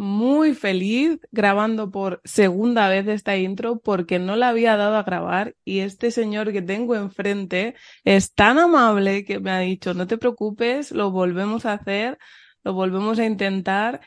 muy 0.00 0.54
feliz 0.54 1.20
grabando 1.30 1.90
por 1.90 2.22
segunda 2.24 2.88
vez 2.88 3.06
esta 3.06 3.36
intro 3.36 3.80
porque 3.80 4.18
no 4.18 4.34
la 4.34 4.48
había 4.48 4.78
dado 4.78 4.96
a 4.96 5.02
grabar 5.02 5.56
y 5.62 5.80
este 5.80 6.10
señor 6.10 6.52
que 6.52 6.62
tengo 6.62 6.96
enfrente 6.96 7.74
es 8.02 8.32
tan 8.32 8.58
amable 8.58 9.26
que 9.26 9.40
me 9.40 9.50
ha 9.50 9.58
dicho 9.58 9.92
no 9.92 10.06
te 10.06 10.16
preocupes, 10.16 10.90
lo 10.92 11.10
volvemos 11.10 11.66
a 11.66 11.74
hacer, 11.74 12.18
lo 12.64 12.72
volvemos 12.72 13.18
a 13.18 13.26
intentar. 13.26 14.00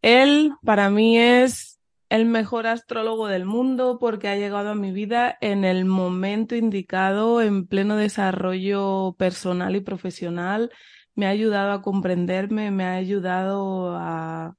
Él 0.00 0.52
para 0.64 0.88
mí 0.88 1.18
es 1.18 1.78
el 2.08 2.24
mejor 2.24 2.66
astrólogo 2.66 3.28
del 3.28 3.44
mundo 3.44 3.98
porque 4.00 4.28
ha 4.28 4.36
llegado 4.36 4.70
a 4.70 4.74
mi 4.74 4.90
vida 4.90 5.36
en 5.42 5.64
el 5.66 5.84
momento 5.84 6.56
indicado, 6.56 7.42
en 7.42 7.66
pleno 7.66 7.96
desarrollo 7.96 9.16
personal 9.18 9.76
y 9.76 9.80
profesional. 9.80 10.70
Me 11.14 11.26
ha 11.26 11.28
ayudado 11.28 11.72
a 11.72 11.82
comprenderme, 11.82 12.70
me 12.70 12.84
ha 12.84 12.94
ayudado 12.94 13.94
a 13.98 14.56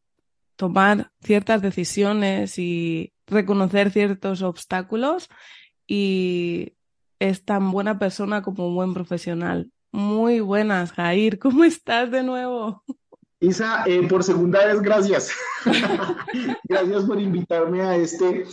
tomar 0.55 1.11
ciertas 1.21 1.61
decisiones 1.61 2.57
y 2.59 3.13
reconocer 3.27 3.91
ciertos 3.91 4.41
obstáculos 4.41 5.29
y 5.87 6.73
es 7.19 7.45
tan 7.45 7.71
buena 7.71 7.99
persona 7.99 8.41
como 8.41 8.67
un 8.67 8.75
buen 8.75 8.93
profesional. 8.93 9.71
Muy 9.91 10.41
buenas, 10.41 10.91
Jair. 10.91 11.39
¿Cómo 11.39 11.63
estás 11.63 12.11
de 12.11 12.23
nuevo? 12.23 12.83
Isa, 13.41 13.83
eh, 13.85 14.07
por 14.07 14.23
segunda 14.23 14.65
vez, 14.65 14.81
gracias. 14.81 15.31
gracias 16.63 17.03
por 17.03 17.19
invitarme 17.19 17.81
a 17.81 17.95
este 17.97 18.45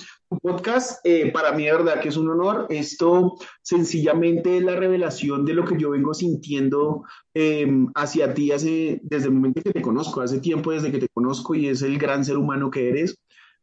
podcast. 0.43 1.01
Eh, 1.05 1.31
para 1.31 1.53
mí, 1.53 1.65
de 1.65 1.73
verdad 1.73 2.01
que 2.01 2.09
es 2.09 2.17
un 2.17 2.29
honor. 2.29 2.67
Esto 2.69 3.37
sencillamente 3.63 4.57
es 4.57 4.65
la 4.65 4.75
revelación 4.75 5.45
de 5.45 5.55
lo 5.55 5.65
que 5.65 5.79
yo 5.79 5.91
vengo 5.91 6.15
sintiendo 6.15 7.05
eh, 7.33 7.67
hacia 7.95 8.35
ti 8.35 8.51
hace, 8.51 9.01
desde 9.05 9.27
el 9.27 9.35
momento 9.35 9.63
que 9.63 9.73
te 9.73 9.83
conozco, 9.83 10.21
hace 10.21 10.41
tiempo 10.41 10.73
desde 10.73 10.91
que 10.91 10.99
te 10.99 11.09
conozco 11.09 11.55
y 11.55 11.69
es 11.69 11.83
el 11.83 11.99
gran 11.99 12.25
ser 12.25 12.37
humano 12.37 12.71
que 12.71 12.89
eres. 12.89 13.17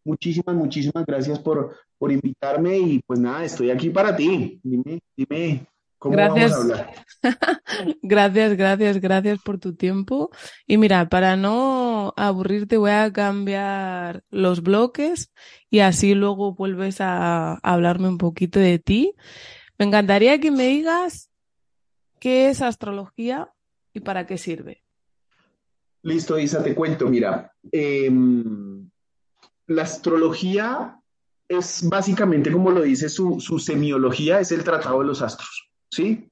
Muchísimas, 0.05 0.55
muchísimas 0.55 1.05
gracias 1.05 1.39
por, 1.39 1.75
por 1.97 2.11
invitarme 2.11 2.79
y 2.79 3.01
pues 3.05 3.19
nada, 3.19 3.43
estoy 3.43 3.71
aquí 3.71 3.89
para 3.89 4.15
ti. 4.15 4.59
Dime, 4.63 4.99
dime, 5.17 5.67
¿Cómo 5.99 6.13
gracias. 6.15 6.51
vamos 6.51 6.71
a 6.71 6.81
hablar? 6.81 7.05
gracias, 8.01 8.55
gracias, 8.55 9.01
gracias 9.01 9.39
por 9.43 9.59
tu 9.59 9.75
tiempo. 9.75 10.31
Y 10.65 10.77
mira, 10.77 11.09
para 11.09 11.35
no 11.35 12.13
aburrirte, 12.15 12.77
voy 12.77 12.91
a 12.91 13.11
cambiar 13.11 14.23
los 14.29 14.63
bloques 14.63 15.31
y 15.69 15.79
así 15.79 16.15
luego 16.15 16.55
vuelves 16.55 17.01
a 17.01 17.55
hablarme 17.55 18.07
un 18.07 18.17
poquito 18.17 18.59
de 18.59 18.79
ti. 18.79 19.13
Me 19.77 19.85
encantaría 19.85 20.39
que 20.39 20.51
me 20.51 20.67
digas 20.67 21.29
qué 22.19 22.49
es 22.49 22.61
astrología 22.61 23.51
y 23.93 23.99
para 23.99 24.25
qué 24.25 24.37
sirve. 24.37 24.83
Listo, 26.03 26.39
Isa, 26.39 26.63
te 26.63 26.73
cuento. 26.73 27.07
Mira, 27.07 27.51
em, 27.73 28.89
la 29.67 29.83
astrología 29.83 30.97
es 31.45 31.87
básicamente, 31.89 32.51
como 32.53 32.71
lo 32.71 32.83
dice 32.83 33.09
su, 33.09 33.41
su 33.41 33.59
semiología, 33.59 34.39
es 34.39 34.53
el 34.53 34.63
tratado 34.63 34.99
de 34.99 35.05
los 35.05 35.21
astros. 35.21 35.68
¿Sí? 35.89 36.29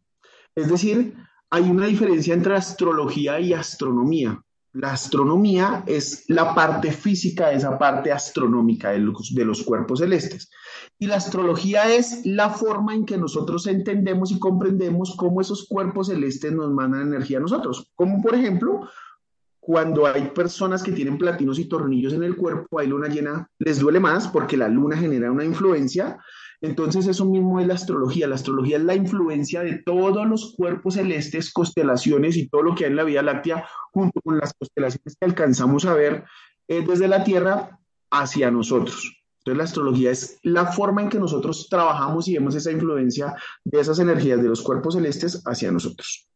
Es 0.55 0.69
decir, 0.69 1.13
hay 1.49 1.63
una 1.69 1.85
diferencia 1.85 2.33
entre 2.33 2.55
astrología 2.55 3.39
y 3.39 3.53
astronomía. 3.53 4.41
La 4.73 4.91
astronomía 4.91 5.83
es 5.87 6.25
la 6.27 6.53
parte 6.53 6.91
física 6.91 7.51
esa 7.51 7.79
parte 7.79 8.11
astronómica 8.11 8.91
de 8.91 8.99
los, 8.99 9.33
de 9.33 9.45
los, 9.45 9.63
cuerpos 9.63 9.99
celestes. 9.99 10.51
Y 10.99 11.07
la 11.07 11.15
astrología 11.15 11.91
es 11.95 12.25
la 12.25 12.49
forma 12.49 12.93
en 12.93 13.05
que 13.05 13.17
nosotros 13.17 13.65
entendemos 13.65 14.31
y 14.31 14.39
comprendemos 14.39 15.15
cómo 15.15 15.41
esos 15.41 15.67
cuerpos 15.67 16.07
celestes 16.07 16.51
nos 16.51 16.71
mandan 16.71 17.07
energía 17.07 17.37
a 17.37 17.41
nosotros. 17.41 17.91
Como 17.95 18.21
por 18.21 18.35
ejemplo, 18.35 18.87
cuando 19.59 20.05
hay 20.05 20.29
personas 20.29 20.83
que 20.83 20.91
tienen 20.91 21.17
platinos 21.17 21.59
y 21.59 21.65
tornillos 21.65 22.13
en 22.13 22.23
el 22.23 22.35
cuerpo, 22.35 22.79
hay 22.79 22.87
luna 22.87 23.07
llena, 23.07 23.49
les 23.59 23.79
duele 23.79 23.99
más 23.99 24.27
porque 24.27 24.57
la 24.57 24.67
luna 24.67 24.95
genera 24.95 25.31
una 25.31 25.43
influencia 25.43 26.19
entonces 26.61 27.05
eso 27.07 27.25
mismo 27.25 27.59
es 27.59 27.67
la 27.67 27.75
astrología. 27.75 28.27
La 28.27 28.35
astrología 28.35 28.77
es 28.77 28.83
la 28.83 28.95
influencia 28.95 29.61
de 29.61 29.81
todos 29.83 30.27
los 30.27 30.55
cuerpos 30.55 30.95
celestes, 30.95 31.53
constelaciones 31.53 32.35
y 32.35 32.47
todo 32.47 32.63
lo 32.63 32.75
que 32.75 32.85
hay 32.85 32.91
en 32.91 32.95
la 32.95 33.03
Vía 33.03 33.21
Láctea, 33.21 33.67
junto 33.91 34.19
con 34.21 34.37
las 34.37 34.53
constelaciones 34.53 35.15
que 35.19 35.25
alcanzamos 35.25 35.85
a 35.85 35.93
ver 35.93 36.25
eh, 36.67 36.83
desde 36.87 37.07
la 37.07 37.23
Tierra 37.23 37.79
hacia 38.09 38.49
nosotros. 38.49 39.23
Entonces 39.39 39.57
la 39.57 39.63
astrología 39.63 40.11
es 40.11 40.39
la 40.43 40.65
forma 40.65 41.01
en 41.01 41.09
que 41.09 41.19
nosotros 41.19 41.67
trabajamos 41.69 42.27
y 42.27 42.33
vemos 42.33 42.55
esa 42.55 42.71
influencia 42.71 43.35
de 43.63 43.79
esas 43.79 43.99
energías 43.99 44.41
de 44.41 44.49
los 44.49 44.61
cuerpos 44.61 44.95
celestes 44.95 45.41
hacia 45.45 45.71
nosotros. 45.71 46.27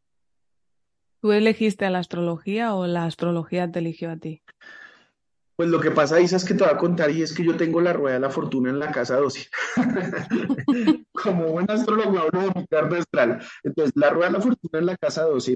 ¿Tú 1.21 1.31
elegiste 1.31 1.85
a 1.85 1.89
la 1.89 1.99
astrología 1.99 2.73
o 2.73 2.87
la 2.87 3.05
astrología 3.05 3.71
te 3.71 3.79
eligió 3.79 4.11
a 4.11 4.17
ti? 4.17 4.41
Pues 5.61 5.69
lo 5.69 5.79
que 5.79 5.91
pasa, 5.91 6.19
Isa, 6.19 6.37
es 6.37 6.43
que 6.43 6.55
te 6.55 6.63
voy 6.63 6.73
a 6.73 6.77
contar 6.77 7.11
y 7.11 7.21
es 7.21 7.33
que 7.33 7.45
yo 7.45 7.55
tengo 7.55 7.81
la 7.81 7.93
rueda 7.93 8.15
de 8.15 8.19
la 8.19 8.31
fortuna 8.31 8.71
en 8.71 8.79
la 8.79 8.91
casa 8.91 9.17
12. 9.17 9.47
Como 11.13 11.49
buen 11.49 11.69
astrólogo 11.69 12.17
hablo 12.17 12.41
de 12.41 12.59
mi 12.59 12.65
carta 12.65 12.97
astral. 12.97 13.39
Entonces, 13.61 13.91
la 13.93 14.09
rueda 14.09 14.29
de 14.29 14.33
la 14.39 14.41
fortuna 14.41 14.79
en 14.79 14.85
la 14.87 14.97
casa 14.97 15.21
12. 15.21 15.55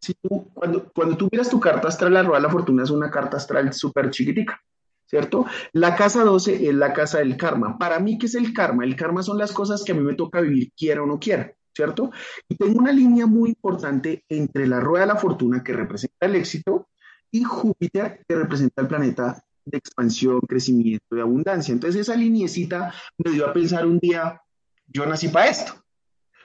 Si 0.00 0.14
tú, 0.14 0.50
cuando, 0.52 0.90
cuando 0.92 1.16
tú 1.16 1.28
miras 1.30 1.48
tu 1.48 1.60
carta 1.60 1.86
astral, 1.86 2.14
la 2.14 2.24
rueda 2.24 2.40
de 2.40 2.42
la 2.48 2.50
fortuna 2.50 2.82
es 2.82 2.90
una 2.90 3.08
carta 3.08 3.36
astral 3.36 3.72
súper 3.72 4.10
chiquitica. 4.10 4.60
¿Cierto? 5.06 5.46
La 5.72 5.94
casa 5.94 6.24
12 6.24 6.68
es 6.68 6.74
la 6.74 6.92
casa 6.92 7.18
del 7.18 7.36
karma. 7.36 7.78
Para 7.78 8.00
mí, 8.00 8.18
¿qué 8.18 8.26
es 8.26 8.34
el 8.34 8.52
karma? 8.52 8.82
El 8.82 8.96
karma 8.96 9.22
son 9.22 9.38
las 9.38 9.52
cosas 9.52 9.84
que 9.84 9.92
a 9.92 9.94
mí 9.94 10.00
me 10.00 10.14
toca 10.16 10.40
vivir, 10.40 10.72
quiera 10.76 11.04
o 11.04 11.06
no 11.06 11.20
quiera. 11.20 11.52
¿Cierto? 11.72 12.10
Y 12.48 12.56
tengo 12.56 12.80
una 12.80 12.90
línea 12.90 13.26
muy 13.26 13.50
importante 13.50 14.24
entre 14.28 14.66
la 14.66 14.80
rueda 14.80 15.06
de 15.06 15.12
la 15.12 15.20
fortuna, 15.20 15.62
que 15.62 15.72
representa 15.72 16.26
el 16.26 16.34
éxito, 16.34 16.88
y 17.36 17.44
Júpiter, 17.44 18.24
que 18.26 18.34
representa 18.34 18.82
el 18.82 18.88
planeta 18.88 19.42
de 19.64 19.78
expansión, 19.78 20.40
crecimiento, 20.40 21.14
de 21.14 21.22
abundancia. 21.22 21.72
Entonces 21.72 22.02
esa 22.02 22.16
linecita 22.16 22.92
me 23.18 23.32
dio 23.32 23.46
a 23.46 23.52
pensar 23.52 23.86
un 23.86 23.98
día, 23.98 24.40
yo 24.86 25.04
nací 25.06 25.28
para 25.28 25.48
esto. 25.48 25.74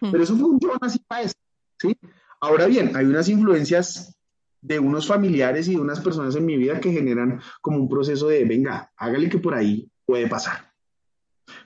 Hmm. 0.02 0.12
Pero 0.12 0.24
eso 0.24 0.36
fue 0.36 0.50
un 0.50 0.60
yo 0.60 0.76
nací 0.82 1.00
para 1.08 1.24
esto, 1.24 1.40
¿sí? 1.80 1.96
Ahora 2.40 2.66
bien, 2.66 2.96
hay 2.96 3.06
unas 3.06 3.30
influencias 3.30 4.18
de 4.62 4.80
unos 4.80 5.08
familiares 5.08 5.68
y 5.68 5.76
de 5.76 5.82
unas 5.82 6.00
personas 6.00 6.36
en 6.36 6.46
mi 6.46 6.58
vida 6.58 6.80
que 6.80 6.92
generan 6.92 7.40
como 7.62 7.78
un 7.78 7.90
proceso 7.90 8.28
de, 8.28 8.44
venga, 8.46 8.92
hágale 8.98 9.30
que 9.30 9.38
por 9.38 9.54
ahí 9.54 9.90
puede 10.06 10.28
pasar. 10.28 10.72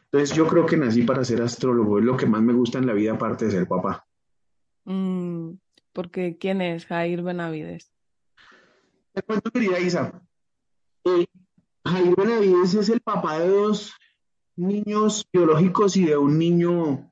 Entonces 0.06 0.36
yo 0.36 0.48
creo 0.48 0.66
que 0.66 0.78
nací 0.78 1.04
para 1.04 1.24
ser 1.24 1.42
astrólogo, 1.42 2.00
es 2.00 2.06
lo 2.06 2.16
que 2.16 2.26
más 2.26 2.42
me 2.42 2.54
gusta 2.54 2.78
en 2.78 2.88
la 2.88 2.94
vida 2.94 3.14
aparte 3.14 3.46
de 3.46 3.52
ser 3.52 3.68
papá. 3.68 4.06
Mm, 4.86 5.54
porque 5.94 6.38
¿quién 6.38 6.62
es 6.62 6.86
Jair 6.86 7.22
Benavides? 7.22 7.95
Te 9.16 9.22
cuento, 9.22 9.50
querida 9.50 9.80
Isa. 9.80 10.22
Eh, 11.06 11.26
Jair 11.86 12.16
Benavides 12.18 12.74
es 12.74 12.90
el 12.90 13.00
papá 13.00 13.40
de 13.40 13.48
dos 13.48 13.94
niños 14.58 15.26
biológicos 15.32 15.96
y 15.96 16.04
de 16.04 16.18
un 16.18 16.38
niño 16.38 17.10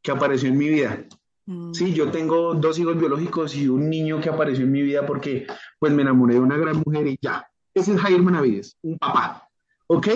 que 0.00 0.10
apareció 0.10 0.48
en 0.48 0.56
mi 0.56 0.70
vida. 0.70 1.04
Mm. 1.44 1.74
Sí, 1.74 1.92
yo 1.92 2.10
tengo 2.10 2.54
dos 2.54 2.78
hijos 2.78 2.98
biológicos 2.98 3.54
y 3.54 3.68
un 3.68 3.90
niño 3.90 4.18
que 4.18 4.30
apareció 4.30 4.64
en 4.64 4.72
mi 4.72 4.80
vida 4.80 5.04
porque 5.04 5.46
pues 5.78 5.92
me 5.92 6.00
enamoré 6.00 6.34
de 6.34 6.40
una 6.40 6.56
gran 6.56 6.82
mujer 6.86 7.06
y 7.06 7.18
ya. 7.20 7.46
Ese 7.74 7.92
es 7.92 8.00
Jair 8.00 8.22
Benavides, 8.22 8.78
un 8.80 8.96
papá. 8.96 9.46
¿Ok? 9.88 10.08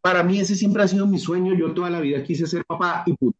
Para 0.00 0.22
mí 0.22 0.38
ese 0.38 0.54
siempre 0.54 0.84
ha 0.84 0.88
sido 0.88 1.08
mi 1.08 1.18
sueño. 1.18 1.52
Yo 1.54 1.74
toda 1.74 1.90
la 1.90 1.98
vida 1.98 2.22
quise 2.22 2.46
ser 2.46 2.64
papá 2.64 3.02
y 3.06 3.12
puto. 3.14 3.36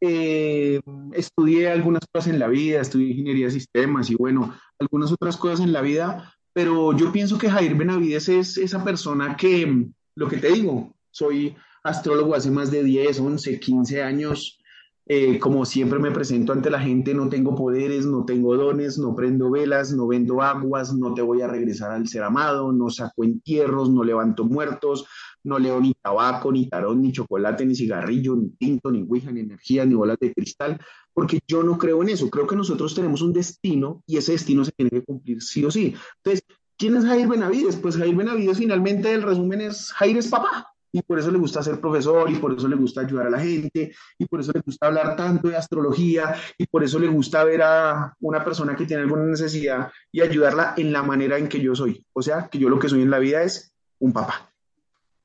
Eh, 0.00 0.80
estudié 1.12 1.70
algunas 1.70 2.02
cosas 2.10 2.32
en 2.32 2.38
la 2.38 2.48
vida, 2.48 2.80
estudié 2.80 3.10
ingeniería 3.10 3.46
de 3.46 3.52
sistemas 3.52 4.08
y 4.08 4.14
bueno, 4.14 4.54
algunas 4.78 5.12
otras 5.12 5.36
cosas 5.36 5.60
en 5.60 5.72
la 5.72 5.80
vida, 5.80 6.35
pero 6.56 6.96
yo 6.96 7.12
pienso 7.12 7.36
que 7.36 7.50
Jair 7.50 7.74
Benavides 7.74 8.30
es 8.30 8.56
esa 8.56 8.82
persona 8.82 9.36
que, 9.36 9.90
lo 10.14 10.26
que 10.26 10.38
te 10.38 10.50
digo, 10.50 10.96
soy 11.10 11.54
astrólogo 11.82 12.34
hace 12.34 12.50
más 12.50 12.70
de 12.70 12.82
10, 12.82 13.20
11, 13.20 13.60
15 13.60 14.02
años. 14.02 14.58
Eh, 15.04 15.38
como 15.38 15.66
siempre 15.66 15.98
me 15.98 16.12
presento 16.12 16.54
ante 16.54 16.70
la 16.70 16.80
gente, 16.80 17.12
no 17.12 17.28
tengo 17.28 17.54
poderes, 17.54 18.06
no 18.06 18.24
tengo 18.24 18.56
dones, 18.56 18.96
no 18.96 19.14
prendo 19.14 19.50
velas, 19.50 19.92
no 19.92 20.06
vendo 20.06 20.40
aguas, 20.40 20.94
no 20.94 21.12
te 21.12 21.20
voy 21.20 21.42
a 21.42 21.46
regresar 21.46 21.90
al 21.90 22.08
ser 22.08 22.22
amado, 22.22 22.72
no 22.72 22.88
saco 22.88 23.24
entierros, 23.24 23.90
no 23.90 24.02
levanto 24.02 24.46
muertos, 24.46 25.06
no 25.46 25.58
leo 25.58 25.80
ni 25.80 25.94
tabaco, 25.94 26.52
ni 26.52 26.68
tarón, 26.68 27.02
ni 27.02 27.12
chocolate, 27.12 27.64
ni 27.64 27.74
cigarrillo, 27.74 28.36
ni 28.36 28.50
tinto, 28.50 28.90
ni 28.90 29.02
ouija, 29.02 29.32
ni 29.32 29.40
energía, 29.40 29.84
ni 29.84 29.94
bolas 29.94 30.18
de 30.20 30.32
cristal, 30.34 30.78
porque 31.14 31.40
yo 31.46 31.62
no 31.62 31.78
creo 31.78 32.02
en 32.02 32.10
eso. 32.10 32.28
Creo 32.28 32.46
que 32.46 32.56
nosotros 32.56 32.94
tenemos 32.94 33.22
un 33.22 33.32
destino 33.32 34.02
y 34.06 34.16
ese 34.16 34.32
destino 34.32 34.64
se 34.64 34.72
tiene 34.72 34.90
que 34.90 35.02
cumplir 35.02 35.42
sí 35.42 35.64
o 35.64 35.70
sí. 35.70 35.94
Entonces, 36.22 36.42
¿Quién 36.78 36.94
es 36.94 37.06
Jair 37.06 37.26
Benavides? 37.26 37.76
Pues 37.76 37.96
Jair 37.96 38.14
Benavides 38.14 38.58
finalmente 38.58 39.10
el 39.10 39.22
resumen 39.22 39.62
es 39.62 39.92
Jair 39.92 40.18
es 40.18 40.28
papá 40.28 40.74
y 40.92 41.02
por 41.02 41.18
eso 41.18 41.30
le 41.30 41.38
gusta 41.38 41.62
ser 41.62 41.80
profesor 41.80 42.30
y 42.30 42.36
por 42.36 42.52
eso 42.52 42.68
le 42.68 42.76
gusta 42.76 43.00
ayudar 43.00 43.26
a 43.26 43.30
la 43.30 43.40
gente 43.40 43.94
y 44.18 44.26
por 44.26 44.40
eso 44.40 44.52
le 44.52 44.60
gusta 44.60 44.86
hablar 44.86 45.16
tanto 45.16 45.48
de 45.48 45.56
astrología 45.56 46.34
y 46.58 46.66
por 46.66 46.84
eso 46.84 46.98
le 46.98 47.08
gusta 47.08 47.44
ver 47.44 47.62
a 47.62 48.14
una 48.20 48.44
persona 48.44 48.76
que 48.76 48.84
tiene 48.84 49.02
alguna 49.02 49.24
necesidad 49.24 49.90
y 50.12 50.20
ayudarla 50.20 50.74
en 50.76 50.92
la 50.92 51.02
manera 51.02 51.38
en 51.38 51.48
que 51.48 51.60
yo 51.60 51.74
soy. 51.74 52.04
O 52.12 52.20
sea, 52.20 52.48
que 52.48 52.58
yo 52.58 52.68
lo 52.68 52.78
que 52.78 52.88
soy 52.88 53.02
en 53.02 53.10
la 53.10 53.18
vida 53.18 53.42
es 53.42 53.72
un 53.98 54.12
papá. 54.12 54.52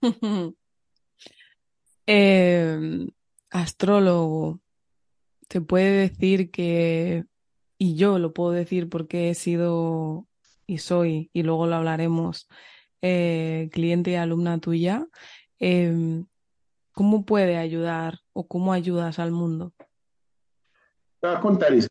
Em, 2.07 3.07
astrólogo, 3.51 4.59
te 5.47 5.61
puede 5.61 5.91
decir 6.09 6.51
que, 6.51 7.25
y 7.77 7.95
yo 7.95 8.19
lo 8.19 8.33
puedo 8.33 8.51
decir 8.51 8.89
porque 8.89 9.29
he 9.29 9.35
sido 9.35 10.27
y 10.65 10.79
soy, 10.79 11.29
y 11.31 11.43
luego 11.43 11.67
lo 11.67 11.75
hablaremos, 11.75 12.49
eh, 13.01 13.69
cliente 13.71 14.11
y 14.11 14.15
alumna 14.15 14.59
tuya, 14.59 15.07
Em, 15.63 16.25
¿cómo 16.91 17.23
puede 17.23 17.57
ayudar 17.57 18.19
o 18.33 18.47
cómo 18.47 18.73
ayudas 18.73 19.19
al 19.19 19.31
mundo? 19.31 19.75
Te 21.19 21.27
voy 21.27 21.35
a 21.35 21.39
contar 21.39 21.71
eso. 21.73 21.87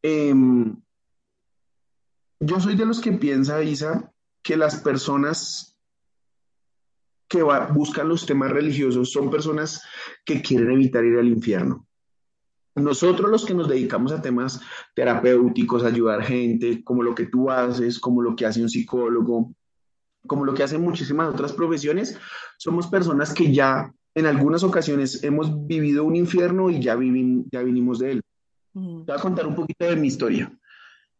Em, 0.00 0.80
yo 2.38 2.60
soy 2.60 2.76
de 2.76 2.86
los 2.86 3.00
que 3.00 3.10
piensa, 3.10 3.60
Isa, 3.64 4.12
que 4.44 4.56
las 4.56 4.76
personas 4.80 5.69
que 7.30 7.44
buscan 7.72 8.08
los 8.08 8.26
temas 8.26 8.50
religiosos 8.50 9.12
son 9.12 9.30
personas 9.30 9.82
que 10.24 10.42
quieren 10.42 10.72
evitar 10.72 11.04
ir 11.04 11.16
al 11.16 11.28
infierno. 11.28 11.86
Nosotros 12.74 13.30
los 13.30 13.44
que 13.44 13.54
nos 13.54 13.68
dedicamos 13.68 14.10
a 14.10 14.20
temas 14.20 14.60
terapéuticos, 14.96 15.84
ayudar 15.84 16.24
gente, 16.24 16.82
como 16.82 17.04
lo 17.04 17.14
que 17.14 17.26
tú 17.26 17.48
haces, 17.48 18.00
como 18.00 18.20
lo 18.20 18.34
que 18.34 18.46
hace 18.46 18.60
un 18.60 18.68
psicólogo, 18.68 19.54
como 20.26 20.44
lo 20.44 20.54
que 20.54 20.64
hacen 20.64 20.82
muchísimas 20.82 21.32
otras 21.32 21.52
profesiones, 21.52 22.18
somos 22.58 22.88
personas 22.88 23.32
que 23.32 23.52
ya 23.52 23.94
en 24.16 24.26
algunas 24.26 24.64
ocasiones 24.64 25.22
hemos 25.22 25.66
vivido 25.68 26.04
un 26.04 26.16
infierno 26.16 26.68
y 26.68 26.80
ya, 26.80 26.98
ya 27.52 27.62
vinimos 27.62 28.00
de 28.00 28.12
él. 28.12 28.22
Te 28.72 28.80
voy 28.80 29.16
a 29.16 29.22
contar 29.22 29.46
un 29.46 29.54
poquito 29.54 29.84
de 29.84 29.94
mi 29.94 30.08
historia. 30.08 30.52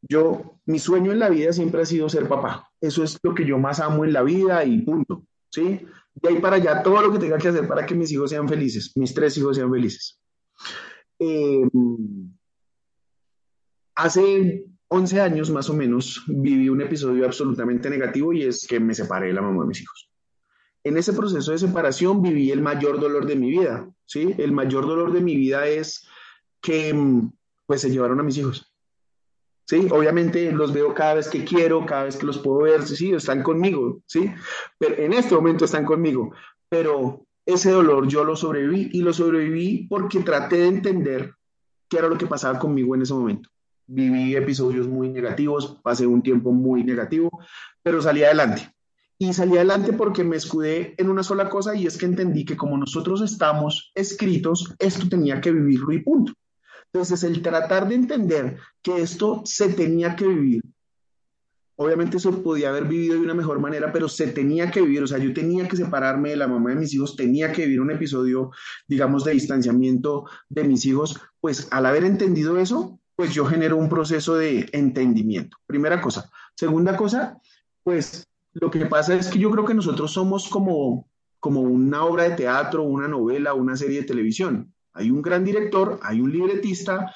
Yo, 0.02 0.58
mi 0.66 0.80
sueño 0.80 1.12
en 1.12 1.20
la 1.20 1.28
vida 1.28 1.52
siempre 1.52 1.82
ha 1.82 1.86
sido 1.86 2.08
ser 2.08 2.26
papá. 2.26 2.68
Eso 2.80 3.04
es 3.04 3.16
lo 3.22 3.32
que 3.32 3.46
yo 3.46 3.58
más 3.58 3.78
amo 3.78 4.04
en 4.04 4.12
la 4.12 4.22
vida 4.22 4.64
y 4.64 4.82
punto. 4.82 5.24
¿Sí? 5.50 5.86
De 6.14 6.28
ahí 6.28 6.38
para 6.40 6.56
allá, 6.56 6.82
todo 6.82 7.00
lo 7.02 7.12
que 7.12 7.18
tenga 7.18 7.38
que 7.38 7.48
hacer 7.48 7.66
para 7.66 7.84
que 7.86 7.94
mis 7.94 8.10
hijos 8.12 8.30
sean 8.30 8.48
felices, 8.48 8.92
mis 8.96 9.14
tres 9.14 9.36
hijos 9.38 9.56
sean 9.56 9.70
felices. 9.70 10.20
Eh, 11.18 11.68
hace 13.94 14.64
11 14.88 15.20
años 15.20 15.50
más 15.50 15.70
o 15.70 15.74
menos 15.74 16.24
viví 16.26 16.68
un 16.68 16.80
episodio 16.80 17.24
absolutamente 17.24 17.88
negativo 17.90 18.32
y 18.32 18.42
es 18.42 18.66
que 18.66 18.80
me 18.80 18.94
separé 18.94 19.28
de 19.28 19.34
la 19.34 19.42
mamá 19.42 19.62
de 19.62 19.68
mis 19.68 19.82
hijos. 19.82 20.10
En 20.82 20.96
ese 20.96 21.12
proceso 21.12 21.52
de 21.52 21.58
separación 21.58 22.22
viví 22.22 22.50
el 22.50 22.62
mayor 22.62 22.98
dolor 22.98 23.26
de 23.26 23.36
mi 23.36 23.50
vida, 23.50 23.88
¿sí? 24.06 24.34
El 24.38 24.52
mayor 24.52 24.86
dolor 24.86 25.12
de 25.12 25.20
mi 25.20 25.36
vida 25.36 25.66
es 25.66 26.08
que 26.60 26.92
mm, 26.94 27.32
pues 27.66 27.82
se 27.82 27.90
llevaron 27.90 28.18
a 28.18 28.22
mis 28.22 28.38
hijos. 28.38 28.69
¿Sí? 29.70 29.86
Obviamente 29.88 30.50
los 30.50 30.72
veo 30.72 30.92
cada 30.94 31.14
vez 31.14 31.28
que 31.28 31.44
quiero, 31.44 31.86
cada 31.86 32.02
vez 32.02 32.16
que 32.16 32.26
los 32.26 32.38
puedo 32.38 32.62
ver, 32.62 32.82
sí, 32.82 33.12
están 33.12 33.44
conmigo, 33.44 34.00
¿sí? 34.04 34.28
Pero 34.78 34.96
en 34.96 35.12
este 35.12 35.32
momento 35.36 35.64
están 35.64 35.84
conmigo, 35.84 36.32
pero 36.68 37.24
ese 37.46 37.70
dolor 37.70 38.08
yo 38.08 38.24
lo 38.24 38.34
sobreviví 38.34 38.90
y 38.92 39.02
lo 39.02 39.12
sobreviví 39.12 39.86
porque 39.88 40.18
traté 40.24 40.56
de 40.56 40.66
entender 40.66 41.34
qué 41.88 41.98
era 41.98 42.08
lo 42.08 42.18
que 42.18 42.26
pasaba 42.26 42.58
conmigo 42.58 42.96
en 42.96 43.02
ese 43.02 43.14
momento 43.14 43.48
viví 43.86 44.36
episodios 44.36 44.86
muy 44.88 45.08
negativos, 45.08 45.78
pasé 45.82 46.06
un 46.06 46.22
tiempo 46.22 46.52
muy 46.52 46.84
negativo, 46.84 47.30
pero 47.82 48.00
salí 48.00 48.22
adelante. 48.22 48.72
Y 49.18 49.34
salí 49.34 49.56
adelante 49.56 49.92
porque 49.92 50.24
me 50.24 50.36
escudé 50.36 50.94
en 50.96 51.10
una 51.10 51.22
sola 51.22 51.48
cosa 51.48 51.74
y 51.74 51.86
es 51.86 51.98
que 51.98 52.06
entendí 52.06 52.44
que 52.44 52.56
como 52.56 52.78
nosotros 52.78 53.20
estamos 53.20 53.92
escritos, 53.94 54.74
esto 54.78 55.08
tenía 55.08 55.40
que 55.40 55.52
vivirlo 55.52 55.92
y 55.92 56.02
punto. 56.02 56.32
Entonces, 56.92 57.22
el 57.22 57.42
tratar 57.42 57.88
de 57.88 57.94
entender 57.94 58.58
que 58.82 59.00
esto 59.00 59.42
se 59.44 59.68
tenía 59.68 60.16
que 60.16 60.26
vivir, 60.26 60.62
obviamente 61.76 62.18
eso 62.18 62.42
podía 62.42 62.68
haber 62.68 62.84
vivido 62.84 63.14
de 63.14 63.20
una 63.20 63.34
mejor 63.34 63.58
manera, 63.60 63.92
pero 63.92 64.08
se 64.08 64.26
tenía 64.26 64.70
que 64.70 64.82
vivir, 64.82 65.02
o 65.02 65.06
sea, 65.06 65.18
yo 65.18 65.32
tenía 65.32 65.66
que 65.68 65.76
separarme 65.76 66.30
de 66.30 66.36
la 66.36 66.48
mamá 66.48 66.70
de 66.70 66.76
mis 66.76 66.92
hijos, 66.92 67.16
tenía 67.16 67.52
que 67.52 67.64
vivir 67.64 67.80
un 67.80 67.90
episodio, 67.90 68.50
digamos, 68.86 69.24
de 69.24 69.32
distanciamiento 69.32 70.26
de 70.48 70.64
mis 70.64 70.84
hijos, 70.84 71.18
pues 71.40 71.68
al 71.70 71.86
haber 71.86 72.04
entendido 72.04 72.58
eso, 72.58 73.00
pues 73.16 73.32
yo 73.32 73.46
genero 73.46 73.76
un 73.76 73.88
proceso 73.88 74.34
de 74.34 74.68
entendimiento. 74.72 75.56
Primera 75.66 76.00
cosa. 76.00 76.30
Segunda 76.54 76.96
cosa, 76.96 77.38
pues 77.82 78.26
lo 78.52 78.70
que 78.70 78.86
pasa 78.86 79.14
es 79.14 79.28
que 79.28 79.38
yo 79.38 79.50
creo 79.50 79.64
que 79.64 79.74
nosotros 79.74 80.12
somos 80.12 80.48
como, 80.48 81.08
como 81.38 81.60
una 81.60 82.04
obra 82.04 82.24
de 82.24 82.36
teatro, 82.36 82.82
una 82.82 83.08
novela, 83.08 83.54
una 83.54 83.76
serie 83.76 84.00
de 84.00 84.06
televisión. 84.06 84.74
Hay 85.00 85.10
un 85.10 85.22
gran 85.22 85.44
director, 85.44 85.98
hay 86.02 86.20
un 86.20 86.30
libretista 86.30 87.12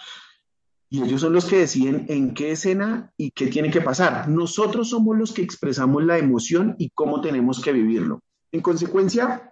y 0.89 1.03
ellos 1.03 1.21
son 1.21 1.33
los 1.33 1.45
que 1.45 1.59
deciden 1.59 2.07
en 2.09 2.35
qué 2.35 2.53
escena 2.53 3.13
y 3.17 3.31
qué 3.33 3.49
tiene 3.49 3.71
que 3.71 3.81
pasar. 3.81 4.29
Nosotros 4.29 4.91
somos 4.91 5.19
los 5.19 5.33
que 5.33 5.43
expresamos 5.43 6.03
la 6.05 6.19
emoción 6.19 6.77
y 6.79 6.91
cómo 6.91 7.21
tenemos 7.21 7.61
que 7.61 7.73
vivirlo. 7.73 8.21
En 8.53 8.63
consecuencia, 8.63 9.51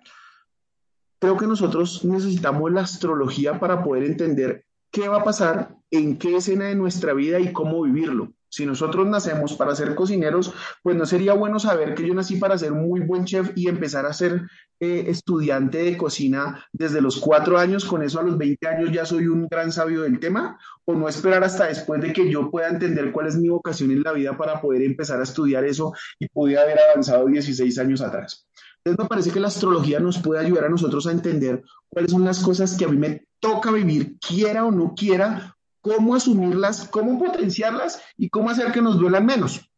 creo 1.19 1.37
que 1.37 1.47
nosotros 1.47 2.05
necesitamos 2.05 2.73
la 2.73 2.83
astrología 2.83 3.61
para 3.61 3.83
poder 3.83 4.05
entender 4.05 4.65
qué 4.91 5.09
va 5.09 5.19
a 5.19 5.25
pasar, 5.25 5.77
en 5.91 6.17
qué 6.17 6.37
escena 6.37 6.67
de 6.67 6.75
nuestra 6.75 7.13
vida 7.13 7.39
y 7.39 7.53
cómo 7.53 7.83
vivirlo. 7.83 8.33
Si 8.53 8.67
nosotros 8.67 9.07
nacemos 9.07 9.55
para 9.55 9.75
ser 9.75 9.95
cocineros, 9.95 10.53
pues 10.83 10.95
no 10.95 11.07
sería 11.07 11.33
bueno 11.33 11.59
saber 11.59 11.95
que 11.95 12.07
yo 12.07 12.13
nací 12.13 12.37
para 12.37 12.59
ser 12.59 12.73
muy 12.73 13.01
buen 13.01 13.25
chef 13.25 13.51
y 13.55 13.67
empezar 13.67 14.05
a 14.05 14.13
ser 14.13 14.43
eh, 14.79 15.05
estudiante 15.09 15.79
de 15.79 15.97
cocina 15.97 16.63
desde 16.71 17.01
los 17.01 17.19
cuatro 17.19 17.57
años, 17.59 17.87
con 17.87 18.03
eso 18.03 18.21
a 18.21 18.23
los 18.23 18.37
20 18.37 18.69
años 18.69 18.93
ya 18.93 19.07
soy 19.07 19.27
un 19.27 19.49
gran 19.49 19.73
sabio 19.73 20.03
del 20.03 20.21
tema, 20.21 20.59
o 20.85 20.93
no 20.93 21.09
esperar 21.09 21.43
hasta 21.43 21.65
después 21.65 22.03
de 22.03 22.13
que 22.13 22.31
yo 22.31 22.51
pueda 22.51 22.69
entender 22.69 23.11
cuál 23.11 23.29
es 23.29 23.37
mi 23.37 23.49
vocación 23.49 23.91
en 23.91 24.03
la 24.03 24.13
vida 24.13 24.37
para 24.37 24.61
poder 24.61 24.83
empezar 24.83 25.19
a 25.19 25.23
estudiar 25.23 25.65
eso 25.65 25.95
y 26.19 26.29
pude 26.29 26.59
haber 26.59 26.79
avanzado 26.79 27.27
16 27.29 27.79
años 27.79 28.03
atrás. 28.03 28.47
Entonces 28.85 29.03
me 29.03 29.09
parece 29.09 29.31
que 29.31 29.41
la 29.41 29.49
astrología 29.49 29.99
nos 29.99 30.19
puede 30.19 30.45
ayudar 30.45 30.67
a 30.67 30.69
nosotros 30.69 31.07
a 31.07 31.13
entender 31.13 31.63
cuáles 31.89 32.11
son 32.11 32.27
las 32.27 32.41
cosas 32.41 32.77
que 32.77 32.85
a 32.85 32.89
mí 32.89 32.99
me 32.99 33.25
toca 33.41 33.73
vivir, 33.73 34.19
quiera 34.19 34.67
o 34.67 34.71
no 34.71 34.93
quiera, 34.95 35.57
cómo 35.83 36.15
asumirlas, 36.15 36.89
cómo 36.89 37.19
potenciarlas 37.19 38.03
y 38.17 38.31
cómo 38.31 38.49
hacer 38.49 38.73
que 38.73 38.81
nos 38.81 38.99
duelan 38.99 39.27
menos. 39.27 39.71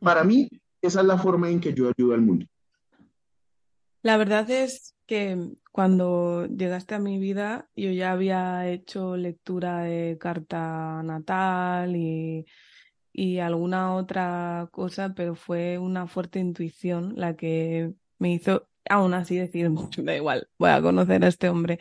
Para 0.00 0.24
mí, 0.24 0.50
esa 0.82 1.00
es 1.00 1.06
la 1.06 1.16
forma 1.16 1.48
en 1.48 1.60
que 1.60 1.72
yo 1.72 1.88
ayudo 1.88 2.14
al 2.14 2.20
mundo. 2.20 2.46
La 4.02 4.18
verdad 4.18 4.50
es 4.50 4.94
que 5.06 5.52
cuando 5.72 6.46
llegaste 6.46 6.94
a 6.94 6.98
mi 6.98 7.18
vida, 7.18 7.70
yo 7.74 7.90
ya 7.90 8.12
había 8.12 8.68
hecho 8.68 9.16
lectura 9.16 9.84
de 9.84 10.18
carta 10.20 11.02
natal 11.02 11.96
y, 11.96 12.44
y 13.12 13.38
alguna 13.38 13.94
otra 13.94 14.68
cosa, 14.72 15.14
pero 15.14 15.34
fue 15.34 15.78
una 15.78 16.06
fuerte 16.06 16.38
intuición 16.38 17.14
la 17.16 17.34
que 17.34 17.94
me 18.18 18.34
hizo 18.34 18.68
aún 18.88 19.14
así 19.14 19.36
decir, 19.36 19.70
da 19.98 20.16
igual, 20.16 20.48
voy 20.58 20.70
a 20.70 20.82
conocer 20.82 21.24
a 21.24 21.28
este 21.28 21.48
hombre. 21.48 21.78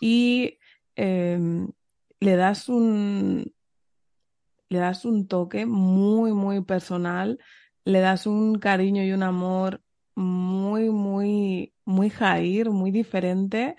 Y 0.00 0.58
em, 0.94 1.68
le 2.20 2.36
das 2.36 2.68
un 2.68 3.52
le 4.68 4.78
das 4.78 5.04
un 5.04 5.28
toque 5.28 5.64
muy, 5.66 6.32
muy 6.32 6.60
personal, 6.62 7.38
le 7.84 8.00
das 8.00 8.26
un 8.26 8.58
cariño 8.58 9.02
y 9.04 9.12
un 9.12 9.22
amor 9.22 9.82
muy, 10.16 10.90
muy, 10.90 11.72
muy 11.84 12.10
Jair, 12.10 12.70
muy 12.70 12.90
diferente. 12.90 13.76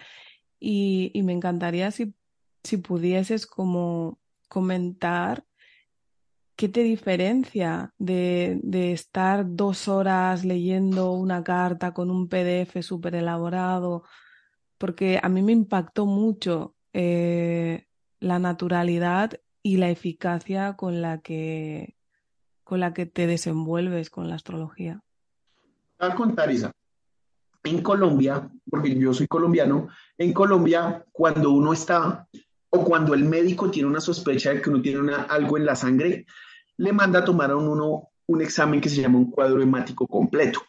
Y, 0.59 1.11
me 1.23 1.33
encantaría 1.33 1.91
si, 1.91 2.15
si 2.63 2.77
pudieses 2.77 3.47
como 3.47 4.19
comentar 4.47 5.47
¿qué 6.57 6.69
te 6.69 6.81
diferencia 6.83 7.93
de, 7.99 8.59
estar 8.91 9.45
dos 9.47 9.87
horas 9.87 10.43
leyendo 10.43 11.13
una 11.13 11.43
carta 11.43 11.93
con 11.93 12.09
un 12.11 12.27
PDF 12.27 12.81
súper 12.81 13.15
elaborado? 13.15 14.03
Porque 14.77 15.19
a 15.21 15.29
mí 15.29 15.43
me 15.43 15.53
impactó 15.53 16.05
mucho 16.07 16.75
eh, 16.93 17.86
la 18.19 18.39
naturalidad 18.39 19.39
y 19.63 19.77
la 19.77 19.89
eficacia 19.89 20.75
con 20.75 21.01
la 21.01 21.19
que 21.19 21.95
con 22.63 22.81
la 22.81 22.93
que 22.93 23.05
te 23.05 23.27
desenvuelves 23.27 24.09
con 24.09 24.27
la 24.27 24.35
astrología. 24.35 25.01
Al 25.99 26.15
contar, 26.15 26.51
Isa, 26.51 26.71
en 27.63 27.81
Colombia, 27.81 28.49
porque 28.69 28.93
yo 28.97 29.13
soy 29.13 29.27
colombiano, 29.27 29.87
en 30.17 30.33
Colombia, 30.33 31.05
cuando 31.13 31.51
uno 31.51 31.71
está 31.71 32.27
o 32.69 32.83
cuando 32.83 33.13
el 33.13 33.23
médico 33.23 33.71
tiene 33.71 33.87
una 33.87 34.01
sospecha 34.01 34.51
de 34.51 34.61
que 34.61 34.69
uno 34.69 34.81
tiene 34.81 35.13
algo 35.29 35.57
en 35.57 35.65
la 35.65 35.75
sangre, 35.75 36.25
le 36.77 36.93
manda 36.93 37.19
a 37.19 37.25
tomar 37.25 37.51
a 37.51 37.55
uno 37.55 38.09
un 38.27 38.41
examen 38.41 38.81
que 38.81 38.89
se 38.89 39.01
llama 39.01 39.17
un 39.17 39.31
cuadro 39.31 39.61
hemático 39.61 40.05
completo. 40.05 40.61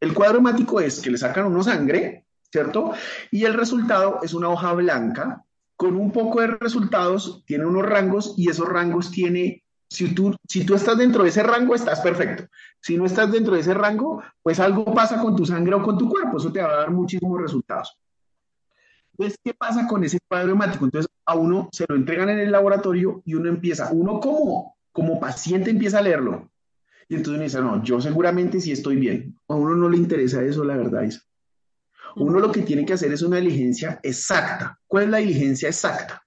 El 0.00 0.14
cuadro 0.14 0.38
hemático 0.38 0.80
es 0.80 1.00
que 1.00 1.10
le 1.10 1.18
sacan 1.18 1.46
uno 1.46 1.62
sangre, 1.62 2.26
¿cierto? 2.50 2.92
Y 3.30 3.44
el 3.44 3.54
resultado 3.54 4.20
es 4.22 4.34
una 4.34 4.48
hoja 4.48 4.72
blanca 4.72 5.45
con 5.76 5.96
un 5.96 6.10
poco 6.10 6.40
de 6.40 6.48
resultados, 6.48 7.44
tiene 7.46 7.66
unos 7.66 7.84
rangos 7.84 8.34
y 8.36 8.48
esos 8.50 8.68
rangos 8.68 9.10
tiene 9.10 9.62
Si 9.88 10.14
tú, 10.14 10.34
si 10.48 10.64
tú 10.66 10.74
estás 10.74 10.98
dentro 10.98 11.22
de 11.22 11.28
ese 11.28 11.42
rango, 11.42 11.74
estás 11.74 12.00
perfecto. 12.00 12.48
Si 12.80 12.96
no 12.96 13.06
estás 13.06 13.30
dentro 13.30 13.54
de 13.54 13.60
ese 13.60 13.72
rango, 13.72 14.20
pues 14.42 14.58
algo 14.58 14.84
pasa 14.92 15.20
con 15.20 15.36
tu 15.36 15.46
sangre 15.46 15.74
o 15.74 15.82
con 15.82 15.96
tu 15.96 16.08
cuerpo. 16.08 16.38
Eso 16.38 16.50
te 16.50 16.60
va 16.60 16.72
a 16.72 16.76
dar 16.76 16.90
muchísimos 16.90 17.40
resultados. 17.40 17.96
Entonces, 19.12 19.38
¿qué 19.42 19.54
pasa 19.54 19.86
con 19.86 20.02
ese 20.02 20.18
cuadro 20.28 20.52
hemático? 20.52 20.84
Entonces, 20.84 21.10
a 21.24 21.34
uno 21.34 21.68
se 21.72 21.86
lo 21.88 21.94
entregan 21.94 22.28
en 22.30 22.38
el 22.38 22.52
laboratorio 22.52 23.22
y 23.24 23.34
uno 23.34 23.48
empieza, 23.48 23.90
uno 23.92 24.20
como, 24.20 24.76
como 24.92 25.20
paciente 25.20 25.70
empieza 25.70 25.98
a 25.98 26.02
leerlo. 26.02 26.50
Y 27.08 27.14
entonces 27.14 27.34
uno 27.34 27.44
dice, 27.44 27.60
no, 27.60 27.82
yo 27.84 28.00
seguramente 28.00 28.60
sí 28.60 28.72
estoy 28.72 28.96
bien. 28.96 29.38
A 29.48 29.54
uno 29.54 29.76
no 29.76 29.88
le 29.88 29.96
interesa 29.96 30.42
eso, 30.42 30.64
la 30.64 30.76
verdad, 30.76 31.02
Isa. 31.02 31.22
Uno 32.16 32.40
lo 32.40 32.50
que 32.50 32.62
tiene 32.62 32.84
que 32.84 32.94
hacer 32.94 33.12
es 33.12 33.20
una 33.20 33.36
diligencia 33.36 34.00
exacta. 34.02 34.78
¿Cuál 34.86 35.04
es 35.04 35.10
la 35.10 35.18
diligencia 35.18 35.68
exacta? 35.68 36.22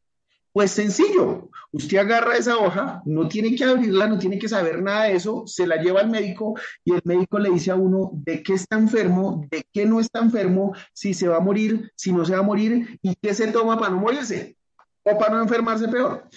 Pues 0.52 0.72
sencillo, 0.72 1.50
usted 1.72 1.98
agarra 1.98 2.38
esa 2.38 2.58
hoja, 2.58 3.02
no 3.06 3.28
tiene 3.28 3.56
que 3.56 3.64
abrirla, 3.64 4.08
no 4.08 4.20
tiene 4.20 4.38
que 4.38 4.48
saber 4.48 4.82
nada 4.82 5.06
de 5.06 5.16
eso, 5.16 5.44
se 5.48 5.66
la 5.66 5.78
lleva 5.78 6.02
al 6.02 6.10
médico 6.10 6.56
y 6.84 6.94
el 6.94 7.02
médico 7.06 7.40
le 7.40 7.50
dice 7.50 7.72
a 7.72 7.76
uno 7.76 8.12
de 8.14 8.44
qué 8.44 8.54
está 8.54 8.78
enfermo, 8.78 9.48
de 9.50 9.64
qué 9.74 9.86
no 9.86 10.00
está 10.00 10.20
enfermo, 10.20 10.76
si 10.94 11.14
se 11.14 11.28
va 11.28 11.38
a 11.38 11.42
morir, 11.42 11.92
si 11.96 12.12
no 12.12 12.24
se 12.24 12.34
va 12.34 12.40
a 12.40 12.44
morir 12.44 13.00
y 13.02 13.16
qué 13.16 13.34
se 13.34 13.48
toma 13.48 13.80
para 13.80 13.92
no 13.92 13.98
morirse 13.98 14.58
o 15.04 15.18
para 15.18 15.36
no 15.36 15.42
enfermarse 15.42 15.88
peor. 15.88 16.28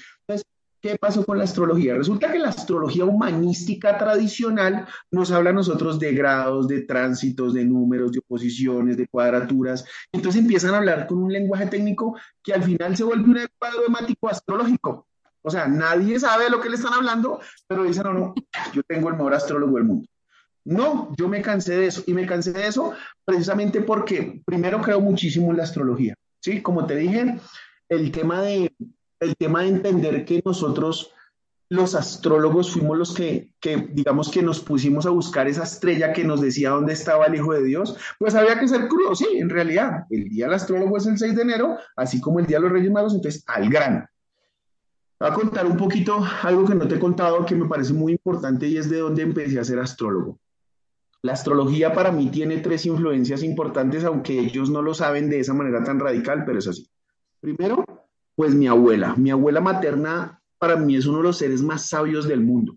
¿Qué 0.82 0.98
pasó 0.98 1.24
con 1.24 1.38
la 1.38 1.44
astrología? 1.44 1.94
Resulta 1.94 2.32
que 2.32 2.40
la 2.40 2.48
astrología 2.48 3.04
humanística 3.04 3.96
tradicional 3.96 4.84
nos 5.12 5.30
habla 5.30 5.50
a 5.50 5.52
nosotros 5.52 6.00
de 6.00 6.12
grados, 6.12 6.66
de 6.66 6.82
tránsitos, 6.82 7.54
de 7.54 7.64
números, 7.64 8.10
de 8.10 8.18
oposiciones, 8.18 8.96
de 8.96 9.06
cuadraturas. 9.06 9.84
Entonces 10.10 10.42
empiezan 10.42 10.74
a 10.74 10.78
hablar 10.78 11.06
con 11.06 11.18
un 11.18 11.32
lenguaje 11.32 11.66
técnico 11.66 12.18
que 12.42 12.52
al 12.52 12.64
final 12.64 12.96
se 12.96 13.04
vuelve 13.04 13.24
un 13.24 13.38
cuadro 13.56 13.82
temático 13.82 14.28
astrológico. 14.28 15.06
O 15.42 15.50
sea, 15.50 15.68
nadie 15.68 16.18
sabe 16.18 16.44
de 16.44 16.50
lo 16.50 16.60
que 16.60 16.68
le 16.68 16.74
están 16.74 16.94
hablando, 16.94 17.38
pero 17.68 17.84
dicen, 17.84 18.02
no, 18.02 18.12
no, 18.12 18.34
yo 18.74 18.82
tengo 18.82 19.08
el 19.08 19.14
mejor 19.14 19.34
astrólogo 19.34 19.76
del 19.76 19.84
mundo. 19.84 20.08
No, 20.64 21.14
yo 21.16 21.28
me 21.28 21.42
cansé 21.42 21.76
de 21.76 21.86
eso. 21.86 22.02
Y 22.08 22.12
me 22.12 22.26
cansé 22.26 22.52
de 22.52 22.66
eso 22.66 22.92
precisamente 23.24 23.82
porque 23.82 24.42
primero 24.44 24.82
creo 24.82 25.00
muchísimo 25.00 25.52
en 25.52 25.58
la 25.58 25.62
astrología. 25.62 26.16
Sí, 26.40 26.60
como 26.60 26.86
te 26.86 26.96
dije, 26.96 27.38
el 27.88 28.10
tema 28.10 28.42
de 28.42 28.72
el 29.22 29.36
tema 29.36 29.62
de 29.62 29.68
entender 29.68 30.24
que 30.24 30.42
nosotros, 30.44 31.12
los 31.68 31.94
astrólogos, 31.94 32.72
fuimos 32.72 32.98
los 32.98 33.14
que, 33.14 33.52
digamos 33.92 34.30
que 34.30 34.42
nos 34.42 34.60
pusimos 34.60 35.06
a 35.06 35.10
buscar 35.10 35.46
esa 35.46 35.62
estrella 35.62 36.12
que 36.12 36.24
nos 36.24 36.40
decía 36.40 36.70
dónde 36.70 36.92
estaba 36.92 37.26
el 37.26 37.36
Hijo 37.36 37.52
de 37.52 37.62
Dios, 37.62 37.96
pues 38.18 38.34
había 38.34 38.58
que 38.58 38.68
ser 38.68 38.88
crudo, 38.88 39.14
sí, 39.14 39.26
en 39.34 39.48
realidad, 39.48 40.06
el 40.10 40.28
día 40.28 40.46
del 40.46 40.54
astrólogo 40.54 40.96
es 40.96 41.06
el 41.06 41.18
6 41.18 41.36
de 41.36 41.42
enero, 41.42 41.76
así 41.96 42.20
como 42.20 42.40
el 42.40 42.46
día 42.46 42.58
de 42.58 42.64
los 42.64 42.72
Reyes 42.72 42.90
Magos, 42.90 43.14
entonces 43.14 43.44
al 43.46 43.70
grano. 43.70 44.06
Voy 45.20 45.30
a 45.30 45.34
contar 45.34 45.66
un 45.66 45.76
poquito 45.76 46.20
algo 46.42 46.64
que 46.66 46.74
no 46.74 46.88
te 46.88 46.96
he 46.96 46.98
contado 46.98 47.46
que 47.46 47.54
me 47.54 47.68
parece 47.68 47.92
muy 47.92 48.12
importante 48.12 48.66
y 48.66 48.76
es 48.76 48.90
de 48.90 48.98
dónde 48.98 49.22
empecé 49.22 49.60
a 49.60 49.64
ser 49.64 49.78
astrólogo. 49.78 50.40
La 51.22 51.34
astrología 51.34 51.92
para 51.92 52.10
mí 52.10 52.28
tiene 52.28 52.58
tres 52.58 52.84
influencias 52.86 53.44
importantes, 53.44 54.02
aunque 54.02 54.40
ellos 54.40 54.68
no 54.68 54.82
lo 54.82 54.92
saben 54.94 55.30
de 55.30 55.38
esa 55.38 55.54
manera 55.54 55.84
tan 55.84 56.00
radical, 56.00 56.44
pero 56.44 56.58
es 56.58 56.66
así. 56.66 56.90
Primero, 57.40 57.84
pues 58.34 58.54
mi 58.54 58.66
abuela. 58.66 59.14
Mi 59.16 59.30
abuela 59.30 59.60
materna 59.60 60.40
para 60.58 60.76
mí 60.76 60.96
es 60.96 61.06
uno 61.06 61.18
de 61.18 61.24
los 61.24 61.38
seres 61.38 61.62
más 61.62 61.88
sabios 61.88 62.26
del 62.28 62.40
mundo. 62.40 62.76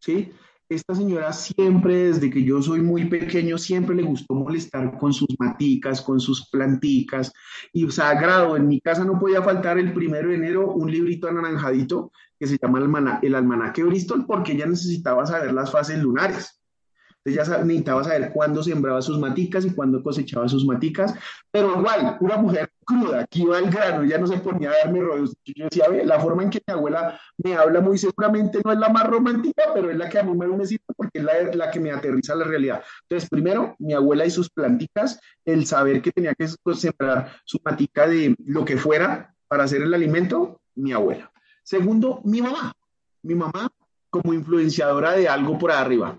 ¿Sí? 0.00 0.32
Esta 0.68 0.96
señora 0.96 1.32
siempre, 1.32 2.08
desde 2.08 2.28
que 2.28 2.42
yo 2.42 2.60
soy 2.60 2.80
muy 2.80 3.04
pequeño, 3.04 3.56
siempre 3.56 3.94
le 3.94 4.02
gustó 4.02 4.34
molestar 4.34 4.98
con 4.98 5.12
sus 5.12 5.28
maticas, 5.38 6.02
con 6.02 6.18
sus 6.18 6.50
planticas. 6.50 7.32
Y 7.72 7.88
sagrado, 7.90 8.56
en 8.56 8.66
mi 8.66 8.80
casa 8.80 9.04
no 9.04 9.18
podía 9.18 9.42
faltar 9.42 9.78
el 9.78 9.92
primero 9.92 10.28
de 10.28 10.34
enero 10.34 10.72
un 10.72 10.90
librito 10.90 11.28
anaranjadito 11.28 12.10
que 12.38 12.48
se 12.48 12.58
llama 12.60 12.80
el, 13.22 13.34
Almanaque 13.34 13.84
Bristol, 13.84 14.26
porque 14.26 14.52
ella 14.52 14.66
necesitaba 14.66 15.24
saber 15.24 15.52
las 15.54 15.70
fases 15.70 16.02
lunares. 16.02 16.60
Entonces 17.24 17.48
ya 17.48 17.64
necesitaba 17.64 18.02
saber 18.02 18.32
cuándo 18.32 18.62
sembraba 18.62 19.00
sus 19.02 19.18
maticas 19.20 19.64
y 19.64 19.70
cuándo 19.70 20.02
cosechaba 20.02 20.48
sus 20.48 20.66
maticas, 20.66 21.14
pero 21.50 21.78
igual, 21.78 22.18
una 22.20 22.36
mujer 22.38 22.65
cruda, 22.86 23.20
aquí 23.20 23.42
iba 23.42 23.58
al 23.58 23.70
grano, 23.70 24.04
ya 24.04 24.16
no 24.16 24.26
se 24.26 24.38
ponía 24.38 24.70
a 24.70 24.84
darme 24.84 25.00
rollos. 25.00 25.34
Yo 25.44 25.64
decía, 25.64 25.88
ve, 25.88 26.04
la 26.04 26.18
forma 26.20 26.42
en 26.42 26.50
que 26.50 26.62
mi 26.66 26.72
abuela 26.72 27.20
me 27.38 27.54
habla 27.54 27.80
muy 27.80 27.98
seguramente 27.98 28.60
no 28.64 28.72
es 28.72 28.78
la 28.78 28.88
más 28.88 29.06
romántica, 29.06 29.64
pero 29.74 29.90
es 29.90 29.96
la 29.96 30.08
que 30.08 30.18
a 30.18 30.22
mí 30.22 30.32
me 30.34 30.46
porque 30.96 31.18
es 31.18 31.54
la, 31.54 31.70
que 31.70 31.80
me 31.80 31.90
aterriza 31.90 32.34
la 32.34 32.44
realidad. 32.44 32.82
Entonces, 33.02 33.28
primero, 33.28 33.76
mi 33.78 33.92
abuela 33.92 34.24
y 34.24 34.30
sus 34.30 34.48
planticas, 34.48 35.20
el 35.44 35.66
saber 35.66 36.00
que 36.00 36.12
tenía 36.12 36.34
que 36.34 36.48
sembrar 36.74 37.32
su 37.44 37.58
matica 37.64 38.06
de 38.06 38.34
lo 38.46 38.64
que 38.64 38.76
fuera 38.76 39.34
para 39.48 39.64
hacer 39.64 39.82
el 39.82 39.92
alimento, 39.92 40.60
mi 40.76 40.92
abuela. 40.92 41.30
Segundo, 41.62 42.20
mi 42.24 42.40
mamá. 42.40 42.72
Mi 43.22 43.34
mamá 43.34 43.68
como 44.08 44.32
influenciadora 44.32 45.12
de 45.12 45.28
algo 45.28 45.58
por 45.58 45.72
arriba 45.72 46.18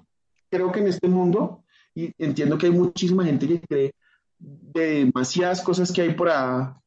creo 0.50 0.72
que 0.72 0.80
en 0.80 0.88
este 0.88 1.08
mundo, 1.08 1.64
y 1.96 2.14
entiendo 2.18 2.58
que 2.58 2.68
hay 2.68 2.72
muchísima 2.72 3.26
gente 3.26 3.48
que 3.48 3.60
cree 3.62 3.94
de 4.40 5.06
demasiadas 5.06 5.62
cosas 5.62 5.92
que 5.92 6.02
hay 6.02 6.14
por 6.14 6.30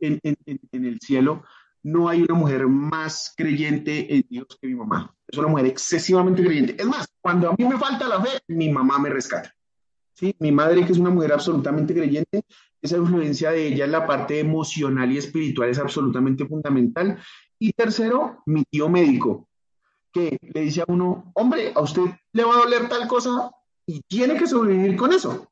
en, 0.00 0.20
en, 0.22 0.84
el 0.84 1.00
cielo, 1.00 1.42
no 1.82 2.08
hay 2.08 2.22
una 2.22 2.34
mujer 2.34 2.66
más 2.68 3.32
creyente 3.36 4.14
en 4.14 4.24
Dios 4.28 4.46
que 4.60 4.68
mi 4.68 4.74
mamá. 4.74 5.14
Es 5.26 5.38
una 5.38 5.48
mujer 5.48 5.66
excesivamente 5.66 6.44
creyente. 6.44 6.76
Es 6.78 6.86
más, 6.86 7.08
cuando 7.20 7.50
a 7.50 7.54
mí 7.56 7.64
me 7.64 7.78
falta 7.78 8.08
la 8.08 8.20
fe, 8.22 8.38
mi 8.48 8.70
mamá 8.70 8.98
me 8.98 9.10
rescata. 9.10 9.54
¿Sí? 10.14 10.34
Mi 10.38 10.52
madre, 10.52 10.84
que 10.84 10.92
es 10.92 10.98
una 10.98 11.10
mujer 11.10 11.32
absolutamente 11.32 11.94
creyente, 11.94 12.42
esa 12.82 12.96
influencia 12.96 13.50
de 13.50 13.68
ella 13.68 13.84
en 13.84 13.92
la 13.92 14.06
parte 14.06 14.38
emocional 14.38 15.10
y 15.10 15.18
espiritual 15.18 15.70
es 15.70 15.78
absolutamente 15.78 16.46
fundamental. 16.46 17.18
Y 17.58 17.72
tercero, 17.72 18.42
mi 18.46 18.64
tío 18.64 18.88
médico, 18.88 19.48
que 20.12 20.38
le 20.42 20.62
dice 20.62 20.82
a 20.82 20.84
uno, 20.88 21.30
hombre, 21.34 21.72
a 21.74 21.80
usted 21.80 22.02
le 22.32 22.44
va 22.44 22.54
a 22.54 22.58
doler 22.58 22.88
tal 22.88 23.06
cosa 23.06 23.50
y 23.86 24.00
tiene 24.02 24.36
que 24.36 24.46
sobrevivir 24.46 24.96
con 24.96 25.12
eso. 25.12 25.49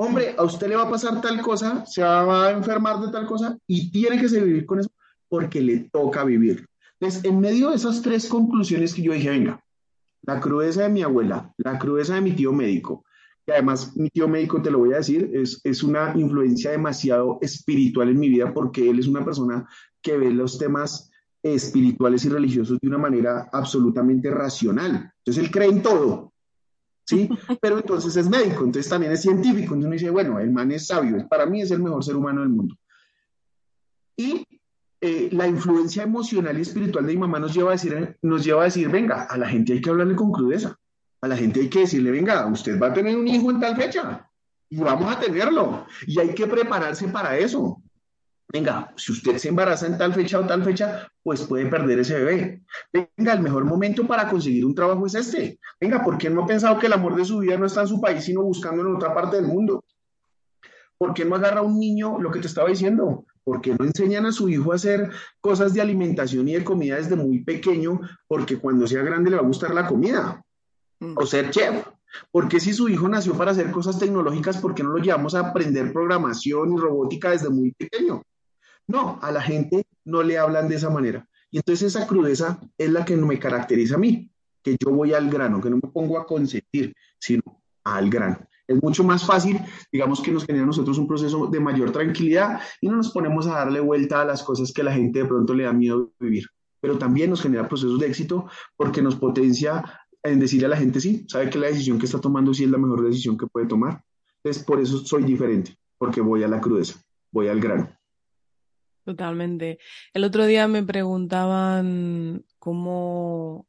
Hombre, 0.00 0.36
a 0.38 0.44
usted 0.44 0.68
le 0.68 0.76
va 0.76 0.84
a 0.84 0.90
pasar 0.90 1.20
tal 1.20 1.40
cosa, 1.42 1.84
se 1.84 2.02
va 2.02 2.46
a 2.46 2.52
enfermar 2.52 3.00
de 3.00 3.10
tal 3.10 3.26
cosa 3.26 3.58
y 3.66 3.90
tiene 3.90 4.20
que 4.20 4.28
sobrevivir 4.28 4.64
con 4.64 4.78
eso 4.78 4.90
porque 5.28 5.60
le 5.60 5.90
toca 5.90 6.22
vivir. 6.22 6.68
Entonces, 7.00 7.24
en 7.24 7.40
medio 7.40 7.70
de 7.70 7.76
esas 7.76 8.00
tres 8.00 8.28
conclusiones 8.28 8.94
que 8.94 9.02
yo 9.02 9.12
dije, 9.12 9.30
venga, 9.30 9.60
la 10.22 10.38
crudeza 10.38 10.82
de 10.82 10.88
mi 10.88 11.02
abuela, 11.02 11.52
la 11.56 11.80
crudeza 11.80 12.14
de 12.14 12.20
mi 12.20 12.30
tío 12.32 12.52
médico, 12.52 13.04
que 13.44 13.54
además 13.54 13.96
mi 13.96 14.08
tío 14.08 14.28
médico, 14.28 14.62
te 14.62 14.70
lo 14.70 14.78
voy 14.78 14.92
a 14.92 14.98
decir, 14.98 15.32
es, 15.34 15.60
es 15.64 15.82
una 15.82 16.12
influencia 16.14 16.70
demasiado 16.70 17.38
espiritual 17.40 18.08
en 18.08 18.20
mi 18.20 18.28
vida 18.28 18.54
porque 18.54 18.88
él 18.88 19.00
es 19.00 19.08
una 19.08 19.24
persona 19.24 19.68
que 20.00 20.16
ve 20.16 20.30
los 20.30 20.58
temas 20.58 21.10
espirituales 21.42 22.24
y 22.24 22.28
religiosos 22.28 22.78
de 22.80 22.86
una 22.86 22.98
manera 22.98 23.48
absolutamente 23.52 24.30
racional. 24.30 25.12
Entonces 25.18 25.44
él 25.44 25.50
cree 25.50 25.68
en 25.68 25.82
todo, 25.82 26.32
¿sí? 27.08 27.28
Pero 27.60 27.78
entonces 27.78 28.14
es 28.16 28.28
médico, 28.28 28.64
entonces 28.64 28.88
también 28.88 29.12
es 29.12 29.22
científico, 29.22 29.74
entonces 29.74 29.86
uno 29.86 29.92
dice, 29.92 30.10
bueno, 30.10 30.38
el 30.38 30.50
man 30.50 30.70
es 30.72 30.86
sabio, 30.86 31.26
para 31.28 31.46
mí 31.46 31.62
es 31.62 31.70
el 31.70 31.82
mejor 31.82 32.04
ser 32.04 32.16
humano 32.16 32.42
del 32.42 32.50
mundo. 32.50 32.76
Y 34.14 34.46
eh, 35.00 35.30
la 35.32 35.46
influencia 35.46 36.02
emocional 36.02 36.58
y 36.58 36.62
espiritual 36.62 37.06
de 37.06 37.14
mi 37.14 37.20
mamá 37.20 37.38
nos 37.38 37.54
lleva, 37.54 37.70
a 37.70 37.72
decir, 37.72 38.18
nos 38.20 38.44
lleva 38.44 38.62
a 38.62 38.64
decir, 38.64 38.90
venga, 38.90 39.22
a 39.22 39.38
la 39.38 39.48
gente 39.48 39.72
hay 39.72 39.80
que 39.80 39.88
hablarle 39.88 40.16
con 40.16 40.32
crudeza, 40.32 40.78
a 41.22 41.28
la 41.28 41.36
gente 41.36 41.60
hay 41.60 41.68
que 41.68 41.80
decirle, 41.80 42.10
venga, 42.10 42.46
usted 42.46 42.78
va 42.78 42.88
a 42.88 42.92
tener 42.92 43.16
un 43.16 43.26
hijo 43.26 43.50
en 43.50 43.60
tal 43.60 43.74
fecha 43.74 44.28
y 44.68 44.76
vamos 44.76 45.10
a 45.10 45.18
tenerlo, 45.18 45.86
y 46.06 46.20
hay 46.20 46.34
que 46.34 46.46
prepararse 46.46 47.08
para 47.08 47.38
eso 47.38 47.82
venga, 48.52 48.92
si 48.96 49.12
usted 49.12 49.36
se 49.38 49.48
embaraza 49.48 49.86
en 49.86 49.98
tal 49.98 50.14
fecha 50.14 50.38
o 50.38 50.46
tal 50.46 50.64
fecha, 50.64 51.08
pues 51.22 51.42
puede 51.42 51.66
perder 51.66 51.98
ese 51.98 52.14
bebé. 52.14 52.62
Venga, 52.92 53.32
el 53.32 53.40
mejor 53.40 53.64
momento 53.64 54.06
para 54.06 54.28
conseguir 54.28 54.64
un 54.64 54.74
trabajo 54.74 55.06
es 55.06 55.14
este. 55.14 55.58
Venga, 55.80 56.02
¿por 56.02 56.18
qué 56.18 56.30
no 56.30 56.44
ha 56.44 56.46
pensado 56.46 56.78
que 56.78 56.86
el 56.86 56.92
amor 56.92 57.16
de 57.16 57.24
su 57.24 57.38
vida 57.38 57.56
no 57.56 57.66
está 57.66 57.82
en 57.82 57.88
su 57.88 58.00
país, 58.00 58.24
sino 58.24 58.42
buscando 58.42 58.82
en 58.82 58.96
otra 58.96 59.14
parte 59.14 59.36
del 59.36 59.46
mundo? 59.46 59.84
¿Por 60.96 61.14
qué 61.14 61.24
no 61.24 61.36
agarra 61.36 61.60
a 61.60 61.62
un 61.62 61.78
niño 61.78 62.18
lo 62.18 62.30
que 62.30 62.40
te 62.40 62.48
estaba 62.48 62.68
diciendo? 62.68 63.24
¿Por 63.44 63.60
qué 63.60 63.74
no 63.74 63.84
enseñan 63.84 64.26
a 64.26 64.32
su 64.32 64.48
hijo 64.48 64.72
a 64.72 64.74
hacer 64.76 65.10
cosas 65.40 65.72
de 65.72 65.80
alimentación 65.80 66.48
y 66.48 66.54
de 66.54 66.64
comida 66.64 66.96
desde 66.96 67.16
muy 67.16 67.44
pequeño? 67.44 68.00
Porque 68.26 68.58
cuando 68.58 68.86
sea 68.86 69.02
grande 69.02 69.30
le 69.30 69.36
va 69.36 69.42
a 69.42 69.46
gustar 69.46 69.72
la 69.74 69.86
comida. 69.86 70.42
Mm. 71.00 71.14
O 71.16 71.24
ser 71.24 71.50
chef. 71.50 71.86
Porque 72.32 72.58
si 72.58 72.72
su 72.72 72.88
hijo 72.88 73.08
nació 73.08 73.34
para 73.34 73.52
hacer 73.52 73.70
cosas 73.70 73.98
tecnológicas, 73.98 74.58
¿por 74.58 74.74
qué 74.74 74.82
no 74.82 74.90
lo 74.90 74.98
llevamos 74.98 75.34
a 75.34 75.40
aprender 75.40 75.92
programación 75.92 76.72
y 76.72 76.76
robótica 76.76 77.30
desde 77.30 77.50
muy 77.50 77.72
pequeño? 77.72 78.22
No, 78.88 79.18
a 79.22 79.30
la 79.30 79.42
gente 79.42 79.84
no 80.04 80.22
le 80.22 80.38
hablan 80.38 80.66
de 80.68 80.76
esa 80.76 80.90
manera. 80.90 81.28
Y 81.50 81.58
entonces 81.58 81.94
esa 81.94 82.06
crudeza 82.06 82.58
es 82.76 82.90
la 82.90 83.04
que 83.04 83.16
me 83.16 83.38
caracteriza 83.38 83.94
a 83.94 83.98
mí, 83.98 84.30
que 84.62 84.76
yo 84.80 84.90
voy 84.90 85.12
al 85.12 85.30
grano, 85.30 85.60
que 85.60 85.70
no 85.70 85.76
me 85.76 85.88
pongo 85.92 86.18
a 86.18 86.26
consentir, 86.26 86.94
sino 87.18 87.42
al 87.84 88.10
grano. 88.10 88.38
Es 88.66 88.82
mucho 88.82 89.04
más 89.04 89.24
fácil, 89.24 89.58
digamos 89.92 90.20
que 90.20 90.30
nos 90.30 90.44
genera 90.44 90.64
a 90.64 90.66
nosotros 90.66 90.98
un 90.98 91.06
proceso 91.06 91.46
de 91.46 91.60
mayor 91.60 91.90
tranquilidad 91.90 92.60
y 92.80 92.88
no 92.88 92.96
nos 92.96 93.10
ponemos 93.10 93.46
a 93.46 93.54
darle 93.54 93.80
vuelta 93.80 94.20
a 94.20 94.24
las 94.26 94.42
cosas 94.42 94.72
que 94.72 94.82
la 94.82 94.92
gente 94.92 95.20
de 95.20 95.24
pronto 95.24 95.54
le 95.54 95.64
da 95.64 95.72
miedo 95.72 96.12
vivir. 96.18 96.46
Pero 96.80 96.98
también 96.98 97.30
nos 97.30 97.42
genera 97.42 97.68
procesos 97.68 97.98
de 97.98 98.06
éxito 98.06 98.46
porque 98.76 99.00
nos 99.00 99.16
potencia 99.16 99.82
en 100.22 100.40
decirle 100.40 100.66
a 100.66 100.70
la 100.70 100.76
gente, 100.76 101.00
sí, 101.00 101.24
sabe 101.28 101.48
que 101.48 101.58
la 101.58 101.68
decisión 101.68 101.98
que 101.98 102.06
está 102.06 102.20
tomando 102.20 102.52
sí 102.52 102.64
es 102.64 102.70
la 102.70 102.78
mejor 102.78 103.04
decisión 103.04 103.36
que 103.38 103.46
puede 103.46 103.66
tomar. 103.66 104.02
Entonces, 104.42 104.62
por 104.64 104.80
eso 104.80 104.98
soy 104.98 105.24
diferente, 105.24 105.76
porque 105.96 106.20
voy 106.20 106.42
a 106.42 106.48
la 106.48 106.60
crudeza, 106.60 107.00
voy 107.30 107.48
al 107.48 107.60
grano. 107.60 107.97
Totalmente. 109.08 109.78
El 110.12 110.22
otro 110.24 110.44
día 110.44 110.68
me 110.68 110.82
preguntaban 110.82 112.44
cómo, 112.58 113.66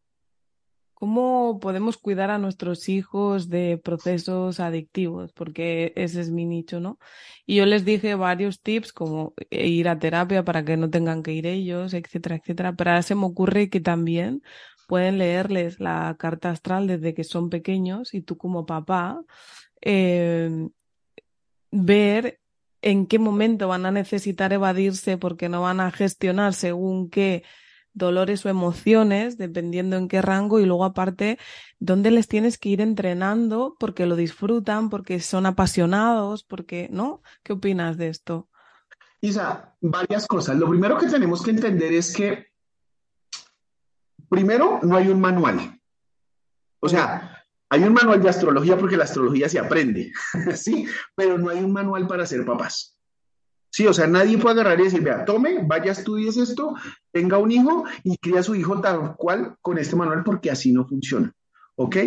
¿Cómo 0.94 1.60
podemos 1.62 1.98
cuidar 1.98 2.30
a 2.30 2.40
nuestros 2.40 2.90
hijos 2.90 3.48
de 3.48 3.78
procesos 3.82 4.60
adictivos? 4.60 5.32
Porque 5.32 5.94
ese 5.96 6.20
es 6.20 6.30
mi 6.30 6.44
nicho, 6.44 6.82
¿no? 6.82 7.00
Y 7.46 7.56
yo 7.56 7.66
les 7.66 7.86
dije 7.86 8.16
varios 8.16 8.62
tips 8.62 8.92
como 8.92 9.34
ir 9.50 9.88
a 9.88 9.98
terapia 9.98 10.44
para 10.44 10.66
que 10.66 10.76
no 10.76 10.90
tengan 10.90 11.24
que 11.24 11.32
ir 11.32 11.48
ellos, 11.48 11.94
etcétera, 11.94 12.36
etcétera. 12.36 12.74
Pero 12.74 12.90
ahora 12.90 13.02
se 13.04 13.16
me 13.16 13.26
ocurre 13.26 13.70
que 13.70 13.80
también 13.80 14.44
pueden 14.90 15.20
leerles 15.20 15.80
la 15.80 16.18
carta 16.20 16.50
astral 16.50 16.86
desde 16.88 17.14
que 17.14 17.24
son 17.24 17.50
pequeños 17.50 18.14
y 18.14 18.22
tú 18.22 18.38
como 18.38 18.66
papá 18.66 19.24
eh, 19.80 20.68
ver 21.72 22.39
en 22.82 23.08
qué 23.08 23.20
momento 23.20 23.68
van 23.68 23.86
a 23.86 23.92
necesitar 23.92 24.54
evadirse 24.54 25.18
porque 25.18 25.50
no 25.50 25.62
van 25.62 25.80
a 25.80 25.92
gestionar 25.92 26.54
según 26.54 27.10
qué 27.10 27.44
dolores 27.94 28.46
o 28.46 28.50
emociones, 28.50 29.38
dependiendo 29.38 29.98
en 29.98 30.08
qué 30.08 30.22
rango, 30.22 30.60
y 30.60 30.66
luego 30.66 30.86
aparte, 30.86 31.38
dónde 31.80 32.12
les 32.12 32.28
tienes 32.28 32.58
que 32.58 32.70
ir 32.70 32.82
entrenando 32.82 33.76
porque 33.80 34.06
lo 34.06 34.16
disfrutan, 34.16 34.90
porque 34.90 35.20
son 35.20 35.46
apasionados, 35.46 36.44
porque, 36.44 36.88
¿no? 36.92 37.22
¿Qué 37.44 37.54
opinas 37.54 37.98
de 37.98 38.10
esto? 38.10 38.48
Isa, 39.22 39.76
varias 39.82 40.28
cosas. 40.28 40.58
Lo 40.58 40.70
primero 40.70 40.98
que 40.98 41.08
tenemos 41.08 41.44
que 41.44 41.52
entender 41.52 41.92
es 41.94 42.16
que, 42.16 42.48
primero, 44.30 44.80
no 44.82 44.96
hay 44.96 45.10
un 45.10 45.20
manual. 45.20 45.80
O 46.80 46.88
sea, 46.88 47.39
hay 47.70 47.84
un 47.84 47.94
manual 47.94 48.22
de 48.22 48.30
astrología 48.30 48.78
porque 48.78 48.98
la 48.98 49.04
astrología 49.04 49.48
se 49.48 49.60
aprende, 49.60 50.12
¿sí? 50.56 50.86
Pero 51.16 51.38
no 51.38 51.50
hay 51.50 51.64
un 51.64 51.72
manual 51.72 52.08
para 52.08 52.26
ser 52.26 52.46
papás. 52.46 52.98
Sí, 53.72 53.86
o 53.86 53.94
sea, 53.94 54.08
nadie 54.08 54.38
puede 54.38 54.62
agarrar 54.62 54.80
y 54.80 54.86
decir, 54.86 55.02
vea, 55.02 55.26
tome, 55.26 55.64
vaya, 55.64 55.92
estudies 55.92 56.38
esto, 56.38 56.74
tenga 57.12 57.38
un 57.38 57.52
hijo 57.52 57.86
y 58.04 58.18
cría 58.18 58.40
a 58.40 58.44
su 58.44 58.56
hijo 58.56 58.82
tal 58.82 59.16
cual 59.16 59.56
con 59.62 59.78
este 59.78 59.96
manual 59.96 60.24
porque 60.24 60.50
así 60.50 60.72
no 60.72 60.88
funciona. 60.88 61.32
¿Ok? 61.76 61.98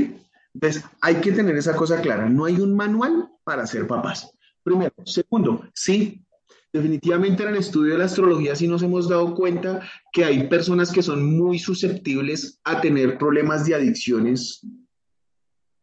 Entonces, 0.54 0.85
hay 1.00 1.16
que 1.16 1.33
tener 1.33 1.57
esa 1.57 1.76
cosa 1.76 2.00
clara. 2.00 2.28
No 2.28 2.45
hay 2.45 2.57
un 2.57 2.75
manual 2.75 3.31
para 3.45 3.66
ser 3.66 3.87
papás. 3.87 4.33
Primero. 4.64 4.92
Segundo, 5.04 5.64
sí, 5.73 6.25
definitivamente 6.73 7.45
en 7.45 7.50
el 7.50 7.57
estudio 7.57 7.92
de 7.92 7.99
la 7.99 8.04
astrología 8.07 8.57
sí 8.57 8.66
nos 8.66 8.83
hemos 8.83 9.09
dado 9.09 9.35
cuenta 9.35 9.81
que 10.12 10.25
hay 10.25 10.49
personas 10.49 10.90
que 10.90 11.02
son 11.02 11.37
muy 11.37 11.59
susceptibles 11.59 12.61
a 12.64 12.81
tener 12.81 13.19
problemas 13.19 13.66
de 13.66 13.76
adicciones 13.76 14.66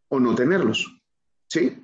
o 0.09 0.19
no 0.19 0.35
tenerlos. 0.35 1.01
¿Sí? 1.47 1.83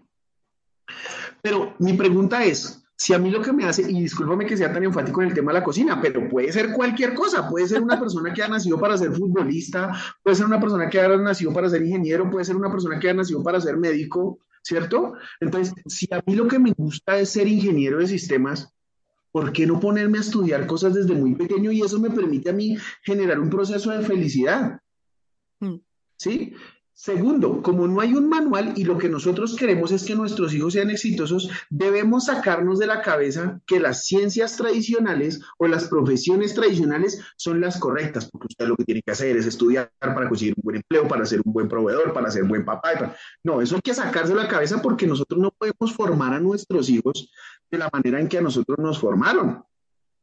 Pero 1.42 1.76
mi 1.80 1.94
pregunta 1.94 2.44
es, 2.44 2.86
si 2.98 3.14
a 3.14 3.20
mí 3.20 3.30
lo 3.30 3.42
que 3.42 3.52
me 3.52 3.66
hace, 3.66 3.82
y 3.82 4.02
discúlpame 4.02 4.46
que 4.46 4.56
sea 4.56 4.72
tan 4.72 4.84
enfático 4.84 5.22
en 5.22 5.30
el 5.30 5.34
tema 5.34 5.52
de 5.52 5.60
la 5.60 5.66
cocina, 5.66 6.00
pero 6.02 6.28
puede 6.30 6.52
ser 6.52 6.72
cualquier 6.72 7.14
cosa, 7.14 7.50
puede 7.50 7.68
ser 7.68 7.82
una 7.82 8.00
persona 8.00 8.34
que 8.34 8.42
ha 8.42 8.48
nacido 8.48 8.80
para 8.80 8.98
ser 8.98 9.12
futbolista, 9.12 9.92
puede 10.24 10.36
ser 10.36 10.46
una 10.46 10.60
persona 10.60 10.90
que 10.90 11.02
ha 11.02 11.10
nacido 11.10 11.52
para 11.52 11.70
ser 11.70 11.84
ingeniero, 11.84 12.30
puede 12.30 12.46
ser 12.46 12.56
una 12.56 12.72
persona 12.72 13.00
que 13.00 13.10
ha 13.10 13.14
nacido 13.14 13.44
para 13.44 13.60
ser 13.60 13.78
médico, 13.78 14.40
¿cierto? 14.64 15.14
Entonces, 15.40 15.74
si 15.86 16.08
a 16.12 16.24
mí 16.26 16.36
lo 16.36 16.48
que 16.48 16.58
me 16.58 16.72
gusta 16.72 17.18
es 17.18 17.30
ser 17.30 17.48
ingeniero 17.48 18.00
de 18.00 18.08
sistemas, 18.08 18.74
¿por 19.32 19.52
qué 19.52 19.68
no 19.68 19.80
ponerme 19.80 20.18
a 20.18 20.22
estudiar 20.22 20.66
cosas 20.66 20.94
desde 20.94 21.14
muy 21.14 21.36
pequeño 21.36 21.72
y 21.72 21.82
eso 21.82 22.00
me 22.00 22.10
permite 22.10 22.50
a 22.50 22.54
mí 22.54 22.78
generar 23.04 23.40
un 23.40 23.50
proceso 23.50 23.92
de 23.92 24.06
felicidad? 24.06 24.80
Mm. 25.60 25.76
¿Sí? 26.18 26.54
Segundo, 26.98 27.62
como 27.62 27.90
no 27.90 28.00
hay 28.00 28.14
un 28.14 28.30
manual 28.30 28.72
y 28.78 28.86
lo 28.86 28.98
que 28.98 29.10
nosotros 29.10 29.58
queremos 29.58 29.92
es 29.92 30.06
que 30.06 30.16
nuestros 30.16 30.54
hijos 30.54 30.72
sean 30.72 30.90
exitosos, 30.90 31.50
debemos 31.70 32.28
sacarnos 32.28 32.80
de 32.80 32.88
la 32.88 33.02
cabeza 33.02 33.60
que 33.68 33.82
las 33.82 34.06
ciencias 34.06 34.56
tradicionales 34.56 35.42
o 35.58 35.68
las 35.68 35.90
profesiones 35.90 36.54
tradicionales 36.54 37.20
son 37.36 37.60
las 37.60 37.78
correctas, 37.82 38.32
porque 38.32 38.48
usted 38.50 38.68
lo 38.68 38.78
que 38.78 38.86
tiene 38.86 39.02
que 39.02 39.12
hacer 39.12 39.36
es 39.36 39.46
estudiar 39.46 39.92
para 40.00 40.30
conseguir 40.30 40.54
un 40.56 40.64
buen 40.64 40.78
empleo, 40.78 41.06
para 41.06 41.26
ser 41.26 41.42
un 41.44 41.52
buen 41.52 41.68
proveedor, 41.68 42.14
para 42.14 42.32
ser 42.32 42.44
un 42.44 42.50
buen 42.50 42.64
papá. 42.64 43.14
No, 43.44 43.62
eso 43.62 43.76
hay 43.76 43.82
que 43.82 43.94
sacarse 43.94 44.34
de 44.34 44.40
la 44.42 44.48
cabeza 44.48 44.82
porque 44.82 45.06
nosotros 45.06 45.42
no 45.42 45.52
podemos 45.52 45.94
formar 45.94 46.34
a 46.34 46.40
nuestros 46.40 46.90
hijos 46.90 47.30
de 47.70 47.78
la 47.78 47.90
manera 47.92 48.22
en 48.22 48.30
que 48.30 48.38
a 48.38 48.42
nosotros 48.42 48.78
nos 48.80 49.00
formaron. 49.00 49.66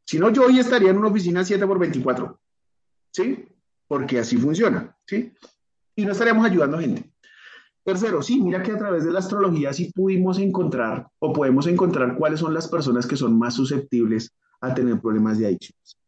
Si 0.07 0.19
no, 0.19 0.31
yo 0.31 0.47
hoy 0.47 0.59
estaría 0.59 0.89
en 0.89 0.97
una 0.97 1.09
oficina 1.09 1.45
7 1.45 1.67
por 1.67 1.79
24. 1.79 2.41
¿Sí? 3.11 3.47
Porque 3.87 4.21
así 4.21 4.39
funciona. 4.39 4.97
¿Sí? 5.07 5.35
Y 5.97 6.05
no 6.05 6.13
estaríamos 6.13 6.45
ayudando 6.47 6.77
a 6.77 6.81
gente. 6.81 7.11
Tercero, 7.85 8.23
sí, 8.23 8.41
mira 8.41 8.63
que 8.63 8.73
a 8.73 8.79
través 8.79 9.05
de 9.05 9.11
la 9.11 9.19
astrología 9.19 9.73
sí 9.73 9.93
pudimos 9.93 10.39
encontrar 10.39 11.09
o 11.19 11.33
podemos 11.33 11.67
encontrar 11.67 12.17
cuáles 12.17 12.39
son 12.41 12.55
las 12.55 12.69
personas 12.69 13.07
que 13.07 13.17
son 13.17 13.37
más 13.37 13.55
susceptibles 13.55 14.33
a 14.61 14.73
tener 14.73 15.01
problemas 15.01 15.39
de 15.39 15.47
adicciones. 15.47 15.99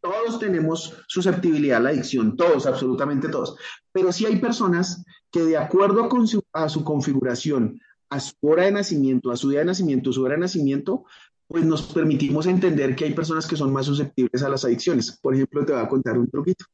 Todos 0.00 0.38
tenemos 0.40 0.96
susceptibilidad 1.06 1.78
a 1.78 1.80
la 1.80 1.88
adicción, 1.90 2.36
todos, 2.36 2.66
absolutamente 2.66 3.28
todos. 3.28 3.56
Pero 3.92 4.12
sí 4.12 4.26
hay 4.26 4.36
personas 4.36 5.04
que 5.30 5.42
de 5.42 5.56
acuerdo 5.56 6.08
con 6.08 6.26
su, 6.26 6.42
a 6.52 6.68
su 6.68 6.82
configuración, 6.82 7.80
a 8.10 8.18
su 8.18 8.34
hora 8.40 8.64
de 8.64 8.72
nacimiento, 8.72 9.30
a 9.30 9.36
su 9.36 9.50
día 9.50 9.60
de 9.60 9.66
nacimiento, 9.66 10.12
su 10.12 10.24
hora 10.24 10.34
de 10.34 10.40
nacimiento, 10.40 11.04
pues 11.46 11.64
nos 11.64 11.82
permitimos 11.92 12.46
entender 12.46 12.96
que 12.96 13.04
hay 13.06 13.14
personas 13.14 13.46
que 13.46 13.56
son 13.56 13.72
más 13.72 13.86
susceptibles 13.86 14.42
a 14.42 14.48
las 14.48 14.64
adicciones. 14.64 15.18
Por 15.20 15.34
ejemplo, 15.34 15.64
te 15.64 15.72
voy 15.72 15.82
a 15.82 15.88
contar 15.88 16.18
un 16.18 16.28
truquito. 16.28 16.64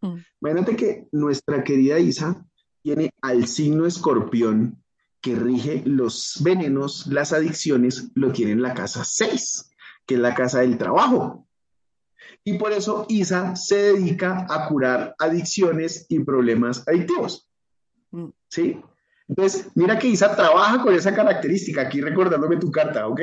Mm. 0.00 0.16
Imagínate 0.40 0.76
que 0.76 1.08
nuestra 1.12 1.64
querida 1.64 1.98
Isa 1.98 2.44
tiene 2.82 3.10
al 3.22 3.46
signo 3.46 3.86
escorpión 3.86 4.82
que 5.20 5.34
rige 5.34 5.82
los 5.84 6.38
venenos, 6.40 7.06
las 7.08 7.32
adicciones, 7.32 8.10
lo 8.14 8.32
tiene 8.32 8.52
en 8.52 8.62
la 8.62 8.74
casa 8.74 9.04
6, 9.04 9.70
que 10.06 10.14
es 10.14 10.20
la 10.20 10.34
casa 10.34 10.60
del 10.60 10.78
trabajo. 10.78 11.46
Y 12.44 12.56
por 12.56 12.72
eso 12.72 13.04
Isa 13.08 13.56
se 13.56 13.94
dedica 13.94 14.46
a 14.48 14.68
curar 14.68 15.14
adicciones 15.18 16.06
y 16.08 16.20
problemas 16.20 16.86
adictivos. 16.86 17.50
Mm. 18.10 18.28
¿Sí? 18.48 18.80
Entonces, 19.28 19.68
mira 19.74 19.98
que 19.98 20.08
Isa 20.08 20.34
trabaja 20.34 20.82
con 20.82 20.94
esa 20.94 21.14
característica, 21.14 21.82
aquí 21.82 22.00
recordándome 22.00 22.56
tu 22.56 22.70
carta, 22.70 23.06
¿ok? 23.06 23.20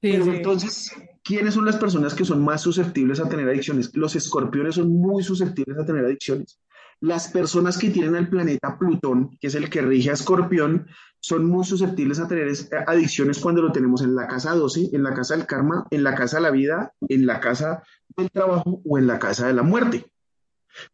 Pero 0.00 0.24
entonces, 0.24 0.90
¿quiénes 1.26 1.54
son 1.54 1.64
las 1.64 1.76
personas 1.76 2.14
que 2.14 2.24
son 2.24 2.44
más 2.44 2.62
susceptibles 2.62 3.18
a 3.18 3.28
tener 3.28 3.48
adicciones? 3.48 3.90
Los 3.94 4.14
escorpiones 4.14 4.76
son 4.76 4.92
muy 4.92 5.22
susceptibles 5.24 5.78
a 5.78 5.84
tener 5.84 6.04
adicciones. 6.04 6.60
Las 7.00 7.28
personas 7.28 7.76
que 7.76 7.90
tienen 7.90 8.14
al 8.14 8.28
planeta 8.28 8.78
Plutón, 8.78 9.36
que 9.40 9.48
es 9.48 9.54
el 9.54 9.68
que 9.68 9.82
rige 9.82 10.10
a 10.10 10.14
Escorpión, 10.14 10.86
son 11.20 11.44
muy 11.44 11.64
susceptibles 11.64 12.20
a 12.20 12.28
tener 12.28 12.50
adicciones 12.86 13.38
cuando 13.38 13.60
lo 13.60 13.72
tenemos 13.72 14.02
en 14.02 14.14
la 14.14 14.26
casa 14.28 14.54
12, 14.54 14.90
en 14.92 15.02
la 15.02 15.12
casa 15.12 15.36
del 15.36 15.46
karma, 15.46 15.86
en 15.90 16.04
la 16.04 16.14
casa 16.14 16.36
de 16.36 16.44
la 16.44 16.50
vida, 16.50 16.92
en 17.08 17.26
la 17.26 17.40
casa 17.40 17.82
del 18.16 18.30
trabajo 18.30 18.80
o 18.84 18.96
en 18.96 19.06
la 19.06 19.18
casa 19.18 19.48
de 19.48 19.52
la 19.52 19.62
muerte. 19.62 20.06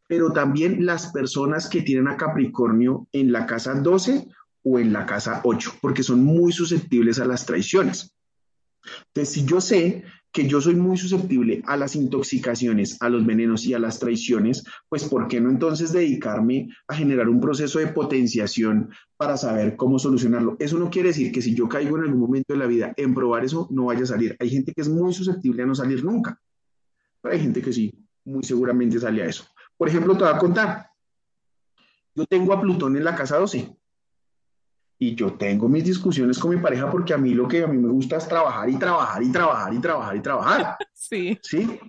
Pero 0.08 0.32
también 0.32 0.86
las 0.86 1.12
personas 1.12 1.68
que 1.68 1.82
tienen 1.82 2.08
a 2.08 2.16
Capricornio 2.16 3.06
en 3.12 3.30
la 3.30 3.46
casa 3.46 3.74
12 3.74 4.28
o 4.64 4.78
en 4.78 4.92
la 4.92 5.06
casa 5.06 5.40
8, 5.44 5.74
porque 5.80 6.02
son 6.02 6.24
muy 6.24 6.52
susceptibles 6.52 7.20
a 7.20 7.26
las 7.26 7.44
traiciones. 7.44 8.14
Entonces, 9.08 9.34
si 9.34 9.44
yo 9.44 9.60
sé 9.60 10.04
que 10.32 10.48
yo 10.48 10.60
soy 10.60 10.74
muy 10.74 10.96
susceptible 10.96 11.62
a 11.66 11.76
las 11.76 11.94
intoxicaciones, 11.94 13.00
a 13.02 13.10
los 13.10 13.24
venenos 13.26 13.66
y 13.66 13.74
a 13.74 13.78
las 13.78 13.98
traiciones, 13.98 14.64
pues 14.88 15.04
¿por 15.04 15.28
qué 15.28 15.40
no 15.40 15.50
entonces 15.50 15.92
dedicarme 15.92 16.70
a 16.88 16.94
generar 16.94 17.28
un 17.28 17.40
proceso 17.40 17.78
de 17.78 17.88
potenciación 17.88 18.90
para 19.18 19.36
saber 19.36 19.76
cómo 19.76 19.98
solucionarlo? 19.98 20.56
Eso 20.58 20.78
no 20.78 20.88
quiere 20.88 21.08
decir 21.08 21.32
que 21.32 21.42
si 21.42 21.54
yo 21.54 21.68
caigo 21.68 21.98
en 21.98 22.04
algún 22.04 22.20
momento 22.20 22.54
de 22.54 22.58
la 22.58 22.66
vida 22.66 22.94
en 22.96 23.14
probar 23.14 23.44
eso, 23.44 23.68
no 23.70 23.86
vaya 23.86 24.04
a 24.04 24.06
salir. 24.06 24.34
Hay 24.40 24.48
gente 24.48 24.72
que 24.72 24.80
es 24.80 24.88
muy 24.88 25.12
susceptible 25.12 25.62
a 25.62 25.66
no 25.66 25.74
salir 25.74 26.02
nunca, 26.02 26.40
pero 27.20 27.34
hay 27.34 27.40
gente 27.40 27.60
que 27.60 27.72
sí, 27.72 27.92
muy 28.24 28.42
seguramente 28.42 28.98
sale 28.98 29.22
a 29.22 29.26
eso. 29.26 29.44
Por 29.76 29.88
ejemplo, 29.88 30.16
te 30.16 30.24
voy 30.24 30.32
a 30.32 30.38
contar. 30.38 30.86
Yo 32.14 32.24
tengo 32.26 32.52
a 32.54 32.60
Plutón 32.60 32.96
en 32.96 33.04
la 33.04 33.14
casa 33.14 33.38
12 33.38 33.81
y 35.02 35.16
yo 35.16 35.32
tengo 35.32 35.68
mis 35.68 35.82
discusiones 35.82 36.38
con 36.38 36.54
mi 36.54 36.62
pareja 36.62 36.88
porque 36.88 37.12
a 37.12 37.18
mí 37.18 37.34
lo 37.34 37.48
que 37.48 37.64
a 37.64 37.66
mí 37.66 37.76
me 37.76 37.88
gusta 37.88 38.18
es 38.18 38.28
trabajar 38.28 38.70
y 38.70 38.78
trabajar 38.78 39.20
y 39.20 39.32
trabajar 39.32 39.74
y 39.74 39.78
trabajar 39.80 40.16
y 40.16 40.20
trabajar. 40.20 40.76
Sí. 40.94 41.36
Sí. 41.42 41.80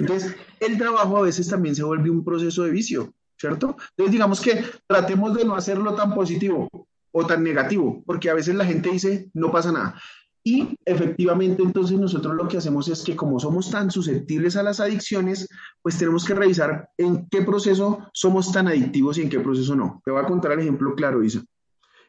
Entonces, 0.00 0.34
el 0.58 0.78
trabajo 0.78 1.18
a 1.18 1.22
veces 1.22 1.46
también 1.46 1.76
se 1.76 1.84
vuelve 1.84 2.08
un 2.08 2.24
proceso 2.24 2.62
de 2.62 2.70
vicio, 2.70 3.12
¿cierto? 3.36 3.76
Entonces, 3.90 4.12
digamos 4.12 4.40
que 4.40 4.64
tratemos 4.86 5.34
de 5.34 5.44
no 5.44 5.54
hacerlo 5.54 5.94
tan 5.94 6.14
positivo 6.14 6.70
o 7.12 7.26
tan 7.26 7.44
negativo, 7.44 8.02
porque 8.06 8.30
a 8.30 8.34
veces 8.34 8.54
la 8.54 8.64
gente 8.64 8.90
dice, 8.90 9.28
no 9.34 9.52
pasa 9.52 9.70
nada. 9.70 10.00
Y 10.42 10.76
efectivamente, 10.86 11.62
entonces 11.62 11.98
nosotros 11.98 12.34
lo 12.34 12.48
que 12.48 12.56
hacemos 12.56 12.88
es 12.88 13.02
que 13.02 13.14
como 13.14 13.38
somos 13.38 13.70
tan 13.70 13.90
susceptibles 13.90 14.56
a 14.56 14.62
las 14.62 14.80
adicciones, 14.80 15.46
pues 15.82 15.98
tenemos 15.98 16.24
que 16.24 16.34
revisar 16.34 16.88
en 16.96 17.28
qué 17.28 17.42
proceso 17.42 18.08
somos 18.14 18.50
tan 18.50 18.68
adictivos 18.68 19.18
y 19.18 19.22
en 19.22 19.28
qué 19.28 19.38
proceso 19.38 19.76
no. 19.76 20.00
Te 20.02 20.10
voy 20.10 20.22
a 20.22 20.26
contar 20.26 20.52
el 20.52 20.60
ejemplo 20.60 20.94
claro, 20.94 21.22
Isa. 21.22 21.44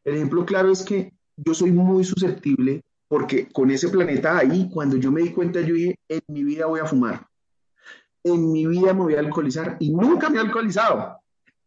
El 0.06 0.16
ejemplo 0.16 0.46
claro 0.46 0.72
es 0.72 0.84
que 0.84 1.13
yo 1.38 1.54
soy 1.54 1.72
muy 1.72 2.04
susceptible 2.04 2.84
porque 3.08 3.48
con 3.48 3.70
ese 3.72 3.89
planeta 3.89 4.38
ahí, 4.38 4.70
cuando 4.72 4.98
yo 4.98 5.12
me 5.12 5.22
di 5.22 5.32
cuenta, 5.32 5.62
yo 5.62 5.76
dije, 5.76 5.96
en 6.10 6.22
mi 6.28 6.44
vida 6.44 6.66
voy 6.66 6.80
a 6.80 6.86
fumar, 6.86 7.28
en 8.24 8.52
mi 8.52 8.66
vida 8.66 8.94
me 8.94 9.02
voy 9.02 9.16
a 9.16 9.20
alcoholizar 9.20 9.78
y 9.80 9.92
nunca 9.92 10.30
me 10.30 10.38
he 10.38 10.42
alcoholizado 10.42 11.18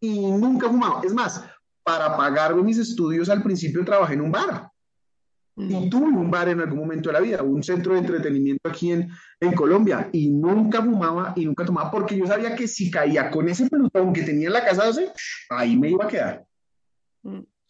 y 0.01 0.21
nunca 0.33 0.67
he 0.67 0.71
fumado. 0.71 1.03
Es 1.05 1.15
más, 1.15 1.45
para 1.85 2.17
pagarme 2.17 2.63
mis 2.63 2.79
estudios 2.79 3.29
al 3.29 3.43
principio 3.43 3.85
trabajé 3.85 4.15
en 4.15 4.23
un 4.23 4.33
bar. 4.33 4.69
Y 5.59 5.87
mm. 5.87 5.89
tuve 5.89 6.09
un 6.09 6.31
bar 6.31 6.49
en 6.49 6.61
algún 6.61 6.81
momento 6.81 7.09
de 7.09 7.13
la 7.15 7.21
vida, 7.21 7.43
un 7.43 7.63
centro 7.63 7.95
de 7.95 8.01
entretenimiento 8.01 8.69
aquí 8.69 8.93
en, 8.93 9.09
en 9.41 9.53
Colombia, 9.53 10.11
y 10.13 10.29
nunca 10.31 10.83
fumaba 10.83 11.33
y 11.35 11.47
nunca 11.47 11.65
tomaba, 11.65 11.91
porque 11.91 12.17
yo 12.17 12.27
sabía 12.27 12.55
que 12.55 12.69
si 12.69 12.91
caía 12.91 13.31
con 13.31 13.49
ese 13.49 13.71
pelotón 13.71 14.13
que 14.13 14.23
tenía 14.23 14.49
en 14.49 14.53
la 14.53 14.65
casa, 14.65 14.91
ahí 15.49 15.77
me 15.77 15.91
iba 15.91 16.05
a 16.05 16.09
quedar. 16.09 16.45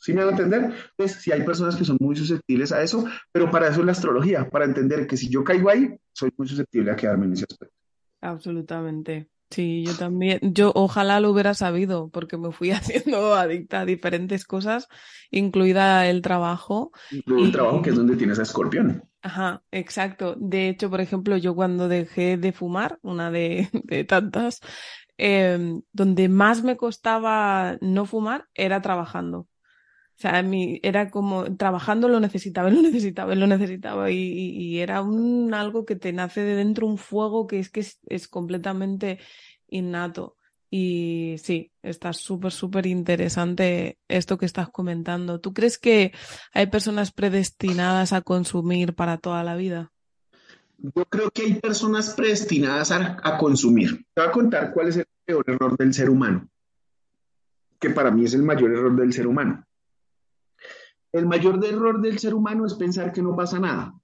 ¿Sí 0.06 0.12
me 0.12 0.24
van 0.24 0.34
a 0.34 0.38
entender? 0.38 0.72
Pues 0.94 1.14
si 1.14 1.32
hay 1.32 1.42
personas 1.42 1.74
que 1.74 1.84
son 1.84 1.96
muy 1.98 2.14
susceptibles 2.14 2.70
a 2.70 2.80
eso, 2.80 3.06
pero 3.32 3.50
para 3.50 3.66
eso 3.66 3.80
es 3.80 3.86
la 3.86 3.90
astrología, 3.90 4.48
para 4.48 4.64
entender 4.64 5.04
que 5.04 5.16
si 5.16 5.28
yo 5.28 5.42
caigo 5.42 5.68
ahí, 5.68 5.98
soy 6.12 6.30
muy 6.36 6.46
susceptible 6.46 6.92
a 6.92 6.94
quedarme 6.94 7.26
en 7.26 7.32
ese 7.32 7.44
aspecto. 7.50 7.74
Absolutamente. 8.20 9.26
Sí, 9.50 9.84
yo 9.84 9.96
también. 9.96 10.38
Yo 10.42 10.70
ojalá 10.76 11.18
lo 11.18 11.32
hubiera 11.32 11.54
sabido, 11.54 12.08
porque 12.10 12.36
me 12.36 12.52
fui 12.52 12.70
haciendo 12.70 13.34
adicta 13.34 13.80
a 13.80 13.84
diferentes 13.84 14.44
cosas, 14.44 14.86
incluida 15.32 16.08
el 16.08 16.22
trabajo. 16.22 16.92
Incluido 17.10 17.46
el 17.46 17.52
trabajo, 17.52 17.82
que 17.82 17.90
es 17.90 17.96
donde 17.96 18.14
tienes 18.14 18.38
a 18.38 18.42
escorpión. 18.42 19.02
Ajá, 19.22 19.64
exacto. 19.72 20.36
De 20.38 20.68
hecho, 20.68 20.88
por 20.88 21.00
ejemplo, 21.00 21.36
yo 21.36 21.56
cuando 21.56 21.88
dejé 21.88 22.36
de 22.36 22.52
fumar, 22.52 23.00
una 23.02 23.32
de, 23.32 23.68
tantas, 24.08 24.60
em, 25.18 25.82
donde 25.92 26.28
más 26.28 26.62
me 26.62 26.76
costaba 26.76 27.76
no 27.80 28.06
fumar 28.06 28.46
era 28.54 28.80
trabajando. 28.80 29.48
O 30.16 30.18
sea, 30.18 30.42
mi, 30.42 30.80
era 30.82 31.10
como 31.10 31.56
trabajando 31.56 32.08
lo 32.08 32.20
necesitaba, 32.20 32.70
lo 32.70 32.80
necesitaba, 32.80 33.34
lo 33.34 33.46
necesitaba 33.46 34.10
y, 34.10 34.78
era 34.80 35.02
un, 35.02 35.52
algo 35.52 35.84
que 35.84 35.96
te 35.96 36.12
nace 36.12 36.40
de 36.42 36.56
dentro, 36.56 36.86
un 36.86 36.96
fuego 36.98 37.46
que 37.46 37.58
es 37.58 37.70
que 37.70 37.80
es, 37.80 37.98
es 38.06 38.26
completamente 38.26 39.18
innato. 39.68 40.36
Y 40.70 41.36
sí, 41.38 41.70
está 41.82 42.12
súper, 42.12 42.50
súper 42.50 42.86
interesante 42.86 43.98
esto 44.08 44.36
que 44.36 44.46
estás 44.46 44.68
comentando. 44.70 45.38
¿Tú 45.38 45.52
crees 45.52 45.78
que 45.78 46.12
hay 46.52 46.66
personas 46.66 47.12
predestinadas 47.12 48.12
a 48.12 48.22
consumir 48.22 48.94
para 48.94 49.18
toda 49.18 49.44
la 49.44 49.54
vida? 49.54 49.92
Yo 50.78 51.04
creo 51.04 51.30
que 51.30 51.42
hay 51.42 51.54
personas 51.54 52.14
predestinadas 52.14 52.90
a, 52.90 53.18
a 53.22 53.38
consumir. 53.38 54.04
Te 54.14 54.22
voy 54.22 54.28
a 54.28 54.32
contar 54.32 54.72
cuál 54.72 54.88
es 54.88 54.96
el 54.96 55.06
peor 55.24 55.44
error 55.46 55.76
del 55.76 55.94
ser 55.94 56.10
humano, 56.10 56.48
que 57.78 57.90
para 57.90 58.10
mí 58.10 58.24
es 58.24 58.34
el 58.34 58.42
mayor 58.42 58.72
error 58.72 58.96
del 58.96 59.12
ser 59.12 59.26
humano 59.26 59.65
el 61.12 61.26
mayor 61.26 61.64
error 61.64 62.00
del 62.00 62.18
ser 62.18 62.34
humano 62.34 62.66
es 62.66 62.74
pensar 62.74 63.12
que 63.12 63.22
no 63.22 63.36
pasa 63.36 63.58
nada. 63.58 63.94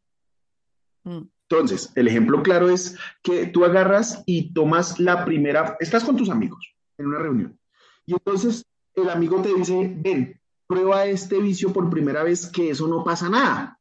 Mm. 1.04 1.22
Entonces, 1.48 1.92
el 1.96 2.08
ejemplo 2.08 2.42
claro 2.42 2.70
es 2.70 2.96
que 3.22 3.46
tú 3.46 3.64
agarras 3.64 4.22
y 4.24 4.54
tomas 4.54 4.98
la 4.98 5.24
primera, 5.24 5.76
estás 5.80 6.04
con 6.04 6.16
tus 6.16 6.30
amigos 6.30 6.74
en 6.96 7.06
una 7.06 7.18
reunión, 7.18 7.58
y 8.06 8.12
entonces 8.14 8.64
el 8.94 9.10
amigo 9.10 9.42
te 9.42 9.54
dice, 9.54 9.94
ven, 9.98 10.40
prueba 10.66 11.06
este 11.06 11.38
vicio 11.38 11.72
por 11.72 11.90
primera 11.90 12.22
vez, 12.22 12.46
que 12.46 12.70
eso 12.70 12.88
no 12.88 13.04
pasa 13.04 13.28
nada. 13.28 13.78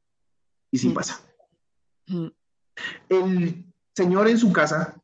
Y 0.71 0.77
sí 0.77 0.89
mm. 0.89 0.93
pasa. 0.93 1.21
Mm. 2.07 2.27
El 3.09 3.65
señor 3.95 4.27
en 4.27 4.37
su 4.37 4.51
casa 4.51 5.01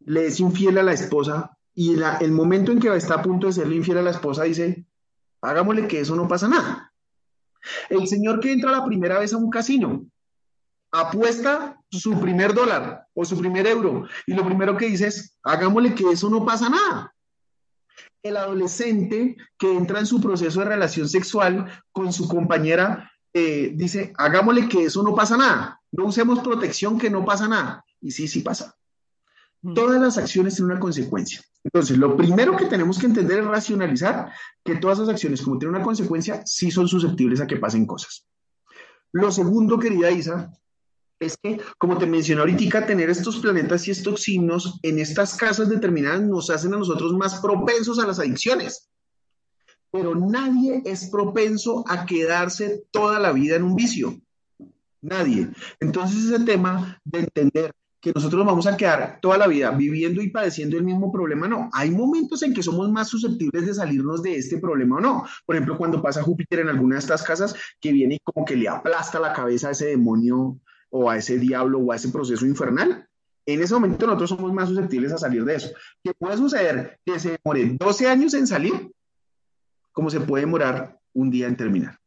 le 0.00 0.26
es 0.26 0.40
infiel 0.40 0.78
a 0.78 0.82
la 0.82 0.92
esposa 0.92 1.56
y 1.74 1.94
el 1.94 2.32
momento 2.32 2.72
en 2.72 2.80
que 2.80 2.94
está 2.94 3.14
a 3.14 3.22
punto 3.22 3.46
de 3.46 3.52
serle 3.54 3.76
infiel 3.76 3.98
a 3.98 4.02
la 4.02 4.10
esposa 4.10 4.44
dice, 4.44 4.86
hagámosle 5.40 5.88
que 5.88 6.00
eso 6.00 6.14
no 6.16 6.28
pasa 6.28 6.48
nada. 6.48 6.91
El 7.88 8.06
señor 8.06 8.40
que 8.40 8.52
entra 8.52 8.72
la 8.72 8.84
primera 8.84 9.18
vez 9.18 9.32
a 9.32 9.36
un 9.36 9.50
casino 9.50 10.04
apuesta 10.92 11.80
su 11.90 12.20
primer 12.20 12.52
dólar 12.52 13.06
o 13.14 13.24
su 13.24 13.38
primer 13.38 13.66
euro 13.66 14.06
y 14.26 14.34
lo 14.34 14.44
primero 14.44 14.76
que 14.76 14.86
dice 14.86 15.06
es, 15.06 15.38
hagámosle 15.42 15.94
que 15.94 16.10
eso 16.10 16.28
no 16.28 16.44
pasa 16.44 16.68
nada. 16.68 17.14
El 18.22 18.36
adolescente 18.36 19.36
que 19.58 19.72
entra 19.72 19.98
en 19.98 20.06
su 20.06 20.20
proceso 20.20 20.60
de 20.60 20.66
relación 20.66 21.08
sexual 21.08 21.82
con 21.92 22.12
su 22.12 22.28
compañera 22.28 23.10
eh, 23.32 23.72
dice, 23.74 24.12
hagámosle 24.16 24.68
que 24.68 24.84
eso 24.84 25.02
no 25.02 25.14
pasa 25.14 25.36
nada, 25.36 25.80
no 25.90 26.04
usemos 26.04 26.40
protección 26.40 26.98
que 26.98 27.10
no 27.10 27.24
pasa 27.24 27.48
nada. 27.48 27.84
Y 28.00 28.10
sí, 28.10 28.28
sí 28.28 28.40
pasa. 28.40 28.76
Todas 29.74 30.00
las 30.00 30.18
acciones 30.18 30.56
tienen 30.56 30.72
una 30.72 30.80
consecuencia. 30.80 31.40
Entonces, 31.62 31.96
lo 31.96 32.16
primero 32.16 32.56
que 32.56 32.66
tenemos 32.66 32.98
que 32.98 33.06
entender 33.06 33.38
es 33.38 33.46
racionalizar 33.46 34.32
que 34.64 34.76
todas 34.76 34.98
esas 34.98 35.10
acciones, 35.10 35.42
como 35.42 35.58
tienen 35.58 35.76
una 35.76 35.84
consecuencia, 35.84 36.42
sí 36.44 36.70
son 36.70 36.88
susceptibles 36.88 37.40
a 37.40 37.46
que 37.46 37.56
pasen 37.56 37.86
cosas. 37.86 38.26
Lo 39.12 39.30
segundo, 39.30 39.78
querida 39.78 40.10
Isa, 40.10 40.50
es 41.20 41.36
que, 41.40 41.60
como 41.78 41.96
te 41.98 42.06
mencioné 42.06 42.40
ahorita, 42.40 42.86
tener 42.86 43.08
estos 43.10 43.38
planetas 43.38 43.86
y 43.86 43.92
estos 43.92 44.22
signos 44.22 44.80
en 44.82 44.98
estas 44.98 45.36
casas 45.36 45.68
determinadas 45.68 46.22
nos 46.22 46.50
hacen 46.50 46.74
a 46.74 46.78
nosotros 46.78 47.12
más 47.12 47.40
propensos 47.40 48.00
a 48.00 48.06
las 48.06 48.18
adicciones. 48.18 48.88
Pero 49.92 50.14
nadie 50.16 50.82
es 50.84 51.08
propenso 51.10 51.84
a 51.86 52.06
quedarse 52.06 52.84
toda 52.90 53.20
la 53.20 53.30
vida 53.32 53.56
en 53.56 53.62
un 53.62 53.76
vicio. 53.76 54.20
Nadie. 55.02 55.50
Entonces, 55.78 56.24
ese 56.24 56.44
tema 56.44 56.98
de 57.04 57.20
entender 57.20 57.72
que 58.02 58.12
nosotros 58.12 58.44
vamos 58.44 58.66
a 58.66 58.76
quedar 58.76 59.20
toda 59.22 59.38
la 59.38 59.46
vida 59.46 59.70
viviendo 59.70 60.20
y 60.20 60.28
padeciendo 60.28 60.76
el 60.76 60.82
mismo 60.82 61.12
problema, 61.12 61.46
no. 61.46 61.70
Hay 61.72 61.92
momentos 61.92 62.42
en 62.42 62.52
que 62.52 62.60
somos 62.60 62.90
más 62.90 63.08
susceptibles 63.08 63.64
de 63.64 63.74
salirnos 63.74 64.24
de 64.24 64.36
este 64.36 64.58
problema 64.58 64.96
o 64.96 65.00
no. 65.00 65.24
Por 65.46 65.54
ejemplo, 65.54 65.78
cuando 65.78 66.02
pasa 66.02 66.20
Júpiter 66.20 66.58
en 66.58 66.68
alguna 66.68 66.96
de 66.96 66.98
estas 66.98 67.22
casas, 67.22 67.54
que 67.80 67.92
viene 67.92 68.16
y 68.16 68.18
como 68.18 68.44
que 68.44 68.56
le 68.56 68.68
aplasta 68.68 69.20
la 69.20 69.32
cabeza 69.32 69.68
a 69.68 69.70
ese 69.70 69.86
demonio 69.86 70.58
o 70.90 71.08
a 71.08 71.16
ese 71.16 71.38
diablo 71.38 71.78
o 71.78 71.92
a 71.92 71.96
ese 71.96 72.08
proceso 72.08 72.44
infernal. 72.44 73.06
En 73.46 73.62
ese 73.62 73.72
momento 73.72 74.04
nosotros 74.04 74.30
somos 74.30 74.52
más 74.52 74.68
susceptibles 74.68 75.12
a 75.12 75.18
salir 75.18 75.44
de 75.44 75.54
eso. 75.54 75.70
¿Qué 76.02 76.12
puede 76.12 76.36
suceder? 76.36 76.98
Que 77.06 77.20
se 77.20 77.38
demore 77.38 77.76
12 77.78 78.08
años 78.08 78.34
en 78.34 78.48
salir, 78.48 78.90
como 79.92 80.10
se 80.10 80.20
puede 80.20 80.44
demorar 80.44 80.98
un 81.12 81.30
día 81.30 81.46
en 81.46 81.56
terminar. 81.56 82.00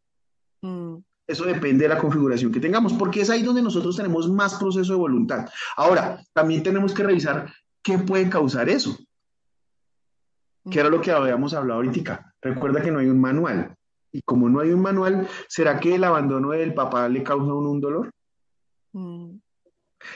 Mm. 0.61 0.97
Eso 1.27 1.45
depende 1.45 1.87
de 1.87 1.93
la 1.93 1.97
configuración 1.97 2.51
que 2.51 2.59
tengamos, 2.59 2.93
porque 2.93 3.21
es 3.21 3.29
ahí 3.29 3.41
donde 3.41 3.61
nosotros 3.61 3.95
tenemos 3.95 4.29
más 4.29 4.55
proceso 4.55 4.93
de 4.93 4.99
voluntad. 4.99 5.49
Ahora, 5.75 6.21
también 6.33 6.61
tenemos 6.61 6.93
que 6.93 7.03
revisar 7.03 7.51
qué 7.81 7.97
puede 7.97 8.29
causar 8.29 8.69
eso. 8.69 8.97
Que 10.69 10.79
era 10.79 10.89
lo 10.89 11.01
que 11.01 11.11
habíamos 11.11 11.53
hablado 11.53 11.79
ahorita. 11.79 12.33
Recuerda 12.41 12.81
que 12.81 12.91
no 12.91 12.99
hay 12.99 13.07
un 13.07 13.19
manual. 13.19 13.75
Y 14.11 14.21
como 14.21 14.49
no 14.49 14.59
hay 14.59 14.71
un 14.71 14.81
manual, 14.81 15.27
¿será 15.47 15.79
que 15.79 15.95
el 15.95 16.03
abandono 16.03 16.51
del 16.51 16.73
papá 16.73 17.09
le 17.09 17.23
causa 17.23 17.53
un, 17.53 17.81
dolor? 17.81 18.11
Mm. 18.93 19.37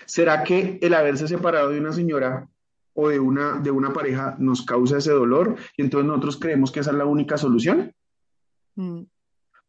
¿Será 0.05 0.43
que 0.43 0.79
el 0.81 0.93
haberse 0.93 1.27
separado 1.27 1.69
de 1.69 1.79
una 1.79 1.91
señora 1.91 2.47
o 2.93 3.09
de 3.09 3.19
una, 3.19 3.59
de 3.59 3.71
una 3.71 3.91
pareja 3.91 4.35
nos 4.39 4.63
causa 4.63 4.99
ese 4.99 5.11
dolor 5.11 5.55
y 5.75 5.81
entonces 5.81 6.07
nosotros 6.07 6.39
creemos 6.39 6.71
que 6.71 6.79
esa 6.79 6.91
es 6.91 6.97
la 6.97 7.05
única 7.05 7.37
solución? 7.37 7.93
Mm. 8.75 9.01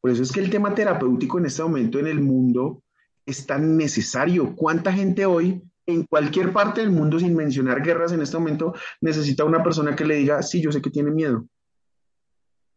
Por 0.00 0.10
eso 0.10 0.22
es 0.22 0.32
que 0.32 0.40
el 0.40 0.50
tema 0.50 0.74
terapéutico 0.74 1.38
en 1.38 1.46
este 1.46 1.62
momento 1.62 1.98
en 1.98 2.06
el 2.06 2.20
mundo 2.20 2.82
es 3.26 3.46
tan 3.46 3.76
necesario. 3.76 4.54
¿Cuánta 4.56 4.92
gente 4.92 5.26
hoy 5.26 5.62
en 5.86 6.04
cualquier 6.04 6.52
parte 6.52 6.80
del 6.80 6.90
mundo, 6.90 7.18
sin 7.18 7.34
mencionar 7.34 7.82
guerras 7.82 8.12
en 8.12 8.22
este 8.22 8.38
momento, 8.38 8.74
necesita 9.00 9.44
una 9.44 9.62
persona 9.62 9.94
que 9.94 10.04
le 10.04 10.16
diga, 10.16 10.42
sí, 10.42 10.60
yo 10.60 10.72
sé 10.72 10.80
que 10.80 10.90
tiene 10.90 11.10
miedo? 11.10 11.46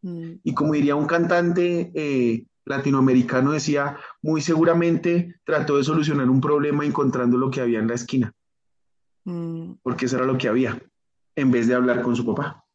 Mm. 0.01 0.33
Y 0.43 0.53
como 0.53 0.73
diría 0.73 0.95
un 0.95 1.05
cantante 1.05 1.91
eh, 1.95 2.45
latinoamericano, 2.65 3.51
decía, 3.51 3.97
muy 4.21 4.41
seguramente 4.41 5.35
trató 5.45 5.77
de 5.77 5.83
solucionar 5.83 6.29
un 6.29 6.41
problema 6.41 6.85
encontrando 6.85 7.37
lo 7.37 7.49
que 7.49 7.61
había 7.61 7.79
en 7.79 7.87
la 7.87 7.95
esquina. 7.95 8.33
Mm. 9.25 9.75
Porque 9.81 10.05
eso 10.05 10.17
era 10.17 10.25
lo 10.25 10.37
que 10.37 10.49
había, 10.49 10.81
en 11.35 11.51
vez 11.51 11.67
de 11.67 11.75
hablar 11.75 12.01
con 12.01 12.15
su 12.15 12.25
papá. 12.25 12.65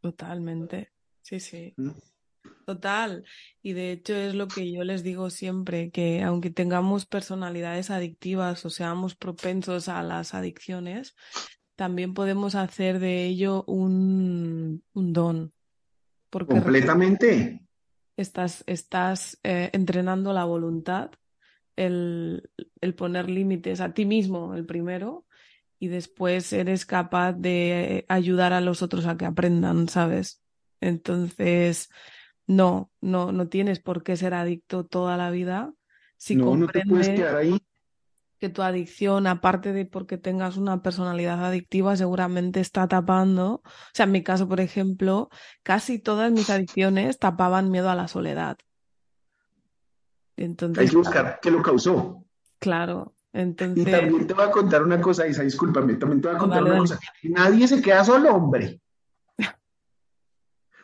Totalmente. 0.00 0.92
Sí, 1.22 1.40
sí. 1.40 1.74
¿Mm? 1.76 1.90
Total. 2.68 3.24
Y 3.62 3.72
de 3.72 3.92
hecho 3.92 4.14
es 4.14 4.34
lo 4.34 4.46
que 4.46 4.70
yo 4.70 4.84
les 4.84 5.02
digo 5.02 5.30
siempre, 5.30 5.90
que 5.90 6.22
aunque 6.22 6.50
tengamos 6.50 7.06
personalidades 7.06 7.88
adictivas 7.88 8.62
o 8.66 8.68
seamos 8.68 9.14
propensos 9.16 9.88
a 9.88 10.02
las 10.02 10.34
adicciones, 10.34 11.16
también 11.76 12.12
podemos 12.12 12.54
hacer 12.54 12.98
de 12.98 13.24
ello 13.24 13.64
un, 13.66 14.82
don. 14.92 15.54
Porque 16.28 16.56
Completamente. 16.56 17.62
Estás, 18.18 18.64
estás 18.66 19.40
eh, 19.44 19.70
entrenando 19.72 20.34
la 20.34 20.44
voluntad, 20.44 21.12
el, 21.74 22.50
el 22.82 22.94
poner 22.94 23.30
límites 23.30 23.80
a 23.80 23.94
ti 23.94 24.04
mismo, 24.04 24.54
el 24.54 24.66
primero, 24.66 25.24
y 25.78 25.88
después 25.88 26.52
eres 26.52 26.84
capaz 26.84 27.32
de 27.32 28.04
ayudar 28.10 28.52
a 28.52 28.60
los 28.60 28.82
otros 28.82 29.06
a 29.06 29.16
que 29.16 29.24
aprendan, 29.24 29.88
¿sabes? 29.88 30.42
Entonces, 30.82 31.88
no, 32.48 32.90
no, 33.00 33.30
no 33.30 33.46
tienes 33.48 33.78
por 33.78 34.02
qué 34.02 34.16
ser 34.16 34.34
adicto 34.34 34.84
toda 34.84 35.16
la 35.16 35.30
vida. 35.30 35.72
Si 36.16 36.34
no, 36.34 36.56
no 36.56 36.66
te 36.66 36.82
puedes 36.84 37.10
quedar 37.10 37.36
ahí. 37.36 37.62
Que 38.40 38.48
tu 38.48 38.62
adicción, 38.62 39.26
aparte 39.26 39.72
de 39.72 39.84
porque 39.84 40.16
tengas 40.16 40.56
una 40.56 40.82
personalidad 40.82 41.44
adictiva, 41.44 41.96
seguramente 41.96 42.60
está 42.60 42.88
tapando. 42.88 43.54
O 43.54 43.62
sea, 43.92 44.06
en 44.06 44.12
mi 44.12 44.22
caso, 44.22 44.48
por 44.48 44.60
ejemplo, 44.60 45.28
casi 45.62 45.98
todas 45.98 46.32
mis 46.32 46.48
adicciones 46.48 47.18
tapaban 47.18 47.70
miedo 47.70 47.90
a 47.90 47.94
la 47.94 48.08
soledad. 48.08 48.56
Entonces, 50.36 50.84
Hay 50.84 50.88
que 50.88 50.96
buscar 50.96 51.40
qué 51.42 51.50
lo 51.50 51.62
causó. 51.62 52.24
Claro, 52.58 53.14
entonces... 53.32 53.86
Y 53.86 53.90
también 53.90 54.26
te 54.26 54.34
voy 54.34 54.44
a 54.44 54.50
contar 54.50 54.82
una 54.82 55.00
cosa, 55.00 55.26
Isa, 55.26 55.42
discúlpame, 55.42 55.96
también 55.96 56.22
te 56.22 56.28
voy 56.28 56.36
a 56.36 56.40
contar 56.40 56.62
una 56.62 56.78
cosa. 56.78 56.98
Nadie 57.24 57.68
se 57.68 57.82
queda 57.82 58.04
solo, 58.04 58.34
hombre. 58.34 58.80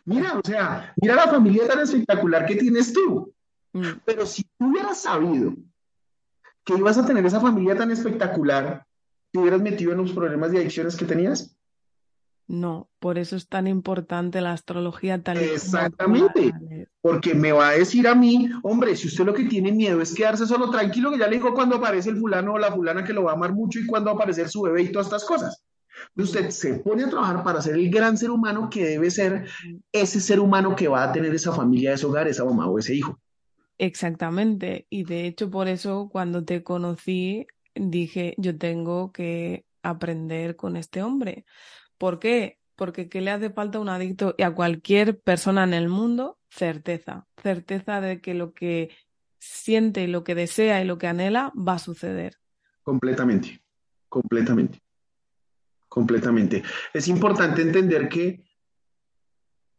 Mira, 0.06 0.38
o 0.38 0.40
sea, 0.44 0.92
mira 1.00 1.14
la 1.14 1.28
familia 1.28 1.66
tan 1.66 1.80
espectacular 1.80 2.46
que 2.46 2.56
tienes 2.56 2.92
tú. 2.92 3.32
Mm. 3.72 4.00
Pero 4.04 4.26
si 4.26 4.42
tú 4.58 4.70
hubieras 4.70 5.00
sabido 5.00 5.54
que 6.64 6.74
ibas 6.74 6.98
a 6.98 7.06
tener 7.06 7.24
esa 7.24 7.40
familia 7.40 7.76
tan 7.76 7.90
espectacular, 7.90 8.86
te 9.32 9.38
hubieras 9.38 9.60
metido 9.60 9.92
en 9.92 9.98
los 9.98 10.12
problemas 10.12 10.52
de 10.52 10.58
adicciones 10.58 10.96
que 10.96 11.04
tenías? 11.04 11.56
No, 12.46 12.90
por 12.98 13.18
eso 13.18 13.36
es 13.36 13.48
tan 13.48 13.66
importante 13.66 14.40
la 14.42 14.52
astrología 14.52 15.22
tal 15.22 15.38
Exactamente, 15.38 16.52
porque 17.00 17.34
me 17.34 17.52
va 17.52 17.70
a 17.70 17.72
decir 17.72 18.06
a 18.06 18.14
mí, 18.14 18.50
hombre, 18.62 18.96
si 18.96 19.08
usted 19.08 19.24
lo 19.24 19.32
que 19.32 19.44
tiene 19.44 19.72
miedo 19.72 20.02
es 20.02 20.14
quedarse 20.14 20.46
solo 20.46 20.70
tranquilo, 20.70 21.10
que 21.10 21.18
ya 21.18 21.26
le 21.26 21.36
dijo 21.36 21.54
cuando 21.54 21.76
aparece 21.76 22.10
el 22.10 22.18
fulano 22.18 22.52
o 22.52 22.58
la 22.58 22.70
fulana 22.70 23.02
que 23.02 23.14
lo 23.14 23.24
va 23.24 23.32
a 23.32 23.34
amar 23.34 23.54
mucho 23.54 23.78
y 23.78 23.86
cuando 23.86 24.10
va 24.10 24.12
a 24.12 24.14
aparecer 24.16 24.50
su 24.50 24.60
bebé 24.60 24.82
y 24.82 24.92
todas 24.92 25.06
estas 25.06 25.24
cosas. 25.24 25.64
Usted 26.16 26.50
se 26.50 26.74
pone 26.74 27.04
a 27.04 27.10
trabajar 27.10 27.42
para 27.44 27.62
ser 27.62 27.74
el 27.74 27.90
gran 27.90 28.16
ser 28.16 28.30
humano 28.30 28.68
que 28.70 28.84
debe 28.84 29.10
ser 29.10 29.48
ese 29.92 30.20
ser 30.20 30.40
humano 30.40 30.74
que 30.74 30.88
va 30.88 31.04
a 31.04 31.12
tener 31.12 31.34
esa 31.34 31.52
familia, 31.52 31.92
ese 31.92 32.06
hogar, 32.06 32.28
esa 32.28 32.44
mamá 32.44 32.68
o 32.68 32.78
ese 32.78 32.94
hijo. 32.94 33.18
Exactamente, 33.78 34.86
y 34.88 35.04
de 35.04 35.26
hecho 35.26 35.50
por 35.50 35.66
eso 35.66 36.08
cuando 36.10 36.44
te 36.44 36.62
conocí 36.62 37.46
dije, 37.74 38.34
yo 38.38 38.56
tengo 38.56 39.10
que 39.10 39.64
aprender 39.82 40.54
con 40.54 40.76
este 40.76 41.02
hombre 41.02 41.44
¿Por 41.98 42.18
qué? 42.18 42.58
Porque 42.76 43.08
¿qué 43.08 43.20
le 43.20 43.30
hace 43.30 43.50
falta 43.50 43.78
a 43.78 43.80
un 43.80 43.88
adicto 43.88 44.34
y 44.36 44.42
a 44.42 44.54
cualquier 44.54 45.20
persona 45.20 45.64
en 45.64 45.74
el 45.74 45.88
mundo? 45.88 46.38
Certeza. 46.50 47.26
Certeza 47.42 48.00
de 48.00 48.20
que 48.20 48.34
lo 48.34 48.52
que 48.52 48.90
siente, 49.38 50.08
lo 50.08 50.24
que 50.24 50.34
desea 50.34 50.82
y 50.82 50.84
lo 50.84 50.98
que 50.98 51.06
anhela 51.06 51.52
va 51.56 51.74
a 51.74 51.78
suceder. 51.78 52.36
Completamente, 52.82 53.62
completamente, 54.08 54.80
completamente. 55.94 56.64
Es 56.92 57.06
importante 57.06 57.62
entender 57.62 58.08
que 58.08 58.42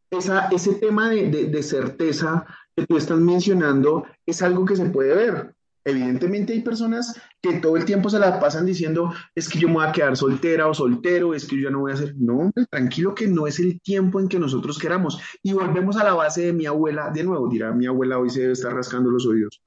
esa, 0.09 0.47
ese 0.47 0.75
tema 0.75 1.09
de, 1.09 1.27
de 1.27 1.63
certeza 1.63 2.45
que 2.73 2.85
tú 2.85 2.95
estás 2.95 3.19
mencionando 3.19 4.05
es 4.25 4.41
algo 4.41 4.63
que 4.63 4.77
se 4.77 4.85
puede 4.85 5.13
ver. 5.13 5.53
Evidentemente 5.83 6.53
hay 6.53 6.61
personas 6.61 7.19
que 7.41 7.59
todo 7.59 7.75
el 7.75 7.83
tiempo 7.83 8.09
se 8.09 8.17
la 8.17 8.39
pasan 8.39 8.65
diciendo, 8.65 9.13
es 9.35 9.49
que 9.49 9.59
yo 9.59 9.67
me 9.67 9.75
voy 9.75 9.85
a 9.85 9.91
quedar 9.91 10.15
soltera 10.15 10.69
o 10.69 10.73
soltero, 10.73 11.33
es 11.33 11.45
que 11.45 11.57
yo 11.57 11.63
ya 11.63 11.69
no 11.69 11.81
voy 11.81 11.91
a 11.91 11.95
hacer. 11.95 12.15
No, 12.17 12.49
tranquilo 12.71 13.13
que 13.13 13.27
no 13.27 13.45
es 13.45 13.59
el 13.59 13.81
tiempo 13.81 14.21
en 14.21 14.29
que 14.29 14.39
nosotros 14.39 14.79
queramos. 14.79 15.19
Y 15.43 15.51
volvemos 15.51 15.97
a 15.97 16.05
la 16.05 16.13
base 16.13 16.45
de 16.45 16.53
mi 16.53 16.65
abuela, 16.65 17.11
de 17.13 17.25
nuevo, 17.25 17.49
dirá, 17.49 17.73
mi 17.73 17.87
abuela 17.87 18.17
hoy 18.17 18.29
se 18.29 18.39
debe 18.39 18.53
estar 18.53 18.73
rascando 18.73 19.11
los 19.11 19.27
oídos, 19.27 19.61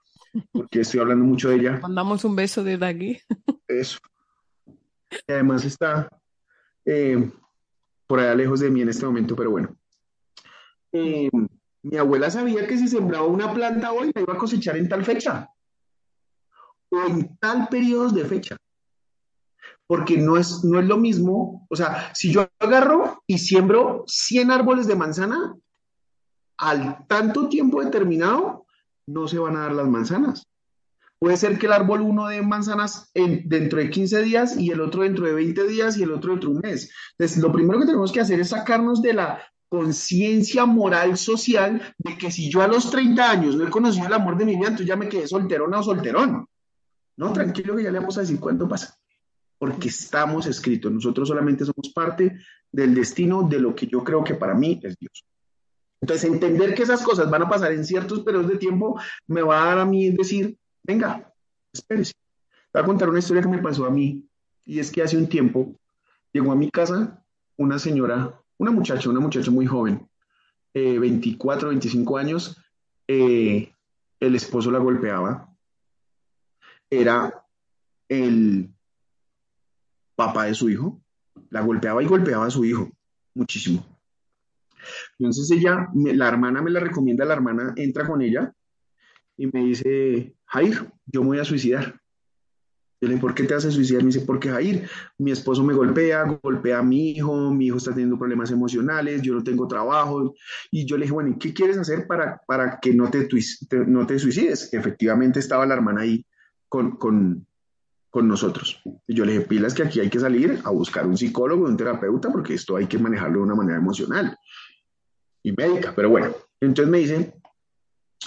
porque 0.51 0.81
estoy 0.81 1.01
hablando 1.01 1.27
mucho 1.27 1.51
de 1.51 1.57
ella. 1.57 1.79
Mandamos 1.83 2.25
un 2.25 2.35
beso 2.35 2.65
desde 2.65 2.87
aquí. 2.87 3.21
Eso. 3.69 3.99
Y 5.11 5.33
además 5.33 5.67
está 5.67 6.09
eh, 6.91 7.31
por 8.07 8.19
allá 8.19 8.35
lejos 8.35 8.61
de 8.61 8.71
mí 8.71 8.81
en 8.81 8.89
este 8.89 9.05
momento, 9.05 9.37
pero 9.37 9.51
bueno. 9.51 9.77
Eh, 10.91 11.29
mi 11.83 11.97
abuela 11.99 12.31
sabía 12.31 12.67
que 12.67 12.79
si 12.79 12.89
sembraba 12.89 13.27
una 13.27 13.53
planta 13.53 13.93
hoy 13.93 14.11
la 14.15 14.23
iba 14.23 14.33
a 14.33 14.39
cosechar 14.39 14.79
en 14.79 14.89
tal 14.89 15.05
fecha 15.05 15.51
o 16.91 17.01
en 17.07 17.37
tal 17.37 17.69
periodo 17.69 18.09
de 18.09 18.25
fecha. 18.25 18.57
Porque 19.87 20.17
no 20.17 20.39
es, 20.39 20.65
no 20.65 20.81
es 20.81 20.87
lo 20.87 20.97
mismo, 20.97 21.67
o 21.69 21.77
sea, 21.77 22.11
si 22.15 22.33
yo 22.33 22.49
agarro 22.59 23.23
y 23.27 23.37
siembro 23.37 24.05
100 24.07 24.51
árboles 24.51 24.87
de 24.87 24.97
manzana, 24.97 25.55
al 26.57 27.07
tanto 27.07 27.49
tiempo 27.51 27.85
determinado, 27.85 28.67
no 29.07 29.29
se 29.29 29.39
van 29.39 29.57
a 29.57 29.61
dar 29.61 29.73
las 29.73 29.89
manzanas. 29.89 30.48
Puede 31.19 31.37
ser 31.37 31.59
que 31.59 31.67
el 31.67 31.73
árbol 31.73 32.03
uno 32.03 32.29
dé 32.29 32.43
manzanas 32.43 33.11
en, 33.15 33.49
dentro 33.49 33.81
de 33.81 33.91
15 33.91 34.23
días 34.23 34.57
y 34.57 34.71
el 34.71 34.81
otro 34.81 35.03
dentro 35.03 35.27
de 35.27 35.35
20 35.35 35.67
días 35.67 35.97
y 35.97 36.05
el 36.05 36.13
otro 36.13 36.31
dentro 36.31 36.51
de 36.51 36.57
un 36.57 36.63
mes. 36.63 36.91
Entonces, 37.19 37.43
lo 37.43 37.53
primero 37.53 37.81
que 37.81 37.87
tenemos 37.87 38.13
que 38.13 38.21
hacer 38.21 38.39
es 38.39 38.51
sacarnos 38.51 39.03
de 39.03 39.15
la 39.15 39.43
conciencia 39.69 40.65
moral 40.65 41.19
social 41.19 41.95
de 41.99 42.17
que 42.17 42.31
si 42.31 42.51
yo 42.51 42.63
a 42.63 42.69
los 42.69 42.91
30 42.91 43.31
años 43.31 43.57
no 43.57 43.67
he 43.67 43.71
conocido 43.71 44.07
el 44.07 44.13
amor 44.13 44.39
de 44.39 44.47
mi 44.47 44.55
vida, 44.55 44.69
entonces 44.69 44.87
ya 44.87 44.97
me 44.97 45.09
quedé 45.09 45.27
solterona 45.27 45.81
o 45.81 45.83
solterón. 45.83 46.47
No, 47.17 47.33
tranquilo 47.33 47.75
que 47.77 47.83
ya 47.83 47.91
le 47.91 47.99
vamos 47.99 48.17
a 48.17 48.21
decir 48.21 48.39
cuándo 48.39 48.69
pasa. 48.69 48.97
Porque 49.59 49.89
estamos 49.89 50.47
escritos. 50.47 50.93
Nosotros 50.93 51.29
solamente 51.29 51.65
somos 51.65 51.93
parte 51.93 52.39
del 52.71 52.95
destino 52.95 53.43
de 53.43 53.59
lo 53.59 53.75
que 53.75 53.89
yo 53.89 54.05
creo 54.05 54.23
que 54.23 54.35
para 54.35 54.55
mí 54.55 54.81
es 54.85 54.97
Dios. 54.99 55.25
Entonces, 56.01 56.31
entender 56.31 56.75
que 56.75 56.85
esas 56.85 57.03
cosas 57.03 57.29
van 57.29 57.43
a 57.43 57.49
pasar 57.49 57.73
en 57.73 57.85
ciertos 57.85 58.21
periodos 58.21 58.49
de 58.49 58.57
tiempo 58.57 59.01
me 59.27 59.43
va 59.43 59.63
a 59.63 59.67
dar 59.67 59.79
a 59.81 59.85
mí 59.85 60.11
decir, 60.11 60.57
venga, 60.83 61.33
espérese. 61.73 62.15
Voy 62.73 62.83
a 62.83 62.87
contar 62.87 63.09
una 63.09 63.19
historia 63.19 63.43
que 63.43 63.49
me 63.49 63.63
pasó 63.63 63.87
a 63.87 63.91
mí. 63.91 64.25
Y 64.65 64.79
es 64.79 64.91
que 64.91 65.03
hace 65.03 65.17
un 65.17 65.29
tiempo 65.29 65.75
llegó 66.33 66.53
a 66.53 66.57
mi 66.57 66.71
casa 66.71 67.25
una 67.57 67.79
señora, 67.79 68.41
una 68.59 68.71
muchacha, 68.71 69.09
una 69.09 69.21
muchacha 69.21 69.51
muy 69.51 69.67
joven, 69.67 70.09
24, 70.75 71.69
eh, 71.69 71.71
25 71.71 72.19
años. 72.19 72.57
Eh, 73.07 73.73
el 74.21 74.35
esposo 74.35 74.71
la 74.71 74.79
golpeaba, 74.79 75.49
era 76.91 77.45
el 78.09 78.71
papá 80.15 80.47
de 80.47 80.55
su 80.55 80.69
hijo, 80.69 81.01
la 81.51 81.61
golpeaba 81.61 82.03
y 82.03 82.07
golpeaba 82.07 82.47
a 82.47 82.51
su 82.51 82.65
hijo 82.65 82.91
muchísimo. 83.35 83.85
Entonces 85.19 85.51
ella, 85.51 85.89
la 85.95 86.29
hermana 86.29 86.63
me 86.63 86.71
la 86.71 86.81
recomienda, 86.81 87.25
la 87.25 87.35
hermana 87.35 87.73
entra 87.77 88.07
con 88.07 88.23
ella 88.23 88.53
y 89.37 89.47
me 89.47 89.65
dice, 89.65 90.35
Jair, 90.49 90.91
yo 91.07 91.23
me 91.23 91.29
voy 91.29 91.39
a 91.39 91.45
suicidar. 91.45 92.01
Yo 93.01 93.07
le 93.07 93.15
dije, 93.15 93.21
¿por 93.21 93.35
qué 93.35 93.45
te 93.45 93.55
haces 93.55 93.75
suicidar? 93.75 94.03
Me 94.03 94.09
dice, 94.09 94.23
porque 94.23 94.51
Jair, 94.51 94.89
mi 95.19 95.31
esposo 95.31 95.63
me 95.63 95.73
golpea, 95.73 96.25
golpea 96.43 96.79
a 96.79 96.83
mi 96.83 97.11
hijo, 97.11 97.53
mi 97.53 97.67
hijo 97.67 97.77
está 97.77 97.93
teniendo 97.93 98.19
problemas 98.19 98.51
emocionales, 98.51 99.23
yo 99.23 99.35
no 99.35 99.45
tengo 99.45 99.69
trabajo. 99.69 100.35
Y 100.71 100.85
yo 100.85 100.97
le 100.97 101.03
dije, 101.03 101.13
bueno, 101.13 101.31
¿y 101.31 101.39
qué 101.39 101.55
quieres 101.55 101.79
hacer 101.79 102.09
para, 102.09 102.41
para 102.47 102.81
que 102.81 102.93
no 102.93 103.09
te, 103.09 103.29
no 103.87 104.07
te 104.07 104.19
suicides? 104.19 104.73
Efectivamente 104.73 105.39
estaba 105.39 105.65
la 105.65 105.75
hermana 105.75 106.01
ahí 106.01 106.27
con, 106.69 106.97
con, 106.97 107.47
con 108.11 108.27
nosotros. 108.27 108.83
Y 109.07 109.15
yo 109.15 109.25
le 109.25 109.33
dije, 109.33 109.45
pilas 109.45 109.75
que 109.75 109.85
aquí 109.85 110.01
hay 110.01 110.11
que 110.11 110.19
salir 110.19 110.59
a 110.65 110.71
buscar 110.71 111.07
un 111.07 111.17
psicólogo, 111.17 111.67
un 111.67 111.77
terapeuta, 111.77 112.33
porque 112.33 112.55
esto 112.55 112.75
hay 112.75 112.87
que 112.87 112.99
manejarlo 112.99 113.39
de 113.39 113.45
una 113.45 113.55
manera 113.55 113.79
emocional 113.79 114.37
y 115.43 115.53
médica. 115.53 115.93
Pero 115.95 116.11
bueno, 116.11 116.35
entonces 116.61 116.91
me 116.91 116.99
dice, 116.99 117.35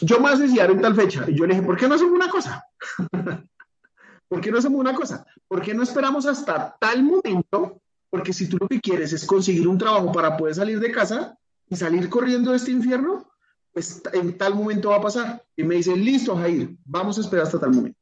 yo 0.02 0.18
me 0.18 0.24
voy 0.24 0.32
a 0.34 0.38
suicidar 0.38 0.72
en 0.72 0.82
tal 0.82 0.96
fecha. 0.96 1.26
Y 1.28 1.36
yo 1.36 1.46
le 1.46 1.56
dije, 1.56 1.66
¿por 1.66 1.78
qué 1.78 1.88
no 1.88 1.96
hacemos 1.96 2.14
una 2.14 2.30
cosa? 2.30 2.64
¿Por 4.28 4.42
qué 4.42 4.52
no 4.52 4.58
hacemos 4.58 4.80
una 4.80 4.94
cosa? 4.94 5.26
¿Por 5.48 5.62
qué 5.62 5.74
no 5.74 5.84
esperamos 5.84 6.26
hasta 6.26 6.76
tal 6.80 7.04
momento? 7.04 7.82
Porque 8.10 8.34
si 8.34 8.48
tú 8.48 8.58
lo 8.60 8.68
que 8.68 8.80
quieres 8.80 9.14
es 9.14 9.26
conseguir 9.26 9.68
un 9.68 9.78
trabajo 9.78 10.12
para 10.12 10.38
poder 10.38 10.56
salir 10.56 10.80
de 10.80 10.92
casa 10.92 11.38
y 11.68 11.76
salir 11.76 12.10
corriendo 12.10 12.52
de 12.52 12.58
este 12.58 12.72
infierno, 12.72 13.30
pues 13.74 14.02
en 14.14 14.38
tal 14.38 14.56
momento 14.56 14.90
va 14.90 14.98
a 14.98 15.02
pasar. 15.02 15.44
Y 15.56 15.64
me 15.64 15.76
dice, 15.76 15.96
listo, 15.96 16.36
Jair, 16.36 16.76
vamos 16.86 17.18
a 17.18 17.22
esperar 17.22 17.46
hasta 17.46 17.60
tal 17.60 17.72
momento. 17.72 18.00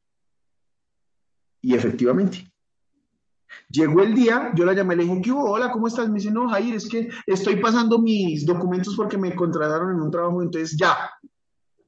Y 1.61 1.75
efectivamente, 1.75 2.49
Llegó 3.69 4.01
el 4.01 4.15
día, 4.15 4.51
yo 4.55 4.65
la 4.65 4.73
llamé, 4.73 4.95
le 4.95 5.03
dije, 5.03 5.21
¿qué 5.21 5.31
Hola, 5.31 5.71
¿cómo 5.71 5.87
estás? 5.87 6.07
Me 6.07 6.15
dice, 6.15 6.31
no, 6.31 6.49
Jair, 6.49 6.75
es 6.75 6.87
que 6.87 7.09
estoy 7.25 7.57
pasando 7.57 7.99
mis 7.99 8.45
documentos 8.45 8.95
porque 8.95 9.17
me 9.17 9.35
contrataron 9.35 9.91
en 9.91 10.01
un 10.01 10.11
trabajo, 10.11 10.41
entonces 10.41 10.77
ya, 10.77 11.11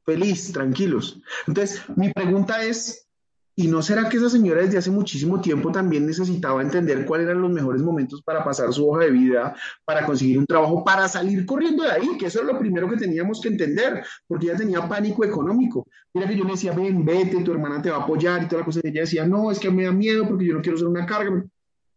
feliz, 0.06 0.52
tranquilos. 0.52 1.22
Entonces, 1.48 1.82
mi 1.96 2.12
pregunta 2.12 2.64
es, 2.64 3.08
¿Y 3.54 3.68
no 3.68 3.82
será 3.82 4.08
que 4.08 4.16
esa 4.16 4.30
señora 4.30 4.62
desde 4.62 4.78
hace 4.78 4.90
muchísimo 4.90 5.42
tiempo 5.42 5.72
también 5.72 6.06
necesitaba 6.08 6.62
entender 6.62 7.06
cuáles 7.06 7.28
eran 7.28 7.42
los 7.42 7.52
mejores 7.52 7.82
momentos 7.82 8.22
para 8.24 8.44
pasar 8.44 8.72
su 8.72 8.90
hoja 8.90 9.04
de 9.04 9.12
vida, 9.12 9.56
para 9.84 10.06
conseguir 10.06 10.40
un 10.40 10.46
trabajo, 10.46 10.84
para 10.86 11.10
salir 11.10 11.46
corriendo 11.46 11.84
de 11.84 11.92
ahí? 11.92 12.18
Que 12.18 12.28
eso 12.28 12.40
es 12.40 12.46
lo 12.46 12.58
primero 12.58 12.90
que 12.90 12.96
teníamos 12.96 13.42
que 13.42 13.50
entender, 13.50 14.04
porque 14.26 14.48
ella 14.48 14.58
tenía 14.58 14.88
pánico 14.88 15.26
económico. 15.26 15.86
Mira 16.14 16.28
que 16.28 16.38
yo 16.38 16.46
le 16.46 16.52
decía, 16.52 16.72
ven, 16.72 17.04
vete, 17.04 17.44
tu 17.44 17.52
hermana 17.52 17.82
te 17.82 17.92
va 17.92 17.98
a 17.98 18.04
apoyar 18.04 18.42
y 18.42 18.48
toda 18.48 18.62
la 18.62 18.66
cosa. 18.66 18.80
Y 18.84 18.88
ella 18.88 19.02
decía, 19.02 19.28
no, 19.28 19.52
es 19.52 19.60
que 19.60 19.70
me 19.70 19.84
da 19.84 19.92
miedo 19.92 20.28
porque 20.28 20.46
yo 20.46 20.54
no 20.54 20.62
quiero 20.62 20.78
ser 20.78 20.88
una 20.88 21.06
carga. 21.06 21.44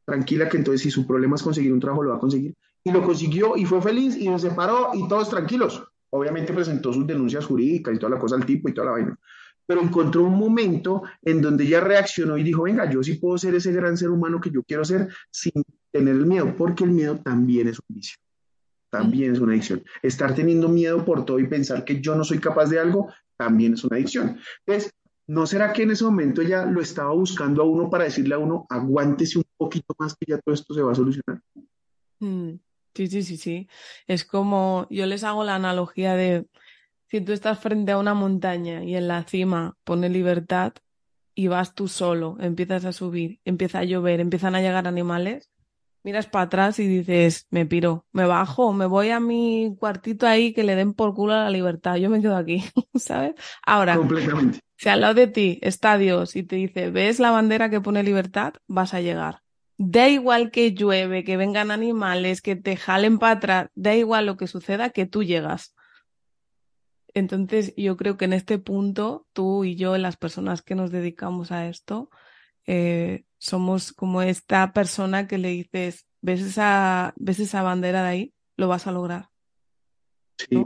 Tranquila 0.04 0.48
que 0.48 0.56
entonces 0.56 0.82
si 0.82 0.90
su 0.90 1.06
problema 1.06 1.36
es 1.36 1.42
conseguir 1.42 1.72
un 1.72 1.80
trabajo, 1.80 2.02
lo 2.02 2.10
va 2.10 2.16
a 2.16 2.20
conseguir. 2.20 2.54
Y 2.82 2.90
lo 2.90 3.02
consiguió 3.02 3.56
y 3.56 3.64
fue 3.64 3.80
feliz 3.80 4.16
y 4.16 4.26
se 4.26 4.50
separó 4.50 4.90
y 4.92 5.08
todos 5.08 5.30
tranquilos. 5.30 5.82
Obviamente 6.14 6.52
presentó 6.52 6.92
sus 6.92 7.06
denuncias 7.06 7.44
jurídicas 7.44 7.94
y 7.94 7.98
toda 7.98 8.10
la 8.10 8.18
cosa 8.18 8.36
al 8.36 8.46
tipo 8.46 8.68
y 8.68 8.74
toda 8.74 8.86
la 8.86 8.92
vaina 8.92 9.18
pero 9.66 9.82
encontró 9.82 10.24
un 10.24 10.38
momento 10.38 11.02
en 11.22 11.40
donde 11.40 11.64
ella 11.64 11.80
reaccionó 11.80 12.36
y 12.36 12.42
dijo, 12.42 12.64
venga, 12.64 12.90
yo 12.90 13.02
sí 13.02 13.14
puedo 13.14 13.38
ser 13.38 13.54
ese 13.54 13.72
gran 13.72 13.96
ser 13.96 14.10
humano 14.10 14.40
que 14.40 14.50
yo 14.50 14.62
quiero 14.62 14.84
ser 14.84 15.08
sin 15.30 15.52
tener 15.90 16.14
el 16.14 16.26
miedo, 16.26 16.54
porque 16.56 16.84
el 16.84 16.90
miedo 16.90 17.18
también 17.18 17.68
es 17.68 17.78
un 17.78 17.96
vicio, 17.96 18.18
también 18.90 19.32
es 19.32 19.40
una 19.40 19.52
adicción. 19.52 19.82
Estar 20.02 20.34
teniendo 20.34 20.68
miedo 20.68 21.04
por 21.04 21.24
todo 21.24 21.38
y 21.38 21.46
pensar 21.46 21.84
que 21.84 22.00
yo 22.00 22.14
no 22.14 22.24
soy 22.24 22.38
capaz 22.38 22.66
de 22.66 22.78
algo, 22.78 23.12
también 23.36 23.74
es 23.74 23.84
una 23.84 23.96
adicción. 23.96 24.38
Entonces, 24.66 24.92
¿no 25.26 25.46
será 25.46 25.72
que 25.72 25.84
en 25.84 25.92
ese 25.92 26.04
momento 26.04 26.42
ella 26.42 26.66
lo 26.66 26.80
estaba 26.80 27.12
buscando 27.12 27.62
a 27.62 27.66
uno 27.66 27.88
para 27.88 28.04
decirle 28.04 28.34
a 28.34 28.38
uno, 28.38 28.66
aguántese 28.68 29.38
un 29.38 29.44
poquito 29.56 29.94
más 29.98 30.14
que 30.14 30.26
ya 30.28 30.38
todo 30.38 30.54
esto 30.54 30.74
se 30.74 30.82
va 30.82 30.92
a 30.92 30.96
solucionar? 30.96 31.40
Mm, 32.20 32.54
sí, 32.94 33.06
sí, 33.08 33.22
sí, 33.22 33.36
sí. 33.36 33.68
Es 34.06 34.24
como, 34.24 34.86
yo 34.90 35.06
les 35.06 35.24
hago 35.24 35.44
la 35.44 35.54
analogía 35.56 36.14
de 36.14 36.46
si 37.08 37.20
tú 37.20 37.32
estás 37.32 37.58
frente 37.60 37.92
a 37.92 37.98
una 37.98 38.14
montaña 38.14 38.84
y 38.84 38.96
en 38.96 39.08
la 39.08 39.24
cima 39.24 39.76
pone 39.84 40.08
libertad 40.08 40.74
y 41.34 41.48
vas 41.48 41.74
tú 41.74 41.88
solo, 41.88 42.36
empiezas 42.40 42.84
a 42.84 42.92
subir, 42.92 43.40
empieza 43.44 43.80
a 43.80 43.84
llover, 43.84 44.20
empiezan 44.20 44.54
a 44.56 44.62
llegar 44.62 44.88
animales, 44.88 45.50
miras 46.04 46.26
para 46.28 46.44
atrás 46.46 46.78
y 46.80 46.88
dices, 46.88 47.46
me 47.50 47.66
piro, 47.66 48.06
me 48.12 48.26
bajo, 48.26 48.72
me 48.72 48.86
voy 48.86 49.10
a 49.10 49.20
mi 49.20 49.76
cuartito 49.78 50.26
ahí 50.26 50.52
que 50.54 50.64
le 50.64 50.76
den 50.76 50.94
por 50.94 51.14
culo 51.14 51.34
a 51.34 51.44
la 51.44 51.50
libertad, 51.50 51.96
yo 51.96 52.10
me 52.10 52.22
quedo 52.22 52.36
aquí, 52.36 52.64
¿sabes? 52.96 53.34
Ahora, 53.64 53.96
Completamente. 53.96 54.60
si 54.78 54.88
al 54.90 55.02
lado 55.02 55.14
de 55.14 55.28
ti 55.28 55.58
está 55.62 55.98
Dios 55.98 56.36
y 56.36 56.44
te 56.44 56.56
dice, 56.56 56.90
¿ves 56.90 57.20
la 57.20 57.30
bandera 57.32 57.70
que 57.70 57.80
pone 57.80 58.02
libertad? 58.02 58.54
Vas 58.66 58.94
a 58.94 59.00
llegar. 59.00 59.43
Da 59.76 60.08
igual 60.08 60.50
que 60.50 60.72
llueve, 60.72 61.24
que 61.24 61.36
vengan 61.36 61.70
animales, 61.70 62.40
que 62.42 62.54
te 62.54 62.76
jalen 62.76 63.18
para 63.18 63.32
atrás, 63.32 63.70
da 63.74 63.94
igual 63.94 64.26
lo 64.26 64.36
que 64.36 64.46
suceda, 64.46 64.90
que 64.90 65.06
tú 65.06 65.24
llegas. 65.24 65.74
Entonces, 67.12 67.72
yo 67.76 67.96
creo 67.96 68.16
que 68.16 68.24
en 68.24 68.32
este 68.32 68.58
punto, 68.58 69.26
tú 69.32 69.64
y 69.64 69.76
yo, 69.76 69.96
las 69.98 70.16
personas 70.16 70.62
que 70.62 70.74
nos 70.74 70.90
dedicamos 70.90 71.52
a 71.52 71.68
esto, 71.68 72.10
eh, 72.66 73.24
somos 73.38 73.92
como 73.92 74.22
esta 74.22 74.72
persona 74.72 75.28
que 75.28 75.38
le 75.38 75.50
dices, 75.50 76.06
¿ves 76.20 76.40
esa, 76.40 77.14
ves 77.16 77.38
esa 77.40 77.62
bandera 77.62 78.02
de 78.02 78.08
ahí? 78.08 78.34
Lo 78.56 78.68
vas 78.68 78.86
a 78.86 78.92
lograr. 78.92 79.28
Sí. 80.38 80.64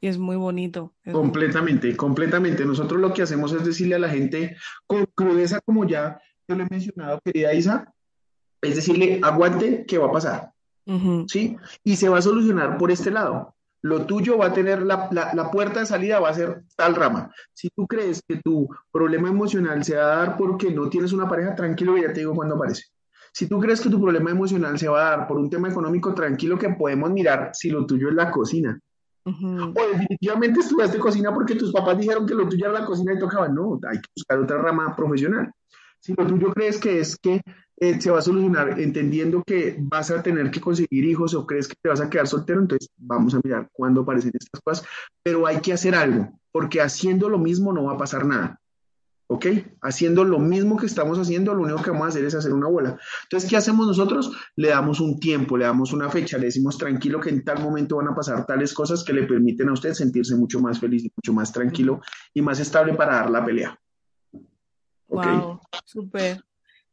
Y 0.00 0.06
es 0.06 0.18
muy 0.18 0.36
bonito. 0.36 0.94
completamente, 1.10 1.96
completamente. 1.96 2.64
Nosotros 2.64 3.00
lo 3.00 3.12
que 3.12 3.22
hacemos 3.22 3.52
es 3.52 3.64
decirle 3.64 3.96
a 3.96 4.00
la 4.00 4.08
gente 4.08 4.56
con 4.86 5.06
crudeza, 5.06 5.60
como 5.60 5.84
ya 5.86 6.20
yo 6.46 6.56
le 6.56 6.64
he 6.64 6.68
mencionado, 6.70 7.20
querida 7.24 7.52
Isa, 7.52 7.92
es 8.62 8.76
decirle, 8.76 9.20
aguante, 9.22 9.84
¿qué 9.86 9.98
va 9.98 10.06
a 10.06 10.12
pasar? 10.12 10.52
¿Sí? 11.28 11.56
Y 11.84 11.96
se 11.96 12.08
va 12.08 12.18
a 12.18 12.22
solucionar 12.22 12.78
por 12.78 12.90
este 12.90 13.10
lado. 13.10 13.54
Lo 13.82 14.06
tuyo 14.06 14.38
va 14.38 14.46
a 14.46 14.52
tener 14.52 14.82
la, 14.82 15.08
la, 15.12 15.50
puerta 15.50 15.80
de 15.80 15.86
salida, 15.86 16.18
va 16.18 16.30
a 16.30 16.34
ser 16.34 16.64
tal 16.76 16.96
rama. 16.96 17.30
Si 17.52 17.68
tú 17.68 17.86
crees 17.86 18.22
que 18.26 18.40
tu 18.42 18.68
problema 18.90 19.28
emocional 19.28 19.84
se 19.84 19.96
va 19.96 20.02
a 20.02 20.16
dar 20.16 20.36
porque 20.36 20.70
no 20.72 20.88
tienes 20.88 21.12
una 21.12 21.28
pareja, 21.28 21.54
tranquilo, 21.54 21.96
ya 21.96 22.12
te 22.12 22.20
digo 22.20 22.34
cuándo 22.34 22.56
aparece. 22.56 22.84
Si 23.32 23.46
tú 23.46 23.60
crees 23.60 23.80
que 23.80 23.90
tu 23.90 24.00
problema 24.00 24.30
emocional 24.30 24.78
se 24.78 24.88
va 24.88 25.06
a 25.06 25.16
dar 25.16 25.28
por 25.28 25.38
un 25.38 25.48
tema 25.48 25.68
económico, 25.68 26.12
tranquilo 26.14 26.58
que 26.58 26.70
podemos 26.70 27.10
mirar 27.10 27.50
si 27.52 27.70
lo 27.70 27.86
tuyo 27.86 28.08
es 28.08 28.14
la 28.14 28.30
cocina. 28.30 28.80
O 29.24 29.88
definitivamente 29.92 30.60
estudiaste 30.60 30.98
cocina 30.98 31.32
porque 31.34 31.54
tus 31.54 31.70
papás 31.70 31.98
dijeron 31.98 32.26
que 32.26 32.34
lo 32.34 32.48
tuyo 32.48 32.64
era 32.64 32.80
la 32.80 32.86
cocina 32.86 33.12
y 33.12 33.18
tocaba. 33.18 33.48
No, 33.48 33.78
hay 33.88 34.00
que 34.00 34.08
buscar 34.16 34.38
otra 34.38 34.58
rama 34.58 34.96
profesional. 34.96 35.52
Si 36.00 36.14
lo 36.14 36.26
tuyo 36.26 36.52
crees 36.52 36.78
que 36.78 37.00
es 37.00 37.16
que 37.16 37.42
eh, 37.80 38.00
se 38.00 38.10
va 38.10 38.18
a 38.18 38.22
solucionar 38.22 38.80
entendiendo 38.80 39.42
que 39.44 39.76
vas 39.78 40.10
a 40.10 40.20
tener 40.20 40.50
que 40.50 40.60
conseguir 40.60 41.04
hijos 41.04 41.34
o 41.34 41.46
crees 41.46 41.68
que 41.68 41.76
te 41.80 41.88
vas 41.88 42.00
a 42.00 42.10
quedar 42.10 42.26
soltero, 42.26 42.60
entonces 42.60 42.90
vamos 42.96 43.34
a 43.34 43.40
mirar 43.42 43.68
cuándo 43.72 44.00
aparecen 44.00 44.32
estas 44.34 44.60
cosas, 44.60 44.86
pero 45.22 45.46
hay 45.46 45.60
que 45.60 45.72
hacer 45.72 45.94
algo, 45.94 46.40
porque 46.50 46.80
haciendo 46.80 47.28
lo 47.28 47.38
mismo 47.38 47.72
no 47.72 47.84
va 47.84 47.92
a 47.92 47.98
pasar 47.98 48.26
nada. 48.26 48.60
¿Ok? 49.30 49.44
Haciendo 49.82 50.24
lo 50.24 50.38
mismo 50.38 50.78
que 50.78 50.86
estamos 50.86 51.18
haciendo, 51.18 51.52
lo 51.54 51.62
único 51.62 51.82
que 51.82 51.90
vamos 51.90 52.06
a 52.06 52.08
hacer 52.08 52.24
es 52.24 52.34
hacer 52.34 52.54
una 52.54 52.66
bola. 52.66 52.98
Entonces, 53.24 53.48
¿qué 53.50 53.58
hacemos 53.58 53.86
nosotros? 53.86 54.32
Le 54.56 54.68
damos 54.68 55.00
un 55.00 55.20
tiempo, 55.20 55.58
le 55.58 55.66
damos 55.66 55.92
una 55.92 56.08
fecha, 56.08 56.38
le 56.38 56.46
decimos 56.46 56.78
tranquilo 56.78 57.20
que 57.20 57.28
en 57.28 57.44
tal 57.44 57.62
momento 57.62 57.96
van 57.96 58.08
a 58.08 58.14
pasar 58.14 58.46
tales 58.46 58.72
cosas 58.72 59.04
que 59.04 59.12
le 59.12 59.24
permiten 59.24 59.68
a 59.68 59.74
usted 59.74 59.92
sentirse 59.92 60.34
mucho 60.34 60.60
más 60.60 60.80
feliz 60.80 61.04
mucho 61.14 61.34
más 61.34 61.52
tranquilo 61.52 62.00
y 62.32 62.40
más 62.40 62.58
estable 62.58 62.94
para 62.94 63.16
dar 63.16 63.30
la 63.30 63.44
pelea. 63.44 63.78
Wow, 65.08 65.60
súper. 65.84 66.42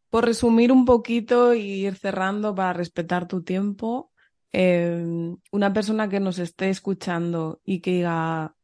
Por 0.09 0.25
resumir 0.25 0.71
un 0.71 0.85
poquito 0.85 1.53
y 1.53 1.85
ir 1.85 1.95
cerrando 1.95 2.55
para 2.55 2.73
respetar 2.73 3.27
tu 3.27 3.43
tiempo, 3.43 4.11
em, 4.51 5.37
una 5.51 5.73
persona 5.73 6.07
que 6.09 6.19
nos 6.19 6.39
esté 6.39 6.69
escuchando 6.69 7.61
y 7.65 7.81
que 7.81 7.91
diga, 7.91 8.55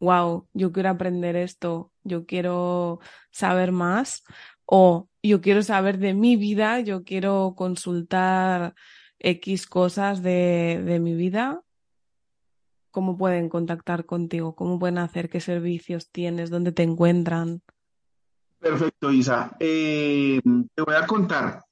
wow, 0.00 0.48
yo 0.52 0.72
quiero 0.72 0.90
aprender 0.90 1.36
esto, 1.36 1.92
yo 2.04 2.26
quiero 2.26 3.00
saber 3.30 3.72
más, 3.72 4.24
o 4.66 5.08
yo 5.22 5.40
quiero 5.40 5.62
saber 5.62 5.98
de 5.98 6.14
mi 6.14 6.36
vida, 6.36 6.80
yo 6.80 7.04
quiero 7.04 7.54
consultar 7.56 8.74
X 9.18 9.66
cosas 9.66 10.22
de, 10.22 10.82
de 10.84 11.00
mi 11.00 11.14
vida, 11.14 11.64
¿cómo 12.94 13.16
pueden 13.18 13.48
contactar 13.48 14.06
contigo? 14.06 14.54
¿Cómo 14.54 14.78
pueden 14.78 14.98
hacer? 14.98 15.28
¿Qué 15.28 15.40
servicios 15.40 16.10
tienes? 16.12 16.48
¿Dónde 16.48 16.70
te 16.70 16.84
encuentran? 16.84 17.60
Perfecto, 18.64 19.12
Isa. 19.12 19.54
Eh, 19.60 20.40
te 20.74 20.82
voy 20.82 20.94
a 20.94 21.06
contar. 21.06 21.62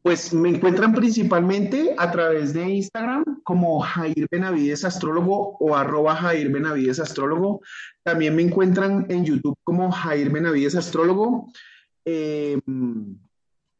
Pues 0.00 0.32
me 0.32 0.48
encuentran 0.48 0.94
principalmente 0.94 1.96
a 1.98 2.08
través 2.12 2.52
de 2.52 2.70
Instagram 2.70 3.40
como 3.42 3.80
Jair 3.80 4.28
Benavides 4.30 4.84
Astrólogo 4.84 5.56
o 5.58 5.74
arroba 5.74 6.14
Jair 6.14 6.52
Benavides 6.52 7.00
Astrólogo. 7.00 7.62
También 8.04 8.36
me 8.36 8.42
encuentran 8.42 9.06
en 9.08 9.24
YouTube 9.24 9.58
como 9.64 9.90
Jair 9.90 10.30
Benavides 10.30 10.76
Astrólogo. 10.76 11.52
Eh, 12.04 12.60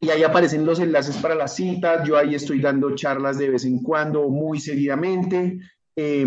y 0.01 0.11
ahí 0.11 0.25
aparecen 0.25 0.67
los 0.67 0.81
enlaces 0.81 1.17
para 1.19 1.37
las 1.37 1.55
citas. 1.55 2.05
Yo 2.05 2.19
ahí 2.19 2.35
estoy 2.35 2.61
dando 2.61 2.97
charlas 2.97 3.38
de 3.38 3.51
vez 3.51 3.65
en 3.65 3.81
cuando, 3.81 4.29
muy 4.29 4.59
seguidamente. 4.59 5.61
Eh, 5.95 6.27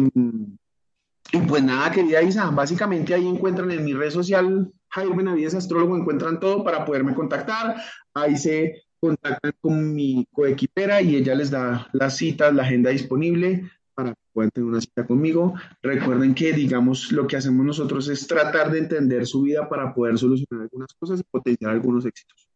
y 1.35 1.41
pues 1.41 1.63
nada, 1.63 1.91
querida 1.91 2.21
Isa, 2.21 2.49
básicamente 2.49 3.13
ahí 3.13 3.27
encuentran 3.27 3.69
en 3.71 3.83
mi 3.83 3.93
red 3.93 4.09
social 4.09 4.71
Jair 4.89 5.13
Benavides 5.13 5.53
Astrólogo, 5.53 5.97
encuentran 5.97 6.39
todo 6.39 6.63
para 6.63 6.85
poderme 6.85 7.13
contactar. 7.13 7.75
Ahí 8.13 8.37
se 8.37 8.83
contactan 9.01 9.51
con 9.59 9.93
mi 9.93 10.25
coequipera 10.31 11.01
y 11.01 11.17
ella 11.17 11.35
les 11.35 11.51
da 11.51 11.89
las 11.91 12.15
citas, 12.15 12.55
la 12.55 12.63
agenda 12.63 12.91
disponible 12.91 13.69
para 13.93 14.11
que 14.11 14.21
puedan 14.31 14.51
tener 14.51 14.69
una 14.69 14.79
cita 14.79 15.05
conmigo. 15.05 15.55
Recuerden 15.81 16.33
que, 16.33 16.53
digamos, 16.53 17.11
lo 17.11 17.27
que 17.27 17.35
hacemos 17.35 17.65
nosotros 17.65 18.07
es 18.07 18.25
tratar 18.27 18.71
de 18.71 18.79
entender 18.79 19.25
su 19.25 19.41
vida 19.41 19.67
para 19.67 19.93
poder 19.93 20.17
solucionar 20.17 20.63
algunas 20.63 20.93
cosas 20.93 21.19
y 21.19 21.23
potenciar 21.23 21.71
algunos 21.71 22.05
éxitos. 22.05 22.49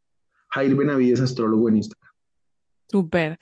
Jair 0.52 0.76
Benavides, 0.76 1.20
astrólogo 1.20 1.68
en 1.68 1.78
Instagram. 1.78 2.14
Súper. 2.88 3.38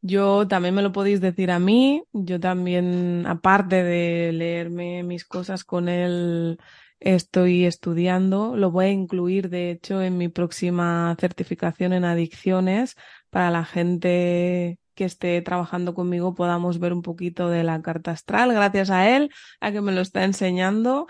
Yo 0.00 0.46
también 0.46 0.74
me 0.74 0.82
lo 0.82 0.92
podéis 0.92 1.20
decir 1.20 1.50
a 1.50 1.58
mí. 1.58 2.02
Yo 2.12 2.38
también, 2.40 3.26
aparte 3.26 3.82
de 3.82 4.32
leerme 4.32 5.02
mis 5.02 5.24
cosas 5.24 5.64
con 5.64 5.88
él 5.88 6.58
estoy 7.00 7.64
estudiando. 7.64 8.56
Lo 8.56 8.70
voy 8.70 8.86
a 8.86 8.90
incluir, 8.90 9.50
de 9.50 9.70
hecho, 9.70 10.02
en 10.02 10.18
mi 10.18 10.28
próxima 10.28 11.16
certificación 11.18 11.92
en 11.92 12.04
adicciones 12.04 12.96
para 13.30 13.50
la 13.50 13.64
gente 13.64 14.78
que 14.94 15.04
esté 15.04 15.40
trabajando 15.42 15.94
conmigo 15.94 16.34
podamos 16.34 16.80
ver 16.80 16.92
un 16.92 17.02
poquito 17.02 17.48
de 17.48 17.62
la 17.62 17.80
carta 17.82 18.10
astral 18.10 18.52
gracias 18.52 18.90
a 18.90 19.16
él, 19.16 19.30
a 19.60 19.70
que 19.70 19.80
me 19.80 19.92
lo 19.92 20.00
está 20.00 20.24
enseñando. 20.24 21.06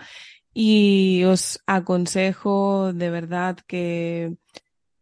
Y 0.53 1.23
os 1.25 1.61
aconsejo 1.67 2.93
de 2.93 3.09
verdad 3.09 3.57
que, 3.67 4.35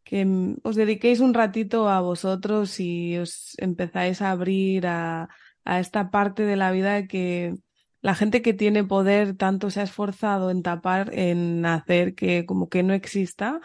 que 0.07 0.25
os 0.63 0.75
dediquéis 0.81 1.19
un 1.19 1.33
ratito 1.33 1.89
a 1.89 1.99
vosotros 1.99 2.79
y 2.79 3.17
os 3.17 3.31
empezáis 3.59 4.21
a 4.21 4.31
abrir 4.31 4.87
a, 4.87 5.27
a 5.65 5.79
esta 5.83 6.11
parte 6.11 6.43
de 6.43 6.55
la 6.55 6.71
vida 6.71 7.07
que, 7.07 7.55
la 8.01 8.15
gente 8.15 8.41
que 8.41 8.53
tiene 8.53 8.85
poder 8.85 9.35
tanto 9.35 9.69
se 9.69 9.81
ha 9.81 9.83
esforzado 9.83 10.49
en 10.49 10.63
tapar, 10.63 11.11
en 11.13 11.65
hacer 11.65 12.15
que 12.15 12.45
como 12.45 12.69
que 12.69 12.83
no 12.83 12.93
exista 12.93 13.59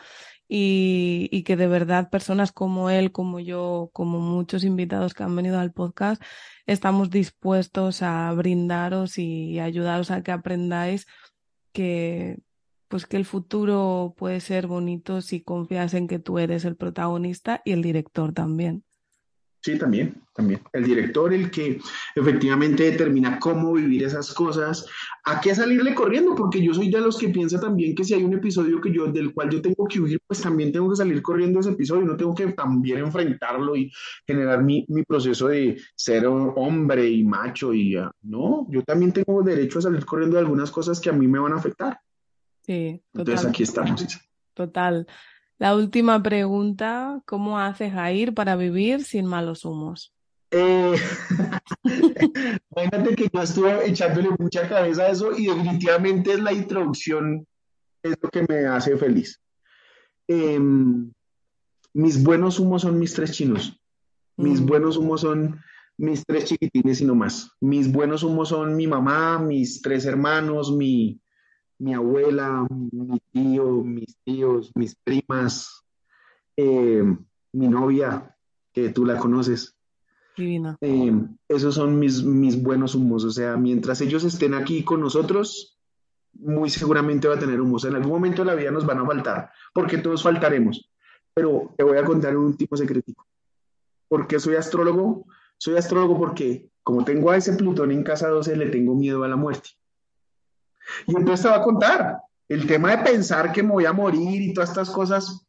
y, 0.48 1.28
y, 1.30 1.44
que 1.44 1.56
de 1.56 1.68
verdad 1.68 2.10
personas 2.10 2.50
como 2.52 2.90
él, 2.90 3.12
como 3.12 3.38
yo, 3.40 3.90
como 3.92 4.18
muchos 4.20 4.64
invitados 4.64 5.14
que 5.14 5.22
han 5.22 5.36
venido 5.36 5.60
al 5.60 5.72
podcast, 5.72 6.20
estamos 6.66 7.10
dispuestos 7.10 8.02
a 8.02 8.32
brindaros 8.32 9.16
y 9.18 9.60
ayudaros 9.60 10.10
a 10.10 10.22
que 10.22 10.32
aprendáis 10.32 11.06
que 11.72 12.38
pues 12.92 13.06
que 13.06 13.16
el 13.16 13.24
futuro 13.24 14.12
puede 14.18 14.38
ser 14.40 14.66
bonito 14.66 15.22
si 15.22 15.40
confías 15.40 15.94
en 15.94 16.06
que 16.06 16.18
tú 16.18 16.38
eres 16.38 16.66
el 16.66 16.76
protagonista 16.76 17.62
y 17.64 17.72
el 17.72 17.80
director 17.80 18.34
también. 18.34 18.84
Sí, 19.62 19.78
también, 19.78 20.22
también. 20.34 20.60
El 20.74 20.84
director, 20.84 21.32
el 21.32 21.50
que 21.50 21.80
efectivamente 22.14 22.82
determina 22.90 23.38
cómo 23.38 23.72
vivir 23.72 24.02
esas 24.02 24.34
cosas, 24.34 24.84
a 25.24 25.40
qué 25.40 25.54
salirle 25.54 25.94
corriendo, 25.94 26.34
porque 26.34 26.62
yo 26.62 26.74
soy 26.74 26.90
de 26.90 27.00
los 27.00 27.16
que 27.16 27.30
piensa 27.30 27.58
también 27.58 27.94
que 27.94 28.04
si 28.04 28.12
hay 28.12 28.24
un 28.24 28.34
episodio 28.34 28.78
que 28.78 28.92
yo, 28.92 29.06
del 29.06 29.32
cual 29.32 29.48
yo 29.48 29.62
tengo 29.62 29.86
que 29.88 29.98
huir, 29.98 30.20
pues 30.26 30.42
también 30.42 30.70
tengo 30.70 30.90
que 30.90 30.96
salir 30.96 31.22
corriendo 31.22 31.60
ese 31.60 31.70
episodio, 31.70 32.04
no 32.04 32.18
tengo 32.18 32.34
que 32.34 32.48
también 32.48 32.98
enfrentarlo 32.98 33.74
y 33.74 33.90
generar 34.26 34.62
mi, 34.62 34.84
mi 34.88 35.02
proceso 35.02 35.48
de 35.48 35.80
ser 35.94 36.26
hombre 36.26 37.08
y 37.08 37.24
macho 37.24 37.72
y 37.72 37.92
ya. 37.92 38.10
No, 38.20 38.66
yo 38.68 38.82
también 38.82 39.12
tengo 39.12 39.42
derecho 39.42 39.78
a 39.78 39.82
salir 39.82 40.04
corriendo 40.04 40.36
de 40.36 40.42
algunas 40.42 40.70
cosas 40.70 41.00
que 41.00 41.08
a 41.08 41.14
mí 41.14 41.26
me 41.26 41.38
van 41.38 41.54
a 41.54 41.56
afectar. 41.56 41.98
Sí, 42.62 43.02
total. 43.12 43.32
Entonces 43.32 43.46
aquí 43.46 43.62
estamos. 43.62 44.06
Total. 44.54 45.06
La 45.58 45.76
última 45.76 46.22
pregunta, 46.22 47.22
¿cómo 47.24 47.58
hace 47.58 47.90
Jair 47.90 48.34
para 48.34 48.56
vivir 48.56 49.04
sin 49.04 49.26
malos 49.26 49.64
humos? 49.64 50.12
Eh, 50.50 50.94
imagínate 52.76 53.14
que 53.14 53.28
yo 53.32 53.42
estuve 53.42 53.88
echándole 53.88 54.30
mucha 54.38 54.68
cabeza 54.68 55.04
a 55.04 55.08
eso 55.08 55.32
y 55.36 55.46
definitivamente 55.46 56.32
es 56.32 56.40
la 56.40 56.52
introducción, 56.52 57.46
es 58.02 58.16
lo 58.20 58.28
que 58.28 58.44
me 58.48 58.66
hace 58.66 58.96
feliz. 58.96 59.40
Em, 60.28 61.12
mis 61.94 62.22
buenos 62.22 62.58
humos 62.58 62.82
son 62.82 62.98
mis 62.98 63.14
tres 63.14 63.32
chinos. 63.32 63.80
Mis 64.36 64.60
mm. 64.60 64.66
buenos 64.66 64.96
humos 64.96 65.22
son 65.22 65.60
mis 65.96 66.24
tres 66.26 66.46
chiquitines 66.46 67.00
y 67.00 67.04
no 67.04 67.14
más. 67.14 67.50
Mis 67.60 67.90
buenos 67.90 68.22
humos 68.22 68.48
son 68.48 68.76
mi 68.76 68.86
mamá, 68.86 69.38
mis 69.38 69.80
tres 69.80 70.04
hermanos, 70.06 70.72
mi, 70.72 71.21
mi 71.82 71.94
abuela, 71.94 72.64
mi 72.70 73.20
tío, 73.32 73.82
mis 73.82 74.16
tíos, 74.24 74.70
mis 74.76 74.94
primas, 74.94 75.82
eh, 76.56 77.02
mi 77.52 77.68
novia, 77.68 78.36
que 78.72 78.90
tú 78.90 79.04
la 79.04 79.18
conoces. 79.18 79.76
Divina. 80.36 80.76
Eh, 80.80 81.12
esos 81.48 81.74
son 81.74 81.98
mis, 81.98 82.22
mis 82.22 82.62
buenos 82.62 82.94
humos. 82.94 83.24
O 83.24 83.32
sea, 83.32 83.56
mientras 83.56 84.00
ellos 84.00 84.22
estén 84.22 84.54
aquí 84.54 84.84
con 84.84 85.00
nosotros, 85.00 85.80
muy 86.34 86.70
seguramente 86.70 87.26
va 87.26 87.34
a 87.34 87.40
tener 87.40 87.60
humos. 87.60 87.84
En 87.84 87.96
algún 87.96 88.12
momento 88.12 88.42
de 88.42 88.46
la 88.46 88.54
vida 88.54 88.70
nos 88.70 88.86
van 88.86 89.00
a 89.00 89.06
faltar, 89.06 89.50
porque 89.74 89.98
todos 89.98 90.22
faltaremos. 90.22 90.88
Pero 91.34 91.74
te 91.76 91.82
voy 91.82 91.98
a 91.98 92.04
contar 92.04 92.36
un 92.36 92.44
último 92.44 92.76
secretico. 92.76 93.26
¿Por 94.06 94.28
qué 94.28 94.38
soy 94.38 94.54
astrólogo? 94.54 95.26
Soy 95.58 95.76
astrólogo 95.76 96.16
porque, 96.16 96.70
como 96.84 97.04
tengo 97.04 97.32
a 97.32 97.36
ese 97.36 97.54
Plutón 97.54 97.90
en 97.90 98.04
casa 98.04 98.28
12, 98.28 98.54
le 98.54 98.66
tengo 98.66 98.94
miedo 98.94 99.24
a 99.24 99.28
la 99.28 99.36
muerte. 99.36 99.70
Y 101.06 101.16
entonces 101.16 101.42
te 101.42 101.48
va 101.48 101.56
a 101.56 101.62
contar. 101.62 102.18
El 102.48 102.66
tema 102.66 102.90
de 102.96 103.04
pensar 103.04 103.52
que 103.52 103.62
me 103.62 103.72
voy 103.72 103.86
a 103.86 103.92
morir 103.92 104.42
y 104.42 104.52
todas 104.52 104.70
estas 104.70 104.90
cosas 104.90 105.46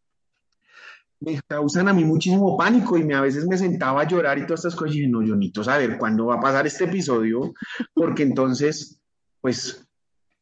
me 1.19 1.41
causan 1.47 1.87
a 1.87 1.93
mí 1.93 2.03
muchísimo 2.03 2.57
pánico 2.57 2.97
y 2.97 3.03
me, 3.03 3.15
a 3.15 3.21
veces 3.21 3.47
me 3.47 3.57
sentaba 3.57 4.01
a 4.01 4.07
llorar 4.07 4.37
y 4.37 4.45
todas 4.45 4.61
estas 4.61 4.75
cosas 4.75 4.95
y 4.95 4.99
dije, 4.99 5.11
no, 5.11 5.21
yo 5.21 5.35
necesito 5.35 5.63
saber 5.63 5.97
cuándo 5.97 6.27
va 6.27 6.35
a 6.35 6.41
pasar 6.41 6.67
este 6.67 6.83
episodio, 6.83 7.53
porque 7.93 8.23
entonces, 8.23 9.01
pues, 9.39 9.87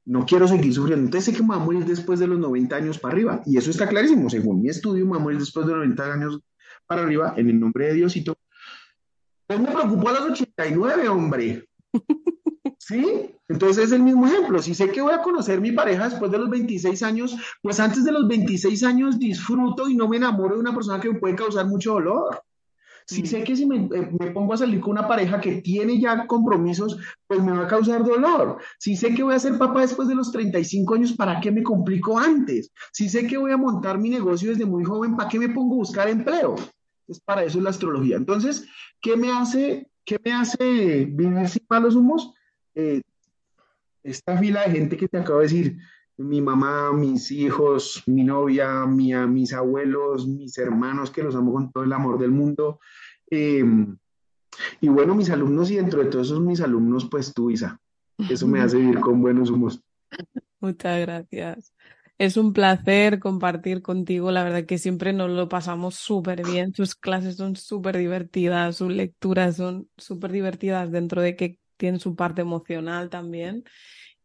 no 0.06 0.26
quiero 0.26 0.48
seguir 0.48 0.74
sufriendo. 0.74 1.06
Entonces 1.06 1.26
sé 1.26 1.38
que 1.38 1.44
me 1.44 1.50
voy 1.50 1.58
a 1.58 1.66
morir 1.66 1.86
después 1.86 2.20
de 2.20 2.28
los 2.28 2.40
90 2.40 2.76
años 2.76 2.98
para 2.98 3.14
arriba. 3.14 3.42
Y 3.46 3.58
eso 3.58 3.70
está 3.70 3.88
clarísimo. 3.88 4.30
Según 4.30 4.62
mi 4.62 4.70
estudio, 4.70 5.06
me 5.06 5.12
voy 5.12 5.20
a 5.20 5.24
morir 5.24 5.40
después 5.40 5.66
de 5.68 5.74
los 5.74 5.82
90 5.82 6.14
años 6.14 6.40
para 6.88 7.04
arriba, 7.04 7.34
en 7.38 7.50
el 7.50 7.60
nombre 7.60 7.88
de 7.88 7.94
Diosito. 7.94 8.36
Pues 9.46 9.60
me 9.60 9.72
preocupó 9.72 10.10
a 10.10 10.14
los 10.14 10.32
89, 10.32 11.10
hombre. 11.10 11.70
¿Sí? 12.88 13.36
Entonces 13.48 13.86
es 13.86 13.92
el 13.92 14.02
mismo 14.02 14.26
ejemplo. 14.26 14.60
Si 14.60 14.74
sé 14.74 14.90
que 14.90 15.02
voy 15.02 15.14
a 15.14 15.22
conocer 15.22 15.62
mi 15.62 15.72
pareja 15.72 16.10
después 16.10 16.32
de 16.32 16.40
los 16.40 16.50
26 16.50 17.04
años, 17.04 17.38
pues 17.62 17.80
antes 17.80 18.04
de 18.04 18.12
los 18.12 18.28
26 18.28 18.84
años 18.84 19.20
disfruto 19.20 19.88
y 19.88 19.96
no 19.96 20.08
me 20.08 20.18
enamoro 20.18 20.56
de 20.56 20.62
una 20.62 20.74
persona 20.74 21.00
que 21.00 21.12
me 21.12 21.20
puede 21.20 21.36
causar 21.36 21.68
mucho 21.68 21.94
dolor. 21.94 22.42
Si 23.06 23.28
sé 23.28 23.44
que 23.44 23.56
si 23.56 23.68
me, 23.68 23.76
eh, 23.78 24.12
me, 24.20 24.32
pongo 24.32 24.56
a 24.56 24.58
salir 24.58 24.80
con 24.80 24.92
una 24.92 25.08
pareja 25.08 25.40
que 25.40 25.62
tiene 25.62 26.00
ya 26.00 26.26
compromisos, 26.26 26.98
pues 27.28 27.44
me 27.44 27.52
va 27.52 27.66
a 27.66 27.68
causar 27.68 28.04
dolor. 28.04 28.58
Si 28.80 28.96
sé 28.96 29.14
que 29.14 29.22
voy 29.22 29.36
a 29.36 29.40
ser 29.40 29.60
papá 29.60 29.82
después 29.82 30.08
de 30.08 30.16
los 30.16 30.32
35 30.32 30.96
años, 30.96 31.14
¿para 31.14 31.40
qué 31.40 31.52
me 31.52 31.62
complico 31.62 32.18
antes? 32.18 32.72
Si 32.92 33.10
sé 33.10 33.28
que 33.28 33.38
voy 33.38 33.52
a 33.52 33.58
montar 33.58 34.00
mi 34.00 34.10
negocio 34.10 34.50
desde 34.50 34.66
muy 34.66 34.84
joven, 34.84 35.16
¿para 35.16 35.30
qué 35.30 35.38
me 35.38 35.50
pongo 35.50 35.76
a 35.76 35.80
buscar 35.80 36.10
empleo? 36.10 36.56
Es 37.08 37.20
para 37.20 37.44
eso 37.44 37.62
la 37.62 37.70
astrología. 37.70 38.16
Entonces, 38.16 38.66
¿qué 39.02 39.16
me 39.16 39.32
hace, 39.32 39.88
qué 40.04 40.20
me 40.26 40.34
hace 40.34 41.06
vivir 41.06 41.48
sin 41.48 41.66
malos 41.70 41.96
humos? 41.96 42.34
Eh, 42.76 43.02
esta 44.04 44.38
fila 44.38 44.64
de 44.64 44.72
gente 44.72 44.98
que 44.98 45.08
te 45.08 45.18
acabo 45.18 45.40
de 45.40 45.46
decir, 45.46 45.78
mi 46.18 46.42
mamá, 46.42 46.92
mis 46.94 47.32
hijos, 47.32 48.04
mi 48.06 48.24
novia, 48.24 48.86
mi, 48.86 49.14
mis 49.28 49.54
abuelos, 49.54 50.28
mis 50.28 50.58
hermanos, 50.58 51.12
que 51.12 51.24
los 51.24 51.36
amo 51.36 51.54
con 51.54 51.72
todo 51.72 51.84
el 51.84 51.94
amor 51.94 52.20
del 52.20 52.32
mundo. 52.32 52.80
Em, 53.30 53.98
y 54.80 54.90
bueno, 54.90 55.16
mis 55.16 55.30
alumnos 55.30 55.72
y 55.72 55.76
dentro 55.76 56.04
de 56.04 56.10
todos 56.10 56.28
esos 56.28 56.42
mis 56.42 56.62
alumnos, 56.62 57.08
pues 57.10 57.34
tú, 57.34 57.50
Isa. 57.50 57.80
Eso 58.30 58.48
me 58.48 58.62
hace 58.62 58.78
vivir 58.78 59.00
con 59.00 59.22
buenos 59.22 59.50
humos. 59.50 59.84
Muchas 60.60 61.00
gracias. 61.02 61.74
Es 62.20 62.38
un 62.38 62.54
placer 62.54 63.20
compartir 63.20 63.82
contigo. 63.82 64.30
La 64.30 64.44
verdad 64.44 64.66
que 64.66 64.78
siempre 64.78 65.12
nos 65.12 65.32
lo 65.32 65.50
pasamos 65.50 65.96
súper 65.96 66.46
bien. 66.46 66.72
Tus 66.72 66.94
clases 66.94 67.38
son 67.38 67.56
súper 67.56 67.98
divertidas, 67.98 68.76
sus 68.76 68.92
lecturas 68.92 69.56
son 69.56 69.90
súper 69.98 70.32
divertidas 70.32 70.92
dentro 70.92 71.22
de 71.22 71.36
que 71.36 71.58
tienen 71.82 72.00
su 72.00 72.16
parte 72.16 72.42
emocional 72.42 73.10
también. 73.10 73.64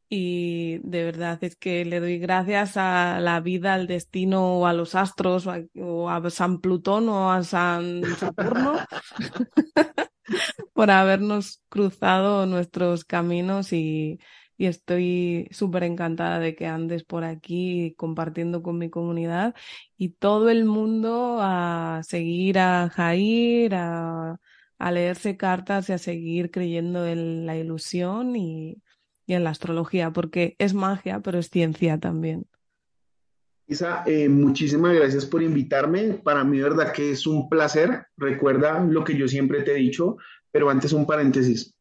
Y 0.08 0.78
de 0.84 1.04
verdad 1.04 1.42
es 1.42 1.56
que 1.56 1.84
le 1.84 2.00
doy 2.00 2.18
gracias 2.18 2.76
a 2.76 3.18
la 3.20 3.40
vida, 3.40 3.74
al 3.74 3.86
destino 3.86 4.58
o 4.58 4.66
a 4.66 4.74
los 4.74 4.94
astros 4.94 5.46
o 5.46 6.10
a, 6.10 6.30
San 6.30 6.60
Plutón 6.60 7.08
o 7.08 7.32
a 7.32 7.42
San 7.42 8.02
Saturno 8.16 8.74
por 10.74 10.90
habernos 10.90 11.62
cruzado 11.70 12.46
nuestros 12.46 13.04
caminos. 13.04 13.72
Y, 13.72 14.20
y 14.58 14.66
estoy 14.66 15.48
súper 15.50 15.84
encantada 15.84 16.38
de 16.40 16.54
que 16.54 16.66
andes 16.66 17.02
por 17.04 17.24
aquí 17.24 17.94
compartiendo 17.96 18.62
con 18.62 18.78
mi 18.78 18.90
comunidad 18.90 19.54
y 19.96 20.10
todo 20.10 20.50
el 20.50 20.66
mundo 20.66 21.38
a 21.40 22.02
seguir 22.04 22.58
a 22.58 22.90
Jair, 22.90 23.74
a, 23.74 24.38
a 24.78 24.92
leerse 24.92 25.36
cartas 25.36 25.88
y 25.88 25.92
a 25.92 25.98
seguir 25.98 26.50
creyendo 26.50 27.06
en 27.06 27.46
la 27.46 27.56
ilusión 27.56 28.36
y 28.36 28.82
en 29.26 29.44
la 29.44 29.50
astrología, 29.50 30.12
porque 30.12 30.56
es 30.58 30.74
magia, 30.74 31.20
pero 31.20 31.38
es 31.38 31.50
ciencia 31.50 31.98
también. 31.98 32.46
Isa, 33.68 34.04
eh, 34.06 34.28
muchísimas 34.28 34.94
gracias 34.94 35.26
por 35.26 35.42
invitarme. 35.42 36.14
Para 36.14 36.44
mí, 36.44 36.60
verdad 36.60 36.92
que 36.92 37.10
es 37.10 37.26
un 37.26 37.48
placer. 37.48 38.06
Recuerda 38.16 38.84
lo 38.84 39.02
que 39.02 39.16
yo 39.16 39.26
siempre 39.26 39.62
te 39.62 39.72
he 39.72 39.76
dicho, 39.76 40.18
pero 40.52 40.70
antes 40.70 40.92
un 40.92 41.04
paréntesis. 41.04 41.74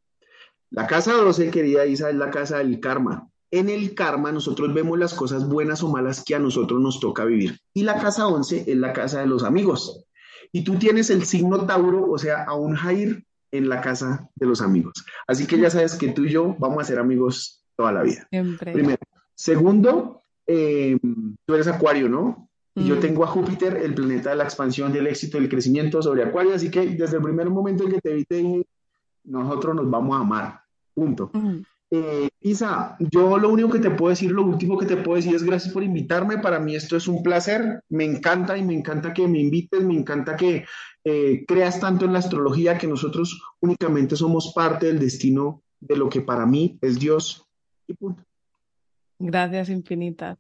La 0.72 0.88
casa 0.88 1.14
12, 1.14 1.52
querida 1.52 1.86
Isa, 1.86 2.10
es 2.10 2.16
la 2.16 2.32
casa 2.32 2.58
del 2.58 2.80
karma. 2.80 3.30
En 3.52 3.70
el 3.70 3.94
karma 3.94 4.32
nosotros 4.32 4.74
vemos 4.74 4.98
las 4.98 5.14
cosas 5.14 5.48
buenas 5.48 5.84
o 5.84 5.90
malas 5.90 6.24
que 6.26 6.34
a 6.34 6.40
nosotros 6.40 6.82
nos 6.82 7.00
toca 7.00 7.24
vivir. 7.24 7.60
Y 7.74 7.84
la 7.84 8.00
casa 8.02 8.28
11 8.28 8.66
es 8.68 8.78
la 8.78 8.92
casa 8.92 9.20
de 9.20 9.28
los 9.28 9.44
amigos. 9.44 10.06
Y 10.52 10.64
tú 10.64 10.76
tienes 10.76 11.10
el 11.10 11.26
signo 11.26 11.66
Tauro, 11.66 12.10
o 12.10 12.18
sea, 12.18 12.44
a 12.44 12.56
un 12.56 12.76
Jair 12.76 13.26
en 13.52 13.70
la 13.70 13.82
casa 13.82 14.30
de 14.36 14.46
los 14.46 14.62
amigos. 14.62 15.06
Así 15.28 15.48
que 15.48 15.58
ya 15.58 15.70
sabes 15.70 15.96
que 15.96 16.10
tú 16.10 16.26
y 16.26 16.30
yo 16.30 16.56
vamos 16.60 16.84
a 16.84 16.86
ser 16.86 17.00
amigos 17.00 17.64
toda 17.76 17.92
la 17.92 18.04
vida. 18.04 18.28
Siempre. 18.30 18.74
Primero. 18.74 19.00
Segundo, 19.34 20.24
eh, 20.48 20.98
tú 21.46 21.54
eres 21.54 21.68
Acuario, 21.68 22.10
¿no? 22.10 22.50
Y 22.76 22.86
yo 22.86 22.98
mm. 22.98 23.00
tengo 23.00 23.24
a 23.24 23.28
Júpiter, 23.28 23.78
el 23.78 23.94
planeta 23.94 24.32
de 24.32 24.36
la 24.36 24.44
expansión, 24.44 24.92
del 24.92 25.08
éxito, 25.08 25.38
del 25.38 25.50
crecimiento 25.50 26.02
sobre 26.02 26.24
Acuario, 26.24 26.54
así 26.54 26.70
que 26.70 26.86
desde 26.88 27.18
el 27.18 27.24
primer 27.24 27.50
momento 27.50 27.86
en 27.86 27.92
que 27.92 28.02
te 28.02 28.14
vi, 28.14 28.26
te 28.26 28.36
dije, 28.36 28.66
nosotros 29.24 29.76
nos 29.76 29.90
vamos 29.90 30.18
a 30.18 30.22
amar. 30.22 30.62
Punto. 30.94 31.30
Mm. 31.34 31.62
Eh, 31.92 32.30
Isa, 32.42 32.98
yo 33.00 33.38
lo 33.38 33.50
único 33.50 33.70
que 33.70 33.80
te 33.80 33.92
puedo 33.92 34.10
decir, 34.10 34.32
lo 34.32 34.44
último 34.44 34.78
que 34.78 34.86
te 34.86 34.98
puedo 34.98 35.18
decir 35.18 35.36
es 35.36 35.44
gracias 35.44 35.74
por 35.74 35.84
invitarme. 35.84 36.40
Para 36.40 36.60
mí 36.60 36.76
esto 36.76 36.98
es 36.98 37.08
un 37.08 37.24
placer. 37.24 37.82
Me 37.90 38.04
encanta 38.04 38.58
y 38.58 38.64
me 38.64 38.74
encanta 38.74 39.14
que 39.14 39.28
me 39.28 39.40
invites, 39.40 39.84
me 39.84 39.96
encanta 39.96 40.36
que 40.36 40.66
eh, 41.04 41.46
creas 41.48 41.80
tanto 41.80 42.06
en 42.06 42.14
la 42.14 42.20
astrología 42.20 42.78
que 42.78 42.88
nosotros 42.88 43.42
únicamente 43.60 44.16
somos 44.16 44.52
parte 44.56 44.88
del 44.88 45.00
destino 45.00 45.64
de 45.80 45.98
lo 45.98 46.10
que 46.10 46.22
para 46.22 46.46
mí 46.46 46.78
es 46.82 47.00
Dios. 47.00 47.46
Y 47.88 47.94
punto. 47.94 48.24
Gracias 49.20 49.70
infinitas. 49.70 50.38